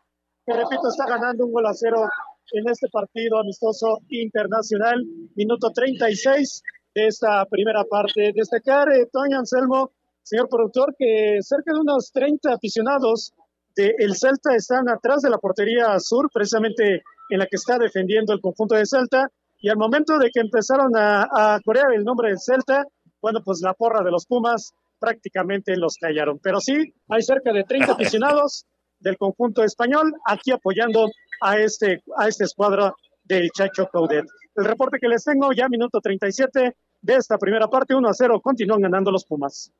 que 0.46 0.54
repito, 0.54 0.88
está 0.88 1.06
ganando 1.08 1.46
un 1.46 1.52
gol 1.52 1.66
a 1.66 1.74
cero 1.74 2.08
en 2.54 2.70
este 2.70 2.88
partido 2.88 3.38
amistoso 3.38 4.00
internacional, 4.08 5.04
minuto 5.36 5.70
36 5.72 6.64
de 6.94 7.08
esta 7.08 7.46
primera 7.48 7.84
parte. 7.84 8.32
Destacar, 8.34 8.88
eh, 8.94 9.10
Anselmo, 9.38 9.92
señor 10.24 10.48
productor, 10.48 10.96
que 10.98 11.40
cerca 11.42 11.74
de 11.74 11.82
unos 11.82 12.14
30 12.14 12.54
aficionados 12.54 13.34
del 13.76 13.94
el 13.98 14.16
Celta 14.16 14.56
están 14.56 14.88
atrás 14.88 15.22
de 15.22 15.30
la 15.30 15.38
portería 15.38 16.00
sur, 16.00 16.30
precisamente 16.34 17.04
en 17.30 17.40
la 17.40 17.46
que 17.46 17.58
está 17.58 17.78
defendiendo 17.78 18.32
el 18.32 18.40
conjunto 18.40 18.76
de 18.76 18.86
Celta, 18.86 19.30
y 19.60 19.68
al 19.68 19.76
momento 19.76 20.18
de 20.18 20.30
que 20.32 20.40
empezaron 20.40 20.96
a, 20.96 21.24
a 21.30 21.60
corear 21.60 21.92
el 21.94 22.06
nombre 22.06 22.30
del 22.30 22.40
Celta, 22.40 22.86
bueno, 23.22 23.42
pues 23.44 23.60
la 23.62 23.74
porra 23.74 24.02
de 24.02 24.12
los 24.12 24.26
Pumas 24.28 24.74
prácticamente 25.06 25.78
los 25.78 25.98
callaron. 25.98 26.40
Pero 26.42 26.60
sí, 26.60 26.94
hay 27.10 27.22
cerca 27.22 27.54
de 27.54 27.64
30 27.64 27.92
aficionados 27.94 28.66
del 29.00 29.18
conjunto 29.18 29.64
español 29.64 30.14
aquí 30.26 30.52
apoyando 30.52 31.12
a 31.42 31.60
este, 31.60 32.02
a 32.18 32.28
esta 32.28 32.44
escuadra 32.44 32.94
del 33.24 33.52
Chacho 33.52 33.88
Coudet. 33.92 34.26
El 34.56 34.66
reporte 34.66 34.98
que 35.00 35.08
les 35.08 35.24
tengo 35.24 35.52
ya 35.52 35.70
minuto 35.70 36.02
37 36.02 36.76
de 37.02 37.14
esta 37.14 37.38
primera 37.38 37.68
parte, 37.68 37.94
1 37.94 38.08
a 38.08 38.14
0, 38.14 38.42
continúan 38.42 38.82
ganando 38.82 39.12
los 39.12 39.26
Pumas. 39.26 39.72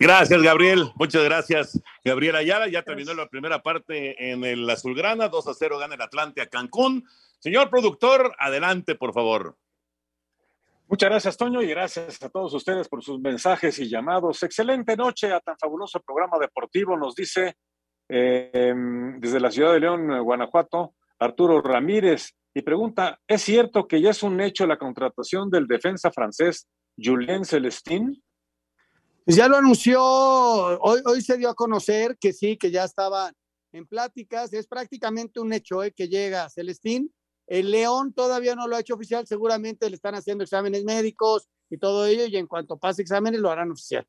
Gracias, 0.00 0.42
Gabriel. 0.42 0.90
Muchas 0.96 1.22
gracias, 1.24 1.80
Gabriel 2.04 2.36
Ayala. 2.36 2.68
Ya 2.68 2.82
terminó 2.82 3.14
la 3.14 3.28
primera 3.28 3.62
parte 3.62 4.30
en 4.32 4.44
el 4.44 4.68
Azulgrana. 4.68 5.28
2 5.28 5.46
a 5.48 5.54
0 5.54 5.78
gana 5.78 5.94
el 5.94 6.02
Atlante 6.02 6.40
a 6.40 6.46
Cancún. 6.46 7.04
Señor 7.38 7.70
productor, 7.70 8.34
adelante, 8.38 8.96
por 8.96 9.12
favor. 9.12 9.56
Muchas 10.90 11.10
gracias, 11.10 11.36
Toño, 11.36 11.60
y 11.60 11.68
gracias 11.68 12.22
a 12.22 12.30
todos 12.30 12.54
ustedes 12.54 12.88
por 12.88 13.04
sus 13.04 13.20
mensajes 13.20 13.78
y 13.78 13.90
llamados. 13.90 14.42
Excelente 14.42 14.96
noche 14.96 15.30
a 15.30 15.40
tan 15.40 15.54
fabuloso 15.58 16.00
programa 16.00 16.38
deportivo, 16.38 16.96
nos 16.96 17.14
dice 17.14 17.56
eh, 18.08 18.74
desde 19.18 19.38
la 19.38 19.50
ciudad 19.50 19.74
de 19.74 19.80
León, 19.80 20.22
Guanajuato, 20.22 20.94
Arturo 21.18 21.60
Ramírez, 21.60 22.30
y 22.54 22.62
pregunta, 22.62 23.20
¿es 23.26 23.42
cierto 23.42 23.86
que 23.86 24.00
ya 24.00 24.10
es 24.10 24.22
un 24.22 24.40
hecho 24.40 24.66
la 24.66 24.78
contratación 24.78 25.50
del 25.50 25.66
defensa 25.66 26.10
francés 26.10 26.66
Julien 26.96 27.44
Celestin? 27.44 28.22
Pues 29.26 29.36
ya 29.36 29.46
lo 29.46 29.58
anunció, 29.58 30.02
hoy, 30.02 31.02
hoy 31.04 31.20
se 31.20 31.36
dio 31.36 31.50
a 31.50 31.54
conocer 31.54 32.16
que 32.18 32.32
sí, 32.32 32.56
que 32.56 32.70
ya 32.70 32.84
estaba 32.84 33.30
en 33.72 33.86
pláticas, 33.86 34.54
es 34.54 34.66
prácticamente 34.66 35.38
un 35.38 35.52
hecho 35.52 35.84
eh, 35.84 35.92
que 35.92 36.08
llega 36.08 36.48
Celestín. 36.48 37.12
El 37.48 37.70
León 37.70 38.12
todavía 38.12 38.54
no 38.54 38.68
lo 38.68 38.76
ha 38.76 38.80
hecho 38.80 38.94
oficial, 38.94 39.26
seguramente 39.26 39.88
le 39.88 39.96
están 39.96 40.14
haciendo 40.14 40.44
exámenes 40.44 40.84
médicos 40.84 41.48
y 41.70 41.78
todo 41.78 42.04
ello, 42.06 42.26
y 42.26 42.36
en 42.36 42.46
cuanto 42.46 42.76
pase 42.78 43.00
exámenes 43.00 43.40
lo 43.40 43.50
harán 43.50 43.70
oficial. 43.70 44.06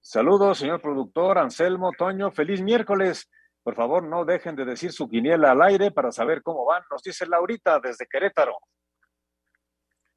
Saludos, 0.00 0.58
señor 0.58 0.82
productor, 0.82 1.38
Anselmo, 1.38 1.92
Toño, 1.96 2.30
feliz 2.32 2.60
miércoles. 2.60 3.30
Por 3.62 3.74
favor, 3.74 4.02
no 4.02 4.26
dejen 4.26 4.56
de 4.56 4.66
decir 4.66 4.92
su 4.92 5.08
quiniela 5.08 5.52
al 5.52 5.62
aire 5.62 5.90
para 5.90 6.12
saber 6.12 6.42
cómo 6.42 6.66
van. 6.66 6.82
Nos 6.90 7.02
dice 7.02 7.26
Laurita 7.26 7.80
desde 7.80 8.06
Querétaro. 8.06 8.58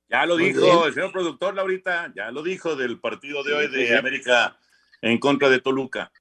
Ya 0.10 0.26
lo 0.26 0.36
Muy 0.36 0.48
dijo 0.48 0.62
bien. 0.62 0.80
el 0.86 0.94
señor 0.94 1.12
productor, 1.14 1.56
Laurita, 1.56 2.12
ya 2.16 2.30
lo 2.32 2.44
dijo 2.44 2.76
del 2.76 3.00
partido 3.00 3.44
de 3.44 3.54
hoy 3.54 3.68
de 3.70 3.98
América 3.98 4.60
en 5.02 5.18
contra 5.20 5.50
de 5.50 5.62
Toluca. 5.62 6.12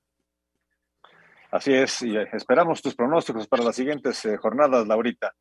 Así 1.54 1.72
es, 1.72 2.02
y 2.02 2.16
eh, 2.16 2.28
esperamos 2.32 2.82
tus 2.82 2.96
pronósticos 2.96 3.46
para 3.46 3.62
las 3.62 3.76
siguientes 3.76 4.24
eh, 4.24 4.36
jornadas, 4.36 4.88
Laurita. 4.88 5.32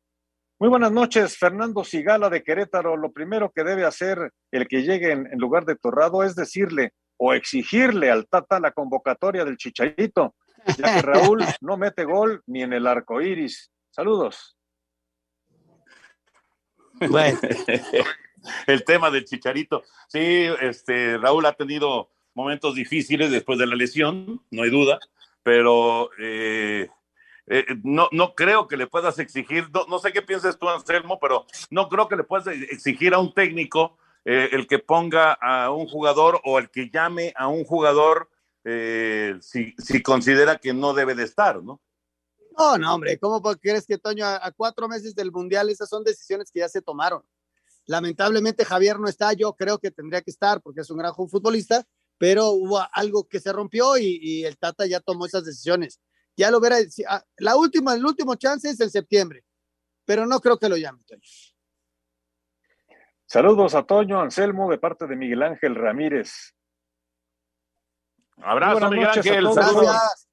Muy 0.60 0.68
buenas 0.68 0.92
noches, 0.92 1.36
Fernando 1.36 1.82
Sigala 1.82 2.30
de 2.30 2.44
Querétaro. 2.44 2.96
Lo 2.96 3.10
primero 3.10 3.50
que 3.50 3.64
debe 3.64 3.84
hacer 3.84 4.30
el 4.52 4.68
que 4.68 4.82
llegue 4.82 5.10
en, 5.10 5.26
en 5.26 5.40
lugar 5.40 5.64
de 5.64 5.74
Torrado 5.74 6.22
es 6.22 6.36
decirle 6.36 6.92
o 7.16 7.34
exigirle 7.34 8.12
al 8.12 8.28
Tata 8.28 8.60
la 8.60 8.70
convocatoria 8.70 9.44
del 9.44 9.56
Chicharito, 9.56 10.36
ya 10.78 10.94
que 10.94 11.02
Raúl 11.02 11.40
no 11.60 11.76
mete 11.76 12.04
gol 12.04 12.44
ni 12.46 12.62
en 12.62 12.74
el 12.74 12.86
arco 12.86 13.20
iris. 13.20 13.72
Saludos. 13.90 14.56
el 18.68 18.84
tema 18.84 19.10
del 19.10 19.24
chicharito. 19.24 19.82
Sí, 20.06 20.46
este, 20.60 21.18
Raúl 21.18 21.44
ha 21.46 21.54
tenido 21.54 22.10
momentos 22.34 22.76
difíciles 22.76 23.32
después 23.32 23.58
de 23.58 23.66
la 23.66 23.74
lesión, 23.74 24.42
no 24.52 24.62
hay 24.62 24.70
duda, 24.70 25.00
pero 25.44 26.10
eh, 26.18 26.88
eh, 27.46 27.66
no, 27.82 28.08
no 28.10 28.34
creo 28.34 28.66
que 28.66 28.76
le 28.76 28.86
puedas 28.86 29.18
exigir, 29.18 29.68
no, 29.88 29.98
sé 29.98 30.12
qué 30.12 30.22
piensas 30.22 30.58
tú, 30.58 30.68
Anselmo, 30.68 31.18
pero 31.20 31.46
no 31.70 31.88
creo 31.88 32.08
que 32.08 32.16
le 32.16 32.24
puedas 32.24 32.46
exigir 32.46 33.12
a 33.14 33.18
un 33.18 33.34
técnico 33.34 33.98
eh, 34.24 34.48
el 34.52 34.66
que 34.66 34.78
ponga 34.78 35.34
a 35.34 35.70
un 35.70 35.86
jugador 35.86 36.40
o 36.44 36.58
el 36.58 36.70
que 36.70 36.90
llame 36.90 37.34
a 37.36 37.46
un 37.48 37.64
jugador 37.64 38.30
eh, 38.64 39.36
si, 39.42 39.74
si 39.76 40.02
considera 40.02 40.56
que 40.56 40.72
no 40.72 40.94
debe 40.94 41.14
de 41.14 41.24
estar, 41.24 41.62
¿no? 41.62 41.82
No, 42.56 42.78
no, 42.78 42.94
hombre, 42.94 43.18
¿cómo 43.18 43.42
crees 43.56 43.84
que 43.84 43.98
Toño, 43.98 44.24
a, 44.24 44.50
cuatro 44.52 44.88
meses 44.88 45.14
del 45.14 45.30
Mundial, 45.30 45.68
esas 45.68 45.88
son 45.88 46.02
decisiones 46.02 46.50
que 46.50 46.60
ya 46.60 46.68
se 46.68 46.80
tomaron? 46.80 47.22
Lamentablemente 47.84 48.64
Javier 48.64 48.98
no 48.98 49.08
está, 49.08 49.34
yo 49.34 49.52
creo 49.52 49.78
que 49.78 49.90
tendría 49.90 50.22
que 50.22 50.30
estar 50.30 50.62
porque 50.62 50.80
es 50.80 50.90
un 50.90 50.96
gran 50.96 51.14
futbolista, 51.14 51.84
pero 52.18 52.50
hubo 52.50 52.80
algo 52.92 53.28
que 53.28 53.40
se 53.40 53.52
rompió 53.52 53.96
y, 53.98 54.18
y 54.22 54.44
el 54.44 54.56
Tata 54.58 54.86
ya 54.86 55.00
tomó 55.00 55.26
esas 55.26 55.44
decisiones. 55.44 56.00
Ya 56.36 56.50
lo 56.50 56.60
verá, 56.60 56.76
ah, 57.08 57.22
la 57.38 57.56
última, 57.56 57.94
el 57.94 58.04
último 58.04 58.34
chance 58.34 58.68
es 58.68 58.80
en 58.80 58.90
septiembre, 58.90 59.44
pero 60.04 60.26
no 60.26 60.40
creo 60.40 60.58
que 60.58 60.68
lo 60.68 60.76
llame. 60.76 61.02
Toño. 61.04 61.20
Saludos 63.26 63.74
a 63.74 63.84
Toño 63.84 64.20
Anselmo 64.20 64.70
de 64.70 64.78
parte 64.78 65.06
de 65.06 65.16
Miguel 65.16 65.42
Ángel 65.42 65.74
Ramírez. 65.74 66.54
Abrazo, 68.38 68.72
Buenas 68.72 68.90
Miguel 68.90 69.06
noches 69.06 69.26
a 69.26 69.28
Ángel. 69.30 69.52
Saludos. 69.54 70.28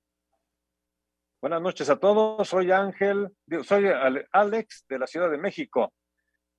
Buenas 1.42 1.62
noches 1.62 1.90
a 1.90 1.96
todos. 2.00 2.48
Soy 2.48 2.72
Ángel, 2.72 3.36
soy 3.64 3.88
Ale- 3.88 4.28
Alex 4.32 4.86
de 4.88 5.00
la 5.00 5.08
Ciudad 5.08 5.30
de 5.32 5.38
México. 5.38 5.94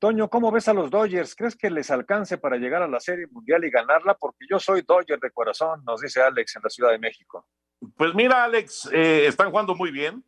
Toño, 0.02 0.28
¿cómo 0.28 0.50
ves 0.50 0.66
a 0.66 0.74
los 0.74 0.90
Dodgers? 0.90 1.36
¿Crees 1.36 1.54
que 1.54 1.70
les 1.70 1.88
alcance 1.88 2.36
para 2.36 2.56
llegar 2.56 2.82
a 2.82 2.88
la 2.88 2.98
Serie 2.98 3.28
Mundial 3.30 3.64
y 3.64 3.70
ganarla? 3.70 4.14
Porque 4.14 4.46
yo 4.50 4.58
soy 4.58 4.82
Dodger 4.82 5.20
de 5.20 5.30
corazón, 5.30 5.80
nos 5.86 6.00
dice 6.00 6.20
Alex 6.20 6.56
en 6.56 6.62
la 6.64 6.70
Ciudad 6.70 6.90
de 6.90 6.98
México. 6.98 7.46
Pues 7.96 8.12
mira, 8.12 8.42
Alex, 8.42 8.90
eh, 8.92 9.26
están 9.28 9.50
jugando 9.50 9.76
muy 9.76 9.92
bien. 9.92 10.24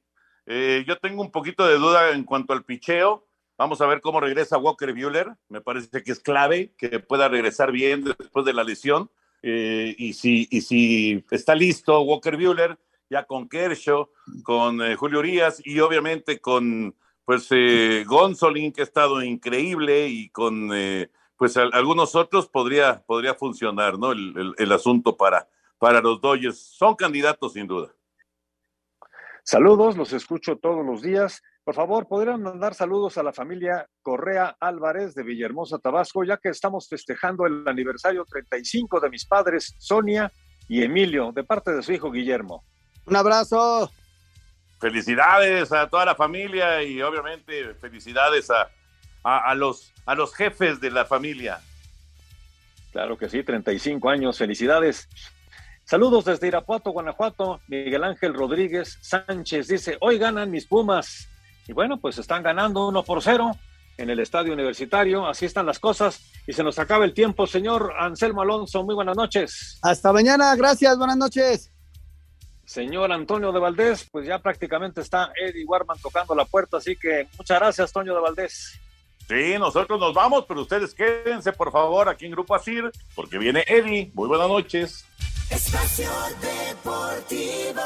Eh, 0.46 0.84
yo 0.86 0.96
tengo 0.98 1.20
un 1.22 1.32
poquito 1.32 1.66
de 1.66 1.74
duda 1.74 2.12
en 2.12 2.22
cuanto 2.22 2.52
al 2.52 2.62
picheo. 2.62 3.26
Vamos 3.58 3.80
a 3.80 3.88
ver 3.88 4.00
cómo 4.00 4.20
regresa 4.20 4.58
Walker 4.58 4.92
Bueller. 4.92 5.32
Me 5.48 5.60
parece 5.60 6.04
que 6.04 6.12
es 6.12 6.20
clave 6.20 6.72
que 6.78 7.00
pueda 7.00 7.26
regresar 7.26 7.72
bien 7.72 8.04
después 8.04 8.46
de 8.46 8.52
la 8.52 8.62
lesión. 8.62 9.10
Eh, 9.42 9.92
y, 9.98 10.12
si, 10.12 10.46
y 10.52 10.60
si 10.60 11.24
está 11.32 11.56
listo 11.56 12.00
Walker 12.02 12.36
Bueller, 12.36 12.78
ya 13.10 13.24
con 13.24 13.48
Kershaw, 13.48 14.08
con 14.44 14.78
Julio 14.94 15.18
Urias 15.18 15.60
y 15.64 15.80
obviamente 15.80 16.38
con 16.38 16.94
pues 17.24 17.46
eh, 17.50 18.04
Gonzolin, 18.06 18.72
que 18.72 18.82
ha 18.82 18.84
estado 18.84 19.22
increíble, 19.22 20.08
y 20.08 20.28
con 20.30 20.70
eh, 20.74 21.10
pues 21.36 21.56
al- 21.56 21.72
algunos 21.74 22.14
otros 22.14 22.48
podría, 22.48 23.02
podría 23.06 23.34
funcionar, 23.34 23.98
¿no? 23.98 24.12
El, 24.12 24.34
el- 24.36 24.54
el 24.58 24.72
asunto 24.72 25.16
para, 25.16 25.48
para 25.78 26.00
los 26.00 26.20
Dodgers. 26.20 26.58
Son 26.58 26.94
candidatos 26.94 27.54
sin 27.54 27.66
duda. 27.66 27.92
Saludos, 29.42 29.96
los 29.96 30.12
escucho 30.12 30.56
todos 30.56 30.84
los 30.84 31.02
días. 31.02 31.42
Por 31.64 31.74
favor, 31.74 32.06
¿podrían 32.08 32.42
mandar 32.42 32.74
saludos 32.74 33.16
a 33.18 33.22
la 33.22 33.32
familia 33.32 33.86
Correa 34.02 34.56
Álvarez 34.60 35.14
de 35.14 35.22
Villahermosa, 35.22 35.78
Tabasco, 35.78 36.24
ya 36.24 36.36
que 36.38 36.50
estamos 36.50 36.88
festejando 36.88 37.46
el 37.46 37.66
aniversario 37.66 38.24
35 38.24 39.00
de 39.00 39.10
mis 39.10 39.26
padres, 39.26 39.74
Sonia 39.78 40.30
y 40.68 40.82
Emilio, 40.82 41.32
de 41.32 41.44
parte 41.44 41.72
de 41.72 41.82
su 41.82 41.92
hijo 41.92 42.10
Guillermo. 42.10 42.64
Un 43.06 43.16
abrazo. 43.16 43.90
Felicidades 44.80 45.72
a 45.72 45.88
toda 45.88 46.04
la 46.04 46.14
familia 46.14 46.82
y 46.82 47.00
obviamente 47.02 47.74
felicidades 47.74 48.50
a, 48.50 48.68
a- 49.22 49.50
a 49.50 49.54
los, 49.54 49.92
a 50.06 50.14
los 50.14 50.34
jefes 50.34 50.80
de 50.80 50.90
la 50.90 51.04
familia. 51.06 51.60
Claro 52.92 53.16
que 53.18 53.28
sí, 53.28 53.42
35 53.42 54.08
años, 54.10 54.38
felicidades. 54.38 55.08
Saludos 55.84 56.24
desde 56.26 56.46
Irapuato, 56.48 56.90
Guanajuato. 56.92 57.60
Miguel 57.68 58.04
Ángel 58.04 58.34
Rodríguez 58.34 58.98
Sánchez 59.02 59.68
dice, 59.68 59.96
hoy 60.00 60.18
ganan 60.18 60.50
mis 60.50 60.66
Pumas. 60.66 61.28
Y 61.66 61.72
bueno, 61.72 61.98
pues 62.00 62.18
están 62.18 62.42
ganando 62.42 62.86
uno 62.88 63.02
por 63.02 63.22
cero 63.22 63.50
en 63.96 64.10
el 64.10 64.20
estadio 64.20 64.52
universitario. 64.52 65.26
Así 65.26 65.44
están 65.46 65.66
las 65.66 65.78
cosas. 65.78 66.20
Y 66.46 66.52
se 66.52 66.62
nos 66.62 66.78
acaba 66.78 67.04
el 67.04 67.14
tiempo, 67.14 67.46
señor 67.46 67.92
Anselmo 67.98 68.42
Alonso. 68.42 68.82
Muy 68.84 68.94
buenas 68.94 69.16
noches. 69.16 69.78
Hasta 69.82 70.12
mañana, 70.12 70.54
gracias, 70.56 70.96
buenas 70.96 71.16
noches. 71.16 71.70
Señor 72.66 73.12
Antonio 73.12 73.52
de 73.52 73.60
Valdés, 73.60 74.08
pues 74.10 74.26
ya 74.26 74.38
prácticamente 74.38 75.00
está 75.00 75.32
Eddie 75.36 75.64
Warman 75.64 75.98
tocando 76.00 76.34
la 76.34 76.44
puerta. 76.44 76.78
Así 76.78 76.96
que 76.96 77.28
muchas 77.38 77.58
gracias, 77.58 77.92
Toño 77.92 78.14
de 78.14 78.20
Valdés. 78.20 78.80
Sí, 79.28 79.56
nosotros 79.58 79.98
nos 79.98 80.12
vamos, 80.12 80.44
pero 80.46 80.60
ustedes 80.60 80.92
quédense 80.94 81.52
por 81.52 81.72
favor 81.72 82.08
aquí 82.08 82.26
en 82.26 82.32
Grupo 82.32 82.54
Asir, 82.54 82.90
porque 83.14 83.38
viene 83.38 83.64
Eddie. 83.66 84.10
Muy 84.14 84.28
buenas 84.28 84.48
noches. 84.48 85.06
Espacio 85.50 86.10
Deportivo. 86.40 87.80